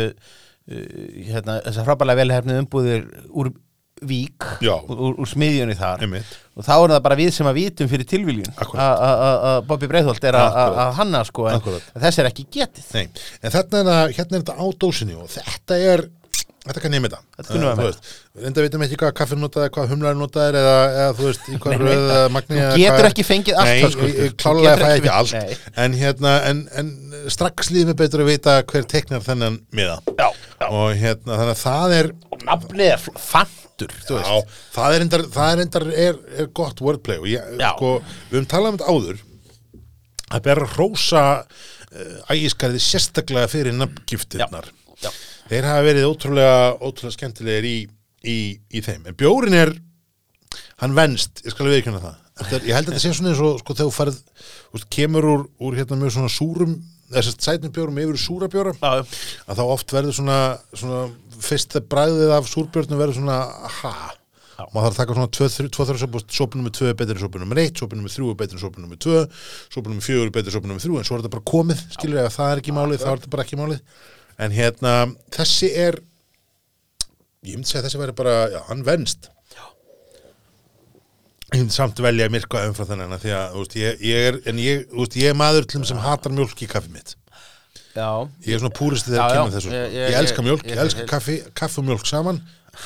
hérna, 0.68 1.58
þessar 1.66 1.84
frábærlega 1.88 2.20
velhefnuðu 2.22 2.62
umbúðir 2.64 3.04
úr 3.36 3.50
vík 4.04 4.44
úr, 4.64 5.14
úr 5.22 5.28
smiðjunni 5.28 5.76
þar. 5.78 6.02
Einmitt, 6.04 6.32
og 6.56 6.64
þá 6.66 6.72
er 6.74 6.92
það 6.96 7.02
bara 7.06 7.18
við 7.20 7.30
sem 7.36 7.46
að 7.48 7.58
vitum 7.60 7.88
fyrir 7.92 8.08
tilviljun. 8.10 8.50
Að- 8.58 9.62
Bobby 9.68 9.88
Breiðholt 9.88 10.24
er 10.28 10.34
að- 10.40 10.94
hanna 10.98 11.22
sko 11.24 11.46
en 11.48 11.60
Akkúrat. 11.60 11.86
þess 12.02 12.18
er 12.18 12.28
ekki 12.30 12.46
getið. 12.50 12.88
Nei, 12.94 13.06
en 13.42 13.50
þarna 13.54 13.84
er 14.04 14.12
hérna 14.16 14.36
er 14.40 14.42
þetta 14.42 14.56
á 14.60 14.66
dósinni 14.78 15.14
og 15.16 15.28
þetta 15.30 15.78
er 15.94 16.04
þetta 16.64 16.82
kann 16.84 16.96
ég 16.96 17.02
með 17.04 17.16
veist, 17.80 18.10
enda 18.48 18.64
veitum 18.64 18.84
ekki 18.86 18.98
hvað 19.00 19.12
kaffin 19.18 19.42
notaði, 19.42 19.70
hvað 19.74 19.90
humlar 19.92 20.16
notaði 20.16 20.60
eða, 20.60 20.76
eða 20.90 21.16
þú 21.18 21.26
veist, 21.28 21.48
í 21.48 21.58
hvað 21.60 21.84
röð 21.84 22.04
Þú 22.44 22.78
getur 22.80 23.08
ekki 23.10 23.26
fengið 23.28 23.60
allt, 23.60 23.72
ég 23.74 23.92
Þú 23.94 24.28
klálega 24.40 24.74
fæ 24.80 24.86
ekki 24.94 25.12
allt. 25.12 25.66
En 25.84 25.98
hérna, 25.98 26.32
en, 26.48 26.62
en 26.80 26.92
strax 27.32 27.68
líður 27.74 27.92
mig 27.92 27.98
betur 28.00 28.24
að 28.24 28.30
vita 28.32 28.56
hver 28.70 28.88
teiknar 28.88 29.24
þennan 29.26 29.60
miða. 29.76 29.98
Já, 30.16 30.26
já. 30.32 30.66
og 30.70 30.96
hérna, 30.96 31.36
þannig 31.40 31.52
að 31.54 31.62
það 31.64 31.96
er 31.98 32.10
Nafnið 32.44 32.90
er 32.90 33.04
veist. 34.18 34.30
Já, 34.30 34.56
það 34.74 34.96
er 34.96 35.04
endar, 35.04 35.24
það 35.34 35.52
er, 35.52 35.62
endar 35.64 35.86
er, 35.92 36.18
er 36.38 36.50
gott 36.56 36.82
wordplay. 36.84 37.20
Og 37.22 37.28
ég, 37.30 37.54
sko, 37.60 37.96
við 38.30 38.38
höfum 38.38 38.50
talað 38.50 38.72
um 38.72 38.78
þetta 38.78 38.94
áður 38.94 39.22
að 40.34 40.46
bera 40.48 40.68
rósa 40.74 41.24
uh, 41.42 42.32
ægiskarði 42.32 42.82
sérstaklega 42.82 43.50
fyrir 43.52 43.76
nafngiftirnar. 43.76 44.70
Já. 45.02 45.10
Þeir 45.50 45.68
hafa 45.70 45.86
verið 45.88 46.08
ótrúlega, 46.10 46.58
ótrúlega 46.80 47.16
skemmtilegir 47.18 47.68
í, 47.68 47.76
í, 48.24 48.38
í 48.74 48.84
þeim. 48.84 49.08
En 49.10 49.18
bjórin 49.18 49.58
er, 49.58 49.74
hann 50.82 50.96
venst, 50.96 51.42
ég 51.44 51.54
skal 51.54 51.68
viðkjöna 51.70 52.02
það. 52.02 52.20
Er, 52.44 52.64
ég 52.66 52.74
held 52.74 52.88
að 52.88 52.96
þetta 52.96 53.04
sé 53.04 53.14
svona 53.14 53.30
eins 53.30 53.44
og, 53.46 53.60
sko, 53.62 53.76
þegar 53.78 53.90
þú 53.90 53.96
farið, 53.98 54.16
veist, 54.74 54.90
kemur 54.94 55.30
úr, 55.30 55.46
úr 55.62 55.78
hérna 55.78 56.00
mjög 56.00 56.16
svona 56.16 56.32
súrum, 56.34 56.74
þessast 57.12 57.44
sætnum 57.44 57.72
bjórum 57.74 58.00
yfir 58.02 58.18
í 58.18 58.20
súra 58.20 58.48
bjóra 58.50 58.74
Já, 58.78 59.04
að 59.46 59.60
þá 59.60 59.64
oft 59.64 59.94
verður 59.94 60.16
svona, 60.18 60.38
svona 60.74 61.00
fyrst 61.44 61.74
þegar 61.74 61.88
bræðið 61.94 62.34
af 62.36 62.50
súrbjörnum 62.50 63.00
verður 63.00 63.18
svona 63.18 63.38
ha, 63.78 63.92
Já. 64.54 64.64
maður 64.72 64.86
þarf 64.86 64.90
að 64.94 64.98
taka 65.02 65.16
svona 65.18 65.30
2-3 65.38 66.00
sópu, 66.04 66.24
sópu 66.38 66.60
nummer 66.60 66.74
2 66.74 66.90
er 66.90 66.98
betri 66.98 67.16
en 67.16 67.22
sópu 67.22 67.42
nummer 67.42 67.60
1, 67.62 67.76
sópu 67.82 67.98
nummer 67.98 68.14
3 68.14 68.30
er 68.32 68.40
betri 68.40 68.58
en 68.58 68.64
sópu 68.64 68.82
nummer 68.82 69.00
2 69.06 69.22
sópu 69.74 69.86
nummer 69.90 70.08
4 70.08 70.24
er 70.24 70.34
betri 70.34 70.52
en 70.52 70.56
sópu 70.56 70.70
nummer 70.70 70.84
3 70.86 71.00
en 71.02 71.08
svo 71.08 71.18
er 71.18 71.24
þetta 71.24 71.34
bara 71.36 71.48
komið, 71.52 71.84
skilur 71.98 72.20
ég 72.22 72.28
að 72.30 72.36
það 72.38 72.52
er 72.54 72.62
ekki 72.64 72.76
málið 72.78 73.04
þá 73.04 73.10
er 73.12 73.26
bara 73.34 73.46
ekki 73.46 73.60
málið 73.60 73.80
en 74.38 74.50
hérna, 74.54 74.94
þessi 75.34 75.70
er 75.86 76.00
ég 77.44 77.54
myndi 77.58 77.68
segja 77.68 77.82
að 77.82 77.88
þessi 77.90 78.00
væri 78.02 78.16
bara 78.16 78.34
já, 78.54 78.60
hann 78.70 78.84
venst. 78.86 79.30
Samt 81.70 82.00
velja 82.02 82.26
myrkva 82.32 82.64
umfram 82.66 82.88
þennan 82.88 83.20
því 83.22 83.30
að, 83.36 83.52
veist, 83.60 83.74
ég, 83.78 84.00
ég 84.02 84.24
er 84.30 84.38
en 84.50 84.58
ég, 84.58 84.86
veist, 84.90 85.14
ég 85.20 85.30
er 85.30 85.36
maður 85.38 85.68
til 85.68 85.78
þeim 85.78 85.84
sem 85.92 86.00
hatar 86.02 86.32
mjólk 86.34 86.64
í 86.64 86.66
kaffi 86.70 86.90
mitt. 86.90 87.12
Já, 87.94 88.08
Ég 88.42 88.56
er 88.56 88.58
svona 88.64 88.74
púristi 88.74 89.12
þegar 89.12 89.28
já, 89.30 89.34
kemur 89.36 89.52
þessu 89.54 89.68
sko. 89.70 89.82
ég- 89.94 90.16
elska 90.18 90.42
mjólk, 90.42 90.64
ég- 90.66 90.80
elska 90.82 91.04
kaffi 91.06 91.36
kaffi 91.54 91.78
og 91.78 91.84
mjólk 91.86 92.08
saman, 92.10 92.40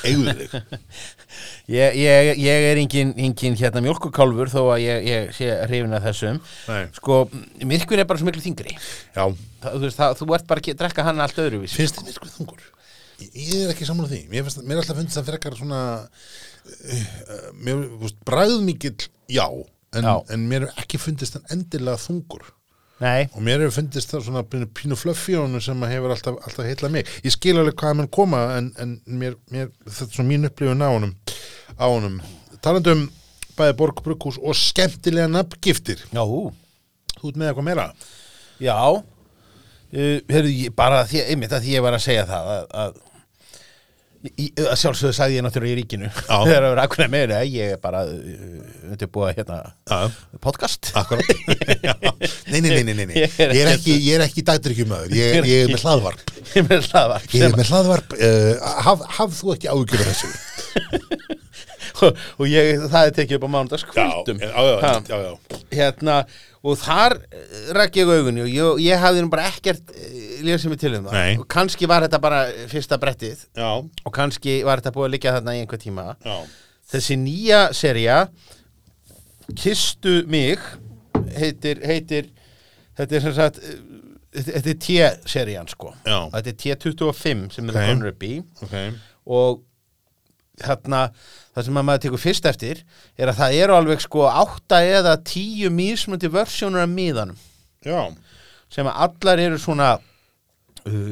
eigðu 0.07 0.33
þig? 0.39 0.55
Ég, 1.69 1.95
ég, 2.01 2.29
ég 2.41 2.65
er 2.71 2.79
engin, 2.81 3.11
engin 3.21 3.55
hérna 3.59 3.83
mjólkukálfur 3.85 4.49
þó 4.49 4.59
að 4.73 4.79
ég, 4.81 5.03
ég 5.05 5.27
sé 5.37 5.49
hrifin 5.69 5.93
að 5.93 6.07
þessum. 6.07 6.39
Nei. 6.65 6.87
sko, 6.97 7.19
myrkvin 7.69 8.01
er 8.01 8.07
bara 8.09 8.19
svo 8.19 8.27
miklu 8.27 8.41
þingri 8.41 8.73
Já, 8.73 9.23
það, 9.61 9.75
þú, 9.75 9.81
veist, 9.85 9.99
það, 9.99 10.15
þú 10.19 10.27
ert 10.39 10.47
bara 10.49 10.63
að 10.73 10.79
drekka 10.81 11.05
hann 11.05 11.21
allt 11.23 11.41
öðruvís 11.45 11.75
finnst 11.77 11.99
þið 11.99 12.09
myrkvið 12.09 12.33
þungur? 12.39 12.65
Ég, 13.19 13.53
er 13.61 13.73
ekki 13.75 13.85
sammála 13.87 14.09
því. 14.09 14.21
Mér, 14.31 14.45
finnst, 14.47 14.61
mér 14.65 14.77
er 14.79 14.81
alltaf 14.83 14.99
fundist 14.99 15.19
það 15.19 15.29
frekar 15.29 15.57
svona 15.59 15.81
uh, 15.99 17.49
mér, 17.61 17.85
bræðmikill 18.27 18.95
já, 19.29 19.45
en, 19.93 20.05
Já. 20.09 20.15
en 20.33 20.47
mér 20.49 20.67
er 20.67 20.81
ekki 20.83 20.99
fundist 21.01 21.37
hann 21.37 21.47
endilega 21.53 22.01
þungur 22.01 22.49
nei, 22.99 23.27
og 23.33 23.43
mér 23.45 23.63
hefur 23.63 23.77
fundist 23.79 24.13
það 24.13 24.25
svona 24.27 24.43
pínu, 24.47 24.97
fluffi 24.99 25.37
á 25.37 25.41
honum 25.41 25.63
sem 25.63 25.85
hefur 25.91 26.15
alltaf, 26.15 26.39
alltaf 26.45 26.67
heitla 26.67 26.91
mig. 26.93 27.07
Ég 27.25 27.35
skil 27.35 27.57
alveg 27.57 27.77
hvað 27.79 27.99
mann 27.99 28.11
koma 28.11 28.41
en, 28.57 28.71
en 28.81 28.97
mér, 29.07 29.37
mér, 29.53 29.71
þetta 29.87 30.09
er 30.09 30.17
svona 30.17 30.31
mín 30.31 30.49
upplifun 30.49 30.85
á 30.85 30.89
honum 30.89 31.15
á 31.79 31.85
honum. 31.87 32.19
Talandi 32.63 32.95
um 32.95 33.05
bæði 33.59 33.75
borg, 33.79 34.01
brugghús 34.03 34.39
og 34.39 34.57
skemmtilega 34.57 35.29
nafngiftir. 35.31 36.01
Já, 36.11 36.23
þú 36.23 37.31
ert 37.31 37.39
með 37.39 37.51
eitthvað 37.51 37.67
meira? 37.67 37.87
Já. 38.63 38.75
Uh, 39.89 40.17
heyrðu, 40.29 40.51
ég, 40.53 40.73
bara 40.77 41.01
því, 41.09 41.23
einmitt 41.33 41.53
að 41.55 41.65
því 41.65 41.77
ég 41.79 41.85
var 41.85 41.95
að 41.97 42.03
segja 42.05 42.27
það 42.29 42.51
að, 42.53 42.65
að 42.83 42.97
sjálfsögðu 44.19 45.13
sagði 45.15 45.37
ég 45.37 45.43
náttúrulega 45.45 45.71
í 45.71 45.77
ríkinu 45.79 46.09
Já. 46.09 46.35
þegar 46.47 46.65
það 46.65 46.73
var 46.73 46.81
akkurat 46.83 47.11
meira 47.13 47.37
ég 47.47 47.75
er 47.75 47.79
bara 47.83 48.01
uh, 48.03 48.89
undirbúa 48.91 49.29
hérna 49.37 49.59
Já, 49.87 49.99
podcast 50.43 50.89
Já. 50.95 51.93
Nei, 52.51 52.59
nei, 52.65 52.81
nei, 52.83 53.05
nei. 53.05 53.15
Ég 53.15 53.39
er 53.39 53.53
er 53.55 53.71
ekki- 53.77 53.95
ekki, 53.95 54.11
er 54.17 54.25
dætrykkjumöður 54.51 55.15
ég, 55.15 55.39
ég 55.53 55.63
er 55.67 55.71
með 55.71 55.85
hlaðvarp 55.87 56.35
ég 56.57 56.67
með 56.67 56.89
hlaðvarp 56.91 57.37
Ég 57.39 57.47
er 57.47 57.55
með 57.61 57.71
hlaðvarp 57.71 58.17
uh, 58.19 58.73
haf, 58.89 59.07
haf 59.19 59.39
þú 59.39 59.55
ekki 59.55 59.71
ágjur 59.71 60.03
þessu 60.09 60.33
og, 61.99 62.19
og 62.39 62.45
ég, 62.47 62.83
það 62.91 63.07
er 63.09 63.15
tekið 63.17 63.39
upp 63.39 63.47
á 63.47 63.53
mánudagskvöldum 63.55 64.43
já, 64.43 64.51
já, 64.51 64.75
Ha. 64.83 64.91
já, 65.09 65.17
já. 65.25 65.59
hérna, 65.75 66.19
og 66.63 66.75
þar 66.81 67.15
ræk 67.77 67.99
ég 68.01 68.09
augunni 68.11 68.41
og 68.43 68.49
ég, 68.51 68.81
ég 68.89 68.99
hafði 68.99 69.21
nú 69.23 69.29
bara 69.31 69.47
ekkert 69.47 69.93
lésið 70.43 70.69
mig 70.73 70.79
til 70.81 70.93
um 70.97 71.05
það. 71.07 71.13
Nei. 71.15 71.37
og 71.39 71.47
kannski 71.51 71.87
var 71.87 72.03
þetta 72.07 72.19
bara 72.23 72.41
fyrsta 72.71 72.97
brettið. 72.99 73.45
Já, 73.55 73.69
og 74.05 74.13
kannski 74.15 74.57
var 74.67 74.81
þetta 74.81 74.95
búið 74.95 75.07
að 75.09 75.13
liggja 75.15 75.35
þarna 75.37 75.55
í 75.55 75.61
einhver 75.63 75.79
tíma. 75.81 76.05
Já, 76.25 76.37
þessi 76.93 77.17
nýja 77.21 77.61
serja 77.75 78.19
Kistu 79.57 80.23
mig 80.29 80.59
heitir, 81.37 81.79
heitir 81.85 82.27
þetta 82.99 83.15
er 83.17 83.23
sem 83.23 83.33
sagt 83.37 83.57
eh, 83.63 83.79
þetta 84.45 84.69
er 84.73 84.77
T-serían 84.85 85.69
sko. 85.71 85.93
Já. 86.05 86.19
þetta 86.35 86.51
er 86.53 86.59
T25 86.85 87.47
sem 87.55 87.69
er 87.71 87.73
Ok. 87.73 87.79
það 87.79 87.89
konur 87.93 88.11
upp 88.13 88.27
í 88.27 88.33
ok. 88.67 88.75
Og 89.29 89.63
þarna 90.61 91.03
það 91.53 91.67
sem 91.67 91.79
að 91.79 91.87
maður 91.89 92.03
tekur 92.05 92.21
fyrst 92.23 92.49
eftir 92.49 92.81
er 93.17 93.31
að 93.31 93.39
það 93.41 93.55
eru 93.63 93.77
alveg 93.77 94.03
sko 94.03 94.25
átta 94.29 94.81
eða 94.85 95.15
tíu 95.27 95.71
mismundi 95.73 96.29
versjónur 96.31 96.85
af 96.85 96.91
miðanum. 96.93 97.39
Já, 97.85 98.11
sem 98.71 98.87
að 98.87 99.01
allar 99.07 99.41
eru 99.43 99.59
svona 99.61 99.89
uh, 99.97 101.11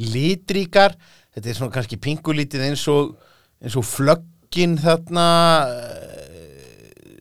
litríkar. 0.00 0.96
Þetta 1.36 1.52
er 1.52 1.58
svona 1.58 1.76
kannski 1.76 2.00
pingulítið 2.00 2.66
eins 2.70 2.84
og 2.92 3.14
eins 3.62 3.76
og 3.78 3.86
flöggin 3.88 4.76
þarna 4.80 5.26
uh, 5.70 6.16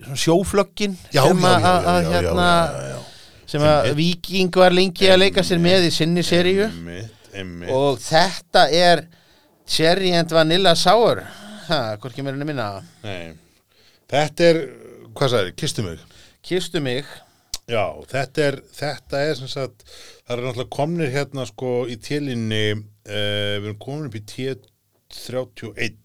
svona 0.05 0.21
sjóflöggin 0.21 0.97
já, 1.13 1.23
sem 1.23 1.45
að, 1.49 1.67
að, 1.91 2.09
hérna 2.13 2.49
sem 3.45 3.63
að 3.65 3.91
Viking 3.97 4.57
var 4.57 4.73
lengi 4.73 5.09
að 5.09 5.21
leika 5.21 5.43
sér 5.45 5.61
með 5.61 5.87
í 5.89 5.93
sinni 5.93 6.23
seríu. 6.25 6.67
og 7.71 7.99
þetta 8.01 8.67
er 8.71 9.05
Cherry 9.67 10.13
and 10.15 10.31
Vanilla 10.31 10.75
Sour 10.77 11.23
hvorki 12.01 12.25
mér 12.25 12.37
enn 12.37 12.45
að 12.45 12.51
minna. 12.51 12.67
Nei. 13.05 13.35
Þetta 14.11 14.49
er, 14.51 14.61
hvað 15.17 15.33
sagði, 15.33 15.55
kistu 15.61 15.85
mig. 15.85 16.03
Kistu 16.45 16.81
mig? 16.85 17.09
Já, 17.65 17.85
þetta 18.11 18.43
er, 18.45 18.59
þetta 18.77 19.21
er 19.25 19.37
sem 19.39 19.49
sagt, 19.49 19.85
það 20.27 20.35
er 20.35 20.43
náttúrulega 20.45 20.75
komnir 20.75 21.13
hérna 21.15 21.47
sko 21.49 21.71
í 21.89 21.97
télinni, 21.97 22.65
uh, 22.77 23.55
við 23.57 23.71
erum 23.71 23.79
komin 23.81 24.09
upp 24.11 24.19
í 24.19 24.25
T31 24.29 25.95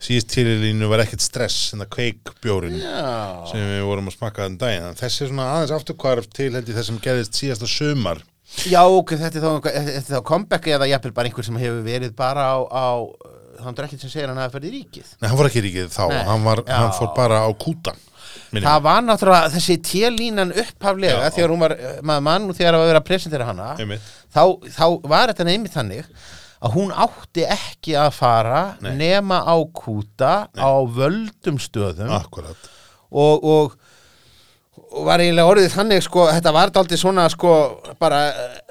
síðast 0.00 0.32
télinni 0.32 0.88
var 0.88 1.02
ekkert 1.04 1.22
stress 1.24 1.74
en 1.74 1.84
það 1.84 1.92
kveik 1.94 2.32
bjórin 2.42 2.78
já, 2.80 3.46
sem 3.50 3.62
við 3.62 3.86
vorum 3.88 4.10
að 4.10 4.16
smakka 4.16 4.46
þann 4.46 4.58
daginn. 4.60 4.98
Þessi 4.98 5.24
er 5.24 5.30
svona 5.32 5.48
aðeins 5.54 5.74
afturkvarf 5.76 6.28
til 6.32 6.50
held 6.56 6.70
ég 6.70 6.78
það 6.78 6.86
sem 6.88 7.00
gerðist 7.04 7.40
síðasta 7.40 7.70
sumar. 7.70 8.22
Já 8.66 8.80
ok, 8.82 9.14
þetta 9.20 9.38
er 9.38 9.44
þá, 9.44 9.68
þetta 9.68 10.00
er 10.00 10.06
þá 10.08 10.24
comeback 10.26 10.70
eða 10.74 10.88
jafnvel 10.90 11.14
bara 11.14 11.30
einhver 11.30 11.46
sem 11.46 11.60
hefur 11.60 11.84
verið 11.86 12.16
bara 12.18 12.48
á, 12.50 12.58
á 12.66 12.88
þannig 13.64 13.82
er 13.82 13.88
ekkert 13.88 14.04
sem 14.06 14.12
segir 14.12 14.26
að 14.28 14.32
hann 14.34 14.42
hafi 14.44 14.54
ferð 14.56 14.68
í 14.70 14.72
ríkið. 14.76 15.10
Nei, 15.20 15.28
hann 15.28 15.38
var 15.40 15.50
ekki 15.50 15.64
ríkið 15.66 15.90
þá, 15.94 16.02
Nei. 16.10 16.22
hann, 16.30 16.46
var, 16.48 16.62
hann 16.68 16.94
fór 16.96 17.12
bara 17.16 17.42
á 17.46 17.50
kúta 17.54 17.94
minni 18.50 18.66
Það 18.66 18.82
var 18.86 19.00
náttúrulega 19.06 19.52
þessi 19.54 19.76
télínan 19.86 20.52
upphaflega 20.54 21.24
Já. 21.26 21.32
þegar 21.36 21.54
hún 21.54 21.62
var, 21.64 21.74
eh, 21.76 22.00
maður 22.02 22.26
mann 22.28 22.50
og 22.50 22.58
þegar 22.58 22.78
að 22.78 22.86
vera 22.90 23.00
að 23.02 23.08
presentera 23.08 23.48
hana 23.48 23.70
þá, 23.78 24.42
þá 24.76 24.84
var 25.10 25.32
þetta 25.32 25.46
nefnir 25.48 25.74
þannig 25.74 26.10
að 26.60 26.74
hún 26.76 26.90
átti 26.92 27.46
ekki 27.48 27.94
að 27.96 28.10
fara 28.12 28.62
Nei. 28.84 28.92
nema 29.00 29.40
á 29.48 29.56
kúta 29.72 30.32
á 30.52 30.70
völdum 30.84 31.56
stöðum. 31.62 32.10
Akkurat. 32.12 32.68
Og, 33.10 33.44
og, 33.44 33.78
og 34.92 35.06
var 35.08 35.22
eiginlega 35.22 35.48
orðið 35.50 35.72
þannig 35.72 36.04
sko, 36.04 36.26
þetta 36.28 36.52
var 36.54 36.72
daldið 36.74 37.00
svona 37.00 37.24
sko, 37.32 37.54
bara, 37.98 38.20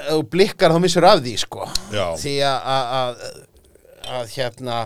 eh, 0.06 0.22
blikkar 0.30 0.76
þá 0.76 0.80
missur 0.84 1.08
af 1.10 1.24
því 1.26 1.36
sko, 1.42 1.66
Já. 1.92 2.06
því 2.22 2.36
að, 2.46 3.24
að, 4.10 4.32
hérna 4.36 4.80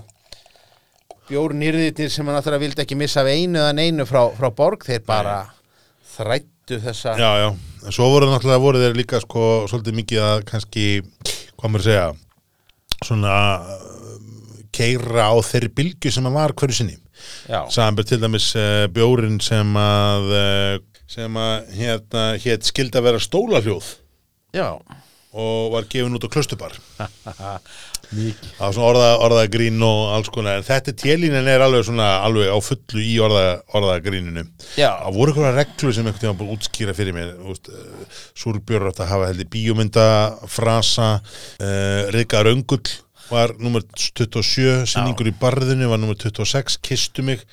bjórnýrðitir 1.29 2.11
sem 2.11 2.27
hann 2.27 2.37
náttúrulega 2.37 2.65
vildi 2.65 2.83
ekki 2.83 2.97
missa 2.99 3.23
af 3.23 3.29
einu 3.31 3.61
eða 3.61 3.75
neinu 3.77 4.07
frá, 4.07 4.25
frá 4.35 4.49
borg, 4.55 4.83
þeir 4.87 5.05
bara 5.07 5.37
þrættu 6.15 6.81
þessa 6.83 7.15
Já, 7.19 7.29
já, 7.39 7.47
en 7.85 7.95
svo 7.95 8.09
voru 8.11 8.27
náttúrulega 8.31 8.63
voru 8.63 8.81
þeir 8.83 8.99
líka 8.99 9.21
sko 9.23 9.45
svolítið 9.71 9.97
mikið 10.01 10.25
að 10.27 10.43
kannski 10.51 10.87
hvað 11.55 11.71
maður 11.71 11.83
að 11.83 11.89
segja 11.89 13.07
svona 13.07 13.37
keira 14.73 15.29
á 15.29 15.35
þeirri 15.45 15.71
bylgju 15.77 16.11
sem 16.13 16.27
að 16.27 16.37
var 16.39 16.55
hverju 16.57 16.79
sinni. 16.79 16.99
Já. 17.47 17.61
samanbyrð 17.71 18.09
til 18.09 18.19
dæmis 18.19 18.49
uh, 18.59 18.83
bjórin 18.91 19.37
sem 19.43 19.77
að 19.79 20.31
uh, 20.35 20.73
sem 21.07 21.37
að 21.39 21.69
hérna 21.77 22.23
hétt 22.41 22.67
skildi 22.67 22.99
að 22.99 23.05
vera 23.07 23.21
stólahljóð. 23.21 23.89
Já, 24.55 24.67
og 25.33 25.71
var 25.73 25.87
gefin 25.89 26.17
út 26.17 26.25
á 26.27 26.33
klustubar 26.33 26.75
var 28.57 28.73
svona 28.75 28.89
orða, 28.89 29.07
orðagrín 29.25 29.79
og 29.85 30.01
alls 30.15 30.31
konar. 30.33 30.59
En 30.59 30.67
þetta 30.67 30.95
télínin 31.03 31.49
er 31.49 31.63
alveg 31.65 31.87
svona 31.87 32.09
alveg 32.25 32.51
á 32.53 32.57
fullu 32.63 33.03
í 33.03 33.15
orða, 33.23 33.45
orðagríninu. 33.77 34.45
Já. 34.79 34.91
það 35.03 35.17
voru 35.19 35.33
einhverja 35.33 35.55
reglu 35.59 35.93
sem 35.95 36.09
einhvern 36.09 36.43
að 36.45 36.53
útskýra 36.57 36.97
fyrir 36.97 37.17
mér. 37.17 37.33
Uh, 37.39 38.19
Súrbjörn 38.39 38.91
átt 38.91 39.01
að 39.03 39.11
hafa 39.13 39.31
heldur 39.31 39.49
bíómynda 39.53 40.05
frasa 40.51 41.15
uh, 41.19 42.13
Rika 42.15 42.43
Röngull 42.45 42.85
var 43.29 43.55
nummer 43.61 43.83
27 43.97 44.85
sinningur 44.89 45.29
í 45.29 45.35
barðinu 45.39 45.87
var 45.91 46.01
nummer 46.01 46.17
26 46.19 46.77
Kistu 46.83 47.23
mig 47.25 47.43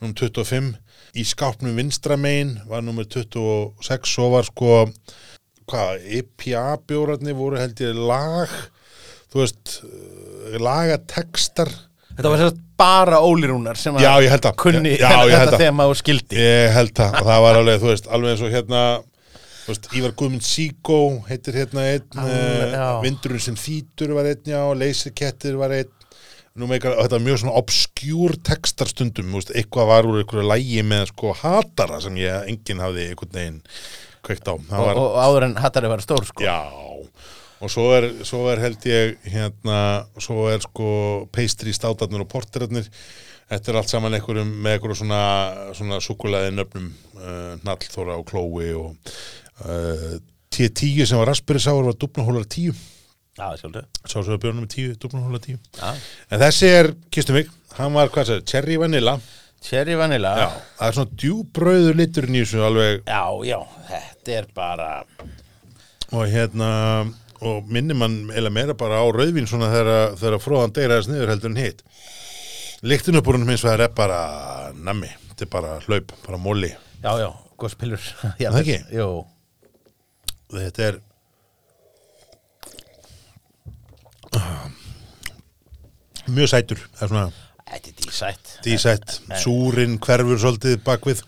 nummer 0.00 0.16
25 0.18 0.74
í 1.18 1.24
skápnum 1.26 1.78
vinstramein 1.78 2.56
var 2.70 2.84
nummer 2.86 3.06
26 3.08 4.10
svo 4.10 4.30
var 4.34 4.48
sko 4.48 4.82
hvað, 5.70 6.02
IPA 6.18 6.64
bjórarnir 6.88 7.36
voru 7.38 7.60
held 7.60 7.82
ég 7.82 7.98
lag 7.98 8.50
þú 9.30 9.44
veist, 9.44 9.78
uh, 9.86 10.58
lagatekstar 10.60 11.72
Þetta 12.10 12.32
var 12.32 12.40
sérst 12.42 12.58
bara 12.80 13.20
ólirúnar 13.24 13.78
sem 13.80 13.96
að 13.96 14.04
Já, 14.04 14.10
það. 14.42 14.56
kunni 14.60 14.96
Já, 14.98 15.08
held 15.20 15.30
þetta 15.34 15.60
þema 15.60 15.86
og 15.88 15.96
skildi. 16.00 16.36
Ég 16.40 16.74
held 16.74 16.92
það 16.96 17.14
það 17.28 17.44
var 17.46 17.60
alveg, 17.60 17.78
þú 17.80 17.88
veist, 17.92 18.10
alveg 18.10 18.34
eins 18.34 18.42
og 18.44 18.52
hérna 18.54 18.82
þú 19.60 19.72
veist, 19.72 19.88
Ívar 19.96 20.14
Guðmund 20.18 20.44
Síkó 20.46 20.98
heitir 21.28 21.56
hérna 21.60 21.86
einn 21.94 22.20
já. 22.74 22.84
Vindurinn 23.04 23.44
sem 23.46 23.56
þýtur 23.60 24.14
var 24.18 24.28
einn, 24.32 24.44
já 24.48 24.60
Leyserkettir 24.82 25.56
var 25.60 25.74
einn. 25.78 25.96
Nú 26.58 26.66
meikar, 26.66 26.96
þetta 26.98 27.16
var 27.16 27.24
mjög 27.24 27.42
svona 27.44 27.56
obskjúr 27.60 28.36
textar 28.44 28.90
stundum, 28.90 29.30
þú 29.30 29.40
veist, 29.40 29.52
eitthvað 29.54 29.90
var 29.92 30.08
úr 30.10 30.20
einhverju 30.20 30.48
lægi 30.50 30.84
með 30.90 31.12
sko 31.12 31.34
hatara 31.40 32.00
sem 32.02 32.18
ég 32.20 32.50
enginn 32.50 32.82
hafði 32.82 33.06
einhvern 33.12 33.36
veginn 33.38 33.60
kveikt 34.26 34.50
á. 34.50 34.54
Það 34.58 34.80
og, 34.80 34.88
var, 34.88 35.00
og 35.00 35.20
áður 35.24 35.46
en 35.46 35.56
hattari 35.62 35.92
var 35.92 36.02
stór 36.04 36.26
sko. 36.28 36.44
Já, 36.44 36.58
og 37.60 37.72
svo 37.72 37.90
er, 37.92 38.06
svo 38.24 38.46
er 38.52 38.62
held 38.62 38.86
ég 38.88 39.26
hérna, 39.28 39.80
svo 40.20 40.46
er 40.50 40.62
sko 40.64 40.90
pastry 41.34 41.74
státarnir 41.76 42.24
og 42.24 42.30
porterarnir. 42.30 42.88
Þetta 43.50 43.72
er 43.72 43.78
allt 43.80 43.90
saman 43.90 44.14
einhverjum 44.16 44.50
með 44.62 44.76
einhverjum 44.76 45.00
svona, 45.02 45.22
svona 45.76 45.98
sukulæði 46.04 46.54
nöfnum 46.54 46.86
uh, 47.18 47.56
Nallþóra 47.66 48.16
og 48.20 48.28
Klói 48.30 48.70
og 48.78 48.94
uh, 49.66 50.14
T10 50.54 51.02
sem 51.10 51.18
var 51.18 51.32
raspberry 51.32 51.62
sáur 51.62 51.88
var 51.88 51.98
dupnahólar 51.98 52.46
10 52.46 52.70
Já, 53.40 53.46
sjálfðu 53.58 53.82
sá 54.04 54.16
svo 54.16 54.34
að 54.34 54.40
björnum 54.42 54.64
með 54.66 54.72
10, 54.76 54.94
dupnahólar 55.02 55.42
10 55.44 55.58
Já. 55.80 55.90
en 56.30 56.42
þessi 56.42 56.70
er, 56.76 56.90
kistu 57.14 57.34
mig, 57.34 57.50
hann 57.76 57.94
var 57.94 58.10
hvað 58.12 58.30
sér, 58.30 58.42
cherry 58.46 58.78
vanilla. 58.80 59.16
Cherry 59.64 59.96
vanilla. 59.98 60.32
Já, 60.38 60.48
það 60.78 60.88
er 60.88 60.96
svona 60.98 61.20
djúbröður 61.22 62.00
liturinn 62.00 62.38
í 62.38 62.42
þessu 62.44 62.64
alveg. 62.66 63.02
Já, 63.06 63.24
já, 63.50 63.58
þetta 63.90 64.36
er 64.38 64.50
bara 64.56 64.90
og 66.10 66.26
hérna 66.26 66.70
og 67.40 67.68
minnir 67.72 67.98
mann 67.98 68.30
eða 68.36 68.52
meira 68.52 68.76
bara 68.78 69.00
á 69.00 69.06
rauðvín 69.08 69.48
svona 69.48 69.70
þegar, 69.72 70.16
þegar 70.20 70.42
fróðan 70.44 70.74
deyraðis 70.76 71.10
niður 71.10 71.34
heldur 71.34 71.54
en 71.54 71.62
hitt 71.64 71.84
Líktinu 72.80 73.20
upp 73.20 73.28
úr 73.28 73.36
hennum 73.36 73.52
eins 73.52 73.64
og 73.64 73.70
það 73.74 73.84
er 73.84 73.92
bara 73.96 74.20
nammi, 74.76 75.10
þetta 75.30 75.46
er 75.46 75.52
bara 75.52 75.76
hlaup, 75.84 76.14
bara 76.24 76.40
móli 76.40 76.72
Já, 77.00 77.12
já, 77.20 77.28
góðspilur 77.60 78.10
Það 78.40 78.60
ekki? 78.62 78.80
Jú, 78.96 79.08
þetta 80.56 80.88
er 80.88 81.00
mjög 86.30 86.50
sætur. 86.50 86.80
Þetta 86.98 87.24
er 87.74 87.94
dísætt. 87.98 88.52
Dísætt, 88.64 89.20
súrin 89.42 89.98
hverfur 90.02 90.38
svolítið 90.42 90.80
bakvið 90.86 91.22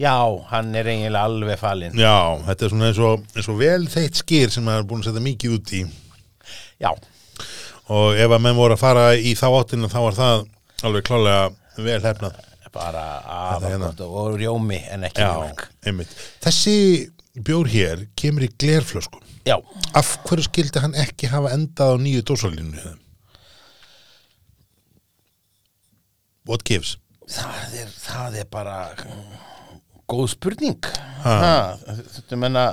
Já, 0.00 0.16
hann 0.48 0.70
er 0.80 0.88
eiginlega 0.88 1.26
alveg 1.28 1.58
falinn 1.60 1.98
já, 2.00 2.14
þetta 2.46 2.64
er 2.66 2.72
svona 2.72 2.86
eins 2.90 3.00
og, 3.04 3.24
eins 3.36 3.48
og 3.52 3.58
vel 3.60 3.82
þeitt 3.92 4.20
skýr 4.22 4.52
sem 4.54 4.64
maður 4.64 4.84
er 4.84 4.88
búin 4.92 5.02
að 5.04 5.10
setja 5.10 5.24
mikið 5.26 5.56
út 5.58 5.72
í 5.76 5.82
Já, 6.80 6.92
og 7.92 8.16
ef 8.16 8.32
að 8.32 8.44
menn 8.46 8.56
voru 8.56 8.76
að 8.78 8.80
fara 8.84 9.08
í 9.18 9.34
þá 9.36 9.46
áttina 9.58 9.90
þá 9.92 9.98
var 10.06 10.16
það 10.16 10.46
alveg 10.88 11.04
klálega 11.10 11.84
vel 11.84 12.00
hefnað 12.06 12.38
bara 12.70 13.02
hérna. 13.66 13.90
afakort 13.90 14.00
og 14.06 14.36
rjómi 14.38 14.78
en 14.94 15.04
ekki 15.08 15.24
Já, 15.24 15.30
mjólk 15.34 15.64
einmitt. 15.90 16.12
Þessi 16.44 16.74
bjór 17.34 17.66
hér 17.72 18.04
kemur 18.18 18.44
í 18.46 18.50
glerflösku. 18.62 19.18
Já, 19.48 19.56
Af 19.98 20.12
hverju 20.28 20.44
skildi 20.46 20.78
hann 20.82 20.94
ekki 20.94 21.30
hafa 21.32 21.50
endað 21.56 21.96
á 21.98 22.02
nýju 22.04 22.22
dósalínu? 22.30 22.92
What 26.46 26.62
gives? 26.64 26.96
það 27.30 27.74
er, 27.78 27.90
það 28.02 28.38
er 28.42 28.46
bara 28.50 28.76
góð 30.10 30.28
spurning 30.36 30.90
Ha. 31.24 31.34
ha, 31.44 31.54
Þetta 32.16 32.36
menna 32.40 32.64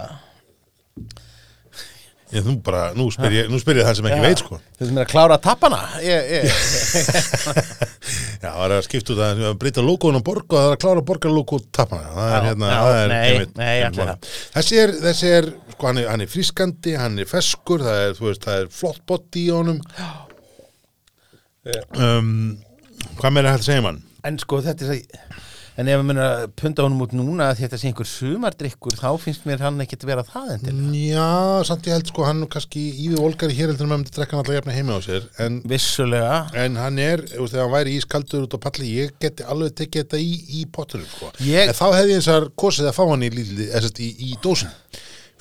Ég, 2.27 2.43
nú, 2.43 2.57
bara, 2.59 2.89
nú, 2.91 3.05
spyr 3.07 3.31
ég, 3.31 3.45
nú 3.47 3.55
spyr 3.61 3.77
ég 3.79 3.85
það 3.87 3.93
sem 4.01 4.07
ekki 4.09 4.23
veit 4.25 4.41
sko. 4.41 4.57
Þetta 4.75 4.87
menna 4.91 5.05
klára 5.07 5.37
tappana 5.39 5.77
ég, 6.03 6.25
ég, 6.33 6.47
Já, 8.43 8.49
það 8.51 8.63
er 8.65 8.73
að 8.75 8.81
skipta 8.83 9.13
út 9.15 9.21
að 9.23 9.43
breyta 9.61 9.83
logoðun 9.85 10.19
á 10.19 10.27
borg 10.27 10.43
og 10.51 10.57
það 10.59 10.67
er 10.67 10.75
að 10.75 10.81
klára 10.83 11.03
borgarlogo 11.07 11.59
tapana. 11.77 12.09
Það 12.17 12.27
er 12.27 12.35
Já, 12.35 12.47
hérna, 12.49 12.67
já, 12.73 12.81
það 12.83 12.99
er 13.05 13.07
nei, 13.13 13.21
einmitt- 13.29 13.55
nei, 13.61 13.71
einmitt. 13.87 14.27
Þessi 14.57 14.79
er, 14.83 14.93
þessi 15.07 15.31
er, 15.37 15.47
sko, 15.71 15.87
hann 15.87 16.01
er, 16.03 16.09
hann 16.11 16.25
er 16.27 16.31
frískandi, 16.35 16.97
hann 16.99 17.17
er 17.23 17.31
feskur, 17.31 17.85
það 17.87 18.03
er, 18.03 18.13
þú 18.19 18.27
veist, 18.27 18.43
það 18.49 18.59
er 18.65 18.69
flott 18.81 19.01
body 19.13 19.45
í 19.47 19.49
honum. 19.55 19.79
Um, 21.95 22.35
hvað 23.21 23.33
meira 23.39 23.55
hægt 23.55 23.63
að 23.63 23.69
segja 23.71 23.87
mann? 23.87 24.03
En 24.27 24.35
sko 24.43 24.59
þetta 24.67 24.83
er 24.83 24.91
það 24.91 25.43
En 25.77 25.85
ef 25.85 25.99
við 25.99 26.07
munum 26.09 26.23
að 26.25 26.43
punda 26.57 26.83
honum 26.87 27.01
út 27.05 27.11
núna 27.13 27.51
að 27.51 27.59
þetta 27.59 27.77
sé 27.77 27.89
einhver 27.91 28.07
sumardrykkur 28.09 28.95
þá 28.97 29.09
finnst 29.21 29.43
mér 29.45 29.61
hann 29.61 29.83
ekkit 29.83 30.05
vera 30.09 30.23
það 30.25 30.47
en 30.55 30.63
til 30.65 30.77
Já, 31.03 31.27
samt 31.69 31.85
ég 31.85 31.93
held 31.93 32.09
sko 32.09 32.25
hann 32.25 32.41
er 32.47 32.49
kannski 32.55 32.85
ívi 33.05 33.19
volgari 33.19 33.53
hér 33.53 33.69
heldur 33.69 33.85
en 33.85 33.91
maður 33.91 34.01
myndi 34.01 34.15
drekka 34.15 34.33
hann 34.33 34.41
alltaf 34.41 34.57
jafna 34.57 34.73
heima 34.77 34.97
á 34.97 34.99
sér. 35.05 35.27
En, 35.45 35.59
Vissulega. 35.69 36.39
en 36.63 36.79
hann 36.81 36.97
er, 37.03 37.21
þú 37.29 37.43
veist, 37.43 37.53
þegar 37.53 37.67
hann 37.67 37.75
væri 37.75 37.93
ískaldur 37.99 38.47
út 38.47 38.57
á 38.57 38.59
palli, 38.65 38.89
ég 39.03 39.13
geti 39.21 39.45
alveg 39.45 39.75
tekið 39.83 40.01
þetta 40.07 40.21
í, 40.23 40.31
í 40.61 40.63
pottunum 40.73 41.11
sko. 41.11 41.29
Ég- 41.45 41.69
en 41.69 41.77
þá 41.77 41.85
hefði 41.93 42.15
ég 42.15 42.23
eins 42.23 42.31
og 42.33 42.49
kosið 42.57 42.89
að 42.89 42.97
fá 42.97 43.03
hann 43.11 43.27
í, 43.27 43.31
eða, 43.67 43.93
í, 44.01 44.09
í 44.31 44.33
dósin. 44.41 44.73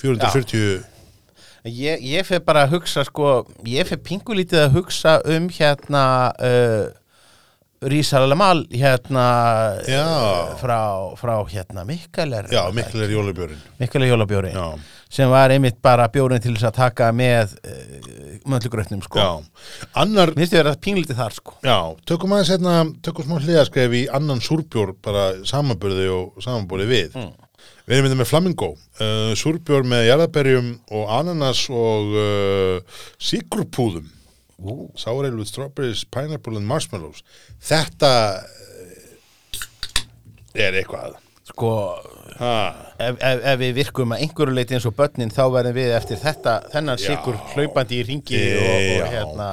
440 0.04 0.84
Ég, 1.66 1.98
ég 2.12 2.22
fer 2.28 2.44
bara 2.46 2.62
að 2.66 2.76
hugsa 2.76 3.02
sko 3.08 3.30
ég 3.66 3.88
fer 3.88 3.98
pingulítið 3.98 4.60
að 4.68 4.76
hugsa 4.76 5.16
um 5.34 5.48
hérna 5.50 6.02
uh, 6.38 6.84
Rísalamal 7.82 8.64
hérna 8.72 9.26
Já. 9.84 10.02
uh, 10.02 10.54
frá, 10.60 10.80
frá 11.20 11.34
hérna 11.50 11.84
Mikkeler 11.84 12.48
Já, 12.52 12.62
mikil 12.72 13.04
er 13.04 13.12
jólubjörn 13.12 13.58
Mikkeler 13.80 14.08
jólabjóri 14.08 14.52
Já, 14.54 14.78
sem 15.12 15.28
var 15.30 15.52
einmitt 15.52 15.82
bara 15.84 16.08
bjórin 16.12 16.40
til 16.40 16.54
þess 16.56 16.70
að 16.70 16.78
taka 16.80 17.10
með 17.12 17.52
uh, 17.60 18.16
möllugrötnum 18.46 19.02
sko. 19.04 19.20
Já. 19.20 19.86
Annar, 20.00 20.32
finnst 20.36 20.54
þið 20.54 20.60
vera 20.62 20.74
pingulítið 20.86 21.20
þar 21.20 21.36
sko. 21.36 21.56
Já, 21.66 21.78
tökum 22.08 22.34
aðeins 22.36 22.52
hérna 22.54 22.76
tökum 23.04 23.26
smá 23.26 23.40
hliðaskref 23.42 23.96
í 23.98 24.02
annan 24.14 24.42
súrbjór 24.44 24.94
bara 25.04 25.28
samanburði 25.46 26.08
og 26.14 26.40
samanburði 26.44 26.88
við. 26.90 27.16
Við 27.86 27.96
erum 27.96 28.08
þetta 28.08 28.18
með 28.20 28.30
flamingo 28.30 28.72
uh, 28.74 29.32
súrbjór 29.38 29.86
með 29.86 30.08
jarðaberjum 30.10 30.72
og 30.96 31.10
ananas 31.20 31.64
og 31.70 32.16
uh, 32.18 33.00
síkurpúðum 33.22 34.08
Ú. 34.56 34.90
Sour 34.96 35.26
ale 35.28 35.36
with 35.36 35.50
strawberries, 35.50 36.04
pineapple 36.04 36.56
and 36.56 36.66
marshmallows 36.66 37.22
Þetta 37.60 38.12
eh, 40.56 40.66
er 40.66 40.80
eitthvað 40.80 41.20
Sko 41.46 41.70
ef, 42.36 43.16
ef, 43.20 43.20
ef 43.22 43.58
við 43.60 43.76
virkum 43.76 44.12
að 44.16 44.24
einhverju 44.24 44.56
leiti 44.56 44.76
eins 44.76 44.88
og 44.88 44.96
börnin 44.98 45.30
þá 45.32 45.44
verðum 45.54 45.76
við 45.78 45.92
eftir 45.94 46.18
þetta 46.20 46.56
þennan 46.72 46.98
Já. 46.98 47.06
sigur 47.06 47.38
hlaupandi 47.54 48.00
í 48.00 48.06
ringi 48.08 48.40
og, 48.56 48.66
og 48.66 48.98
Já. 48.98 49.06
hérna 49.14 49.50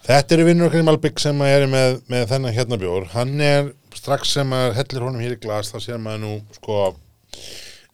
Þetta 0.00 0.34
eru 0.34 0.44
vinnur 0.48 0.70
okkar 0.70 0.80
í 0.80 0.84
Malbygg 0.88 1.20
sem 1.20 1.42
er 1.44 1.66
með, 1.68 1.98
með 2.10 2.22
þennan 2.30 2.54
hérna 2.56 2.78
bjór. 2.80 3.04
Hann 3.12 3.34
er 3.44 3.66
strax 3.94 4.32
sem 4.38 4.54
að 4.56 4.72
hellir 4.78 5.04
honum 5.04 5.20
hér 5.20 5.34
í 5.36 5.40
glas, 5.42 5.68
þá 5.70 5.84
sér 5.84 6.00
maður 6.00 6.22
nú, 6.22 6.30
sko, 6.56 6.78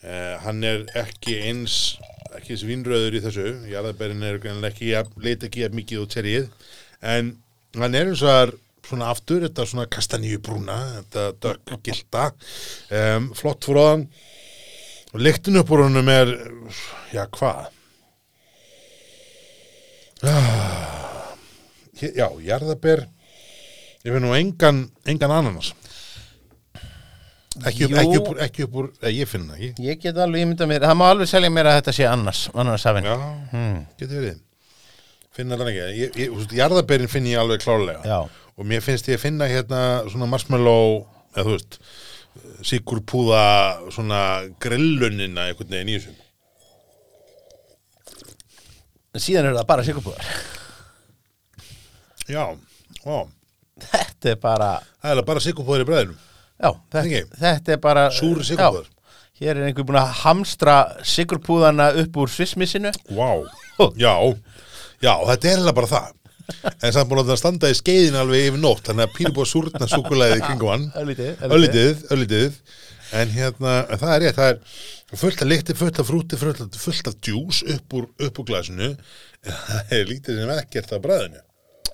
eh, 0.07 0.37
hann 0.45 0.62
er 0.64 0.84
ekki 1.03 1.34
eins, 1.49 1.97
ekki 2.39 2.55
eins 2.55 2.64
vínröður 2.66 3.16
í 3.18 3.22
þessu. 3.24 3.47
Jarðabærin 3.70 4.22
er 4.27 4.39
ekki, 4.70 4.91
jafn- 4.93 5.22
leit 5.22 5.43
ekki 5.47 5.62
jafn 5.64 5.77
mikið 5.79 6.03
út 6.05 6.16
serið, 6.16 6.49
en 7.03 7.35
hann 7.77 7.95
er 7.95 8.11
eins 8.11 8.22
og 8.22 8.31
það 8.33 8.55
svona 8.87 9.09
aftur, 9.11 9.43
þetta 9.43 9.66
svona 9.66 9.87
kastaníu 9.91 10.39
brúna, 10.39 10.77
þetta 11.01 11.24
dökk-gilda, 11.43 12.27
um, 13.01 13.31
flott 13.35 13.66
fróðan, 13.66 14.07
og 15.12 15.20
lyktin 15.22 15.59
upp 15.59 15.70
úr 15.74 15.83
honum 15.87 16.09
er, 16.12 16.31
já, 17.14 17.24
hvað? 17.35 17.66
Hér- 22.01 22.14
Já, 22.16 22.29
jarðaber 22.45 23.07
Ég 24.07 24.12
finn 24.14 24.22
nú 24.24 24.33
engan, 24.37 24.85
engan 25.09 25.33
ananas 25.35 25.72
Ekki 27.65 27.87
upp, 27.87 27.95
ekki 28.03 28.17
upp, 28.21 28.31
ekki 28.45 28.65
upp 28.67 28.75
úr 28.83 28.89
Ég 29.09 29.29
finn 29.31 29.47
það 29.49 29.61
ekki 29.63 29.85
Ég 29.87 30.01
get 30.03 30.19
alveg 30.21 30.43
ímynda 30.45 30.67
mér, 30.69 30.83
það 30.85 30.99
má 31.01 31.07
alveg 31.11 31.29
selja 31.31 31.51
mér 31.51 31.71
að 31.71 31.79
þetta 31.81 31.95
sé 31.97 32.05
annars, 32.11 32.43
annars 32.55 32.85
afinn. 32.91 33.05
Já, 33.09 33.17
Hmm. 33.53 33.79
getur 33.97 34.21
verið 34.21 34.43
Finn 35.37 35.49
það 35.55 35.65
ekki 35.71 35.87
ég, 36.01 36.19
ég, 36.21 36.35
veist, 36.37 36.53
Jarðaberin 36.53 37.09
finn 37.13 37.27
ég 37.31 37.39
alveg 37.41 37.63
klárlega 37.65 38.03
Já. 38.05 38.19
Og 38.57 38.65
mér 38.69 38.81
finnst 38.85 39.09
ég 39.09 39.17
að 39.17 39.25
finna 39.25 39.49
hérna 39.49 39.81
Svona 40.13 40.29
marshmallow 40.29 41.07
eða 41.37 41.45
þú 41.47 41.57
veist 41.57 41.81
Sigurpúða 42.69 43.43
svona 43.95 44.21
grillunina 44.61 45.49
einhvern 45.49 45.73
veginn 45.73 45.89
í 45.95 45.99
þessum 45.99 46.23
síðan 49.17 49.47
er 49.49 49.55
það 49.57 49.67
bara 49.71 49.85
sigurbúðar. 49.87 50.27
Já, 52.29 52.43
ó, 53.09 53.17
Þetta 53.81 54.31
er 54.33 54.39
bara, 54.43 54.69
það 55.05 55.13
er 55.21 55.27
bara 55.29 55.41
sigurpúðar 55.45 55.85
í 55.85 55.87
bræðinum 55.89 56.19
já, 56.57 56.71
þetta, 56.95 57.25
þetta 57.41 57.75
er 57.77 57.81
bara... 57.83 58.11
Súr 58.15 58.45
sigurpúðar 58.47 58.93
hér 59.37 59.59
er 59.59 59.67
einhver 59.69 59.85
búin 59.85 59.99
að 60.01 60.13
hamstra 60.23 60.77
sigurbúðana 61.05 61.91
upp 62.01 62.15
úr 62.23 62.31
svissmissinu. 62.33 62.93
Vá, 63.13 63.31
já, 64.01 64.15
já, 65.05 65.13
þetta 65.29 65.51
er 65.51 65.59
heila 65.59 65.75
bara 65.77 65.91
það. 65.91 66.15
En 66.81 66.93
samt 66.95 67.11
búin 67.11 67.21
að 67.25 67.33
það 67.33 67.41
standa 67.41 67.71
í 67.73 67.77
skeiðin 67.77 68.17
alveg 68.21 68.45
yfir 68.47 68.61
nótt 68.63 68.87
Þannig 68.87 69.09
að 69.09 69.15
pínu 69.17 69.33
búið 69.35 69.49
að 69.49 69.49
súrna 69.51 69.89
súkulæði 69.91 70.37
kringum 70.45 70.71
hann. 70.71 70.85
Öllítið, 71.01 71.41
Öllítið, 71.43 72.05
öllítið 72.15 72.61
En 73.19 73.33
hérna, 73.35 73.73
en 73.91 74.01
það 74.01 74.13
er 74.13 74.23
rétt, 74.25 74.39
það 74.39 74.53
er 74.53 75.19
fullt 75.21 75.43
af 75.43 75.51
lykti, 75.51 75.75
fullt 75.79 76.01
af 76.03 76.09
frúti, 76.09 76.39
fullt 76.39 76.63
af, 76.65 76.79
fullt 76.83 77.11
af 77.11 77.19
djús 77.23 77.61
upp 77.75 77.95
úr, 77.95 78.09
upp 78.27 78.41
úr 78.43 78.49
glasinu. 78.49 78.89
En 79.47 79.61
það 79.67 79.93
er 79.99 80.09
lítið 80.11 80.41
sem 80.41 80.55
ekkert 80.57 80.95
af 80.97 81.05
bræðinu. 81.05 81.45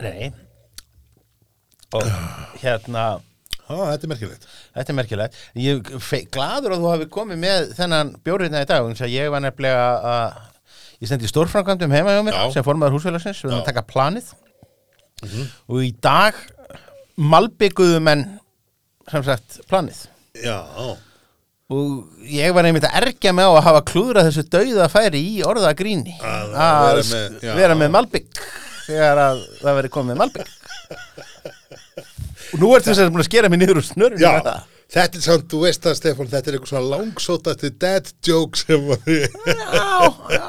Nei. 0.05 0.31
Og 1.93 2.09
hérna, 2.63 3.05
Já, 3.69 3.77
þetta 3.93 4.05
er 4.07 4.11
merkilegt 4.13 4.47
þetta 4.77 4.93
er 4.93 4.97
merkilegt. 4.99 5.37
Ég 5.57 5.91
er 5.93 6.25
gladur 6.35 6.75
að 6.77 6.83
þú 6.83 6.91
hafi 6.93 7.07
komið 7.15 7.39
með 7.45 7.71
þennan 7.79 8.11
bjórið 8.27 8.57
í 8.59 8.65
dag. 8.69 8.89
Ég 9.13 9.31
var 9.33 9.45
nefnilega 9.45 9.85
að, 10.13 10.41
ég 11.01 11.11
stendi 11.13 11.31
stórframkvæmdum 11.31 11.95
heima 11.95 12.17
hjá 12.17 12.25
mér 12.27 12.37
Já. 12.41 12.43
sem 12.57 12.67
formaður 12.67 12.99
húsfélagsins. 12.99 13.45
Við 13.47 13.55
Já. 13.55 13.61
að 13.61 13.69
taka 13.71 13.87
planið. 13.93 14.33
Og 15.71 15.79
í 15.87 15.93
dag 16.03 16.35
malbygguðu 17.17 18.01
menn, 18.03 18.27
sem 19.11 19.25
sagt, 19.27 19.61
planið. 19.71 20.07
Já, 20.43 20.59
Og 21.73 22.19
ég 22.29 22.53
var 22.53 22.67
einmitt 22.69 22.85
að 22.85 22.99
ergja 23.01 23.31
mig 23.33 23.47
á 23.49 23.53
að 23.57 23.63
hafa 23.65 23.81
klúðrað 23.89 24.27
þessu 24.29 24.43
dauða 24.53 24.89
færi 24.93 25.21
í 25.25 25.39
orðagríni 25.47 26.19
Að 26.21 26.51
að 26.53 26.99
vera 27.41 27.73
með- 27.73 27.79
með 27.81 27.93
Malbygg 27.95 28.41
þegar 28.89 29.21
að 29.23 29.41
það 29.63 29.79
veri 29.79 29.91
komið 29.95 30.19
Malbygg 30.21 30.51
og 32.53 32.61
nú 32.63 32.75
ertu 32.77 32.91
þess 32.93 33.03
að 33.07 33.11
búin 33.15 33.25
að 33.25 33.31
skera 33.31 33.49
mig 33.53 33.63
niður 33.63 33.81
úr 33.83 33.89
snörunum 33.89 34.23
já. 34.23 34.63
Þetta 34.93 35.17
er 35.17 35.23
samt, 35.25 35.45
þú 35.49 35.59
veist 35.63 35.81
það 35.87 35.95
Stefán, 35.97 36.27
þetta 36.29 36.51
er 36.51 36.57
eitthvað 36.59 36.69
svona 36.69 36.89
langsóta 36.93 37.55
til 37.57 37.71
dad 37.81 38.11
joke 38.29 38.59
sem 38.61 38.83
var 38.91 38.99
Já, 39.09 40.11
já, 40.35 40.43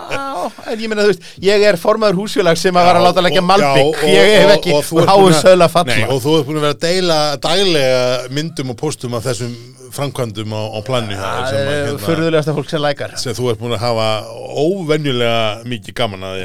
en 0.68 0.82
ég 0.84 0.90
meina 0.92 1.06
þú 1.06 1.14
veist 1.14 1.30
ég 1.46 1.64
er 1.70 1.78
formaður 1.80 2.18
húsfélag 2.20 2.60
sem 2.60 2.76
að 2.76 2.90
var 2.90 3.00
að 3.00 3.06
láta 3.08 3.24
leggja 3.24 3.44
Malbygg 3.48 4.04
ég 4.12 4.34
hef 4.44 4.52
ekki 4.58 4.74
og 4.76 4.84
þú 4.90 5.06
háu 5.08 5.16
búin 5.22 5.38
að- 5.38 5.46
sögla 5.46 5.70
falla. 5.72 5.96
Nei, 5.96 6.10
og 6.12 6.20
þú 6.26 6.36
ert 6.42 6.50
búin 6.50 6.60
að 6.60 6.66
vera 6.68 6.76
að 6.76 6.84
deila 6.84 7.20
daglega 7.48 8.04
myndum 8.36 8.74
og 8.76 8.80
postum 8.84 9.16
af 9.16 9.24
þessum 9.30 9.56
framkvæmdum 9.96 10.52
á, 10.60 10.62
á 10.76 10.80
þér 10.84 11.18
það 11.24 11.58
er 11.62 11.68
hérna, 11.72 12.00
fyrðulegasta 12.04 12.56
fólk 12.58 12.70
sem 12.74 12.82
lækar. 12.84 13.16
sem 13.24 13.38
þú 13.40 13.52
ert 13.54 13.62
búin 13.64 13.78
að 13.78 13.86
hafa 13.88 14.10
óvenjulega 14.60 15.64
mikið 15.72 15.96
gaman 16.04 16.28
að, 16.34 16.44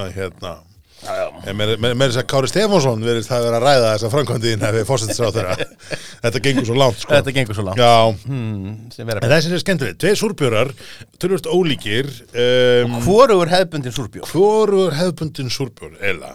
að 0.00 0.14
hérna 0.16 0.56
Með, 1.04 1.72
með 1.82 2.04
þess 2.06 2.20
að 2.22 2.26
Kári 2.32 2.50
Stefánsson 2.50 3.04
verðist 3.04 3.30
það 3.30 3.46
vera 3.46 3.58
að 3.58 3.66
ræða 3.66 3.88
þessa 3.92 4.10
framkvæmdiðin 4.14 4.64
við 4.76 4.86
fórsættisráð 4.88 5.38
þeirra 5.38 5.56
þetta 6.24 6.42
gengur 6.46 6.68
svo 6.68 6.76
langt 6.80 7.00
sko. 7.02 7.12
þetta 7.12 7.34
gengur 7.38 7.58
svo 7.58 7.64
langt. 7.68 7.82
Hmm, 8.24 8.76
sem 8.94 9.12
en 9.14 9.32
þessi 9.34 9.52
er 9.52 9.64
skemmtilegt. 9.64 10.00
Tveir 10.02 10.20
súrbjörar, 10.20 10.72
tölvöld 11.20 11.48
ólíkir 11.50 12.10
um, 12.32 12.98
hvorugur 13.04 13.52
hefðbundin 13.52 13.96
súrbjór? 13.96 14.28
Hvorur 14.32 14.96
hefðbundin 14.96 15.52
súrbjór 15.52 15.98
eða 16.00 16.34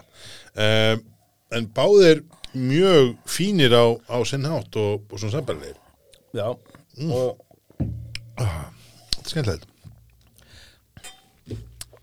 um, 0.53 1.05
en 1.57 1.69
báðir 1.73 2.23
mjög 2.53 3.15
fínir 3.29 3.73
á, 3.73 3.85
á 4.09 4.17
sinn 4.25 4.45
hátt 4.49 4.77
og, 4.77 5.05
og 5.09 5.21
svona 5.21 5.37
sambarlegir 5.37 5.77
já. 6.33 6.47
Mm. 6.97 7.11
og 7.13 7.37
skemmtilegt 9.25 9.68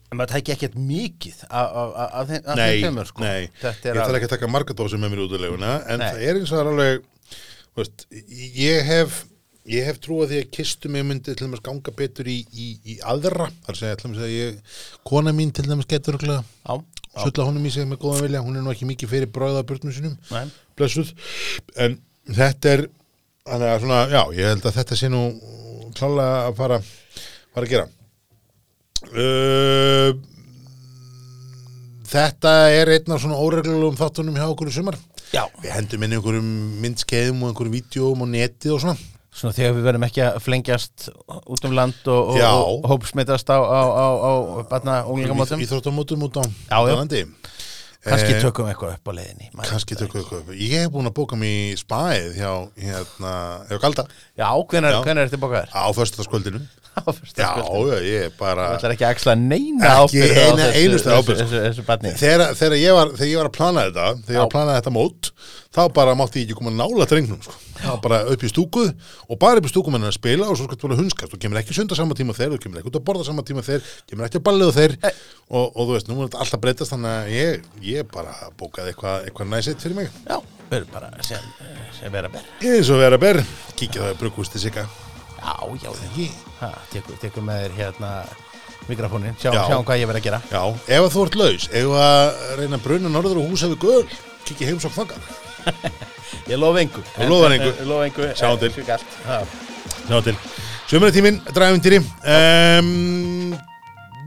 En 0.06 0.20
maður 0.20 0.36
tæki 0.36 0.54
ekkert 0.54 0.76
mikið 0.78 1.38
af, 1.48 1.66
af, 1.66 1.94
af, 1.98 2.10
af 2.20 2.28
þeim, 2.30 2.42
af 2.46 2.58
Nei, 2.60 2.72
tveimur, 2.80 3.08
sko. 3.10 3.24
nei, 3.24 3.48
Þetta 3.60 3.90
ég 3.90 4.02
að, 4.02 4.18
ekki 4.18 4.28
að 4.28 4.34
taka 4.36 4.50
marga 4.50 4.76
dósir 4.78 5.00
með 5.02 5.14
mér 5.14 5.22
út 5.24 5.34
í 5.34 5.40
leguna 5.42 5.72
en 5.82 6.02
Nei. 6.02 6.10
það 6.12 6.26
er 6.28 6.40
eins 6.40 6.52
og 6.54 6.60
alveg 6.62 7.08
veist, 7.76 8.06
ég 8.56 8.86
hef 8.86 9.24
ég 9.66 9.86
hef 9.88 9.98
trúið 10.02 10.30
því 10.32 10.42
að 10.44 10.50
kistu 10.54 10.90
mig 10.94 11.02
myndi 11.06 11.32
til 11.34 11.48
dæmis 11.48 11.62
ganga 11.64 11.94
betur 11.96 12.28
í, 12.30 12.36
í, 12.54 12.66
í 12.86 12.98
aðra. 13.02 13.48
Þar 13.66 13.78
segja 13.80 13.98
til 13.98 14.08
dæmis 14.08 14.22
að 14.22 14.34
ég 14.34 14.76
kona 15.10 15.34
mín 15.34 15.50
til 15.54 15.66
dæmis 15.66 15.88
getur 15.90 16.20
já, 16.22 16.36
sulla 17.16 17.48
honum 17.48 17.66
í 17.66 17.72
sig 17.74 17.88
með 17.88 18.02
góðan 18.04 18.26
vilja, 18.26 18.44
hún 18.44 18.58
er 18.60 18.64
nú 18.64 18.72
ekki 18.74 18.88
mikið 18.88 19.12
fyrir 19.12 19.32
bráða 19.32 19.64
börnum 19.66 19.94
sinum, 19.94 20.14
nei, 20.30 20.44
blessuð. 20.78 21.10
En 21.82 21.98
þetta 22.28 22.74
er 22.76 22.86
þannig 23.46 23.72
að 23.72 23.82
svona, 23.82 24.00
já, 24.12 24.22
ég 24.38 24.50
held 24.52 24.68
að 24.70 24.78
þetta 24.80 25.00
sé 25.00 25.10
nú 25.10 25.22
klálega 25.96 26.40
að 26.46 26.58
fara 26.60 26.80
fara 27.56 27.64
að 27.64 27.72
gera 27.72 27.86
uh, 29.10 30.14
þetta 32.06 32.54
er 32.74 32.92
einn 32.96 33.12
af 33.16 33.22
svona 33.24 33.40
óreglulegum 33.42 33.98
þáttunum 33.98 34.38
hjá 34.38 34.46
okkur 34.52 34.70
í 34.70 34.76
sumar 34.76 34.96
já. 35.34 35.42
við 35.62 35.74
hendum 35.74 36.06
inn 36.06 36.16
einhverjum 36.16 36.50
myndskeiðum 36.84 37.42
og 37.44 37.52
einhverjum 37.52 37.76
vídjóum 37.76 38.24
og 38.26 38.32
netið 38.32 38.76
og 38.78 38.82
svona 38.86 39.12
Svona 39.36 39.52
þegar 39.52 39.74
við 39.76 39.84
verðum 39.84 40.04
ekki 40.06 40.20
að 40.24 40.36
flengjast 40.40 41.08
út 41.28 41.66
um 41.68 41.74
land 41.76 42.06
og, 42.08 42.30
og, 42.32 42.38
Já. 42.40 42.48
og 42.56 42.86
hópsmitast 42.88 43.50
á, 43.52 43.58
á, 43.60 43.80
á, 43.84 44.06
á 44.16 44.32
batna 44.70 44.94
unglingamótum. 45.04 45.60
íþróttamótum 45.60 46.24
út 46.24 46.40
á 46.40 46.78
landi 46.88 47.26
Kannski 48.06 48.36
Eh, 48.36 48.40
tökum 48.40 48.68
við 48.68 48.70
eitthvað 48.70 48.92
upp 48.94 49.08
á 49.10 49.12
leiðinni. 49.18 49.48
það 49.50 49.98
tökum 49.98 50.20
við 50.20 50.22
eitthvað 50.22 50.40
upp. 50.40 50.50
ég 50.54 50.74
hef 50.78 50.90
búin 50.94 51.08
að 51.10 51.14
bóka 51.18 51.36
mér 51.36 51.50
í 51.50 51.76
spæð 51.76 52.28
hjá 52.38 52.52
hérna, 52.78 53.32
Galda 53.82 54.04
ekki. 54.06 54.14
Já, 54.38 54.48
Já. 54.94 55.00
hvenær 55.02 55.22
ertu 55.26 55.40
bókaður? 55.42 55.72
á 55.74 55.84
fyrsta 55.90 56.22
já, 57.36 57.50
ég 58.06 58.22
er 58.26 58.32
bara 58.38 58.70
Það 58.70 58.76
ætlar 58.78 58.94
ekki 58.96 59.04
að 59.06 59.12
axla 59.16 59.34
neina 59.36 59.90
Ekki 60.06 60.22
ábyrgð 60.22 60.38
á 60.40 60.46
eina 60.46 60.64
þessu- 60.64 60.80
einustu 60.80 61.76
sko. 61.76 61.84
Batni. 61.90 62.12
þegar, 62.16 62.76
ég 62.80 62.96
var, 62.96 63.12
þegar 63.18 63.30
ég 63.32 63.38
var 63.42 63.50
að 63.50 63.54
plana 63.58 63.84
þetta 63.86 64.06
þegar 64.16 64.36
ég 64.36 64.40
var 64.40 64.46
að 64.48 64.54
plana 64.56 64.76
þetta 64.80 64.92
mót 64.96 65.30
þá 65.76 65.80
bara 65.92 66.14
mátti 66.16 66.40
ég 66.40 66.46
ekki 66.48 66.56
koma 66.56 66.72
nála 66.72 67.04
drengnum 67.10 67.40
sko. 67.44 67.52
þá 67.82 67.90
bara 68.00 68.22
upp 68.32 68.42
í 68.46 68.48
stúkuð 68.48 68.92
og 69.28 69.38
bara 69.42 69.60
upp 69.60 69.68
í 69.68 69.72
stúkuð 69.74 69.92
menn 69.92 70.08
að 70.08 70.14
spila 70.16 70.48
og 70.48 70.56
svo 70.56 70.70
þú 70.72 70.88
vera 70.88 70.98
hunskast 71.02 71.34
þú 71.34 71.40
kemur 71.44 71.60
ekki 71.60 71.76
sunda 71.76 71.98
sama 71.98 72.16
tíma 72.16 72.32
þeir, 72.38 72.54
þú 72.56 72.62
kemur 72.64 72.80
ekki 72.80 72.88
út 72.94 72.96
að 73.02 73.04
borða 73.10 73.26
sama 73.28 73.44
tíma 73.44 73.64
þeir 73.66 73.84
kemur 74.08 74.28
ekki 74.30 74.40
að 74.40 74.46
ballið 74.48 74.72
þeir 74.78 74.96
Nei. 75.04 75.12
og, 75.52 75.66
og 75.76 75.82
þú 75.82 75.90
veist, 75.98 76.08
nú 76.08 76.16
er 76.22 76.30
þetta 76.30 76.40
alltaf 76.46 76.62
breytast 76.64 76.94
þannig 76.96 77.12
að 77.12 77.34
ég, 77.36 77.66
ég 77.92 78.08
bara 78.14 78.32
bókaði 78.56 78.94
eitthvað 78.94 79.28
eitthva 79.28 79.48
næsitt 79.52 79.84
fyrir 79.84 80.00
mig 80.00 80.08
Já, 80.24 80.38
erum 80.72 80.94
bara 80.96 81.12
sem, 81.28 81.44
sem 82.00 82.14
vera 82.16 82.32
ber. 82.32 82.48
eins 82.64 82.88
og 82.96 83.02
vera 83.04 83.20
ber, 83.20 83.42
kíkja 83.76 84.06
það 84.06 84.16
í 84.16 84.20
brugghústi 84.24 84.64
sigga 84.64 84.88
Já, 85.46 85.54
já, 85.86 86.28
Ha, 86.60 86.70
tekur, 86.90 87.16
tekur 87.22 87.44
með 87.46 87.62
þér 87.62 87.74
hérna 87.76 88.10
mikrofónin, 88.88 89.34
sjá, 89.38 89.50
Já. 89.52 89.62
sjáum 89.68 89.84
hvað 89.86 90.00
ég 90.00 90.08
verð 90.10 90.20
að 90.20 90.26
gera. 90.26 90.40
já, 90.50 90.62
ef 90.96 91.12
þú 91.12 91.24
ert 91.26 91.36
laus 91.40 91.66
ef 91.70 91.94
að 92.00 92.42
reyna 92.60 92.78
að 92.78 92.84
bruna 92.86 93.10
norður 93.12 93.40
og 93.42 93.50
húsa 93.50 93.68
við 93.70 93.80
göl 93.82 94.04
kíkja 94.46 94.68
heim 94.70 94.80
svo 94.82 94.90
þangað 94.94 95.22
Ég 96.50 96.58
lofa 96.62 96.78
engu. 96.82 97.02
Engu. 97.18 97.38
Ég 97.80 97.86
lofa 97.86 98.04
engu. 98.06 98.26
Sjáum 98.38 98.58
til. 98.60 98.70
Já. 99.26 99.40
Ná 100.10 100.20
til 100.22 100.36
Sömurtíminn, 100.86 101.40
dræfintýri 101.50 101.98
um, 101.98 103.50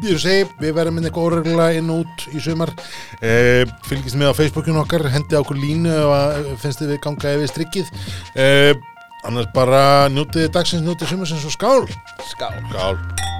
Ég 0.03 0.15
að 0.17 0.21
segja 0.25 0.49
Við 0.59 0.73
verðum 0.75 0.97
með 0.99 1.07
eitthvað 1.09 1.27
óreglulega 1.29 1.79
inn 1.79 1.91
og 1.93 2.01
út 2.03 2.25
í 2.35 2.41
sumar 2.43 2.71
uh, 2.75 3.63
Fylgist 3.87 4.19
með 4.19 4.33
á 4.35 4.39
Facebookinu 4.41 4.81
okkar 4.83 5.07
Hendi 5.13 5.39
á 5.39 5.41
okkur 5.43 5.59
línu 5.59 5.95
að 6.11 6.49
finnst 6.59 6.83
þið 6.83 6.91
við 6.93 7.01
ganga 7.07 7.33
yfir 7.37 7.51
strikkið 7.53 7.93
uh, 7.95 8.73
Annars 9.27 9.49
bara 9.55 10.07
njótið 10.13 10.47
dagsins, 10.55 10.85
njótið 10.85 11.11
sumarsins 11.11 11.47
og 11.49 11.55
skál 11.55 11.89
Skál. 12.29 12.55
Skál 12.63 13.38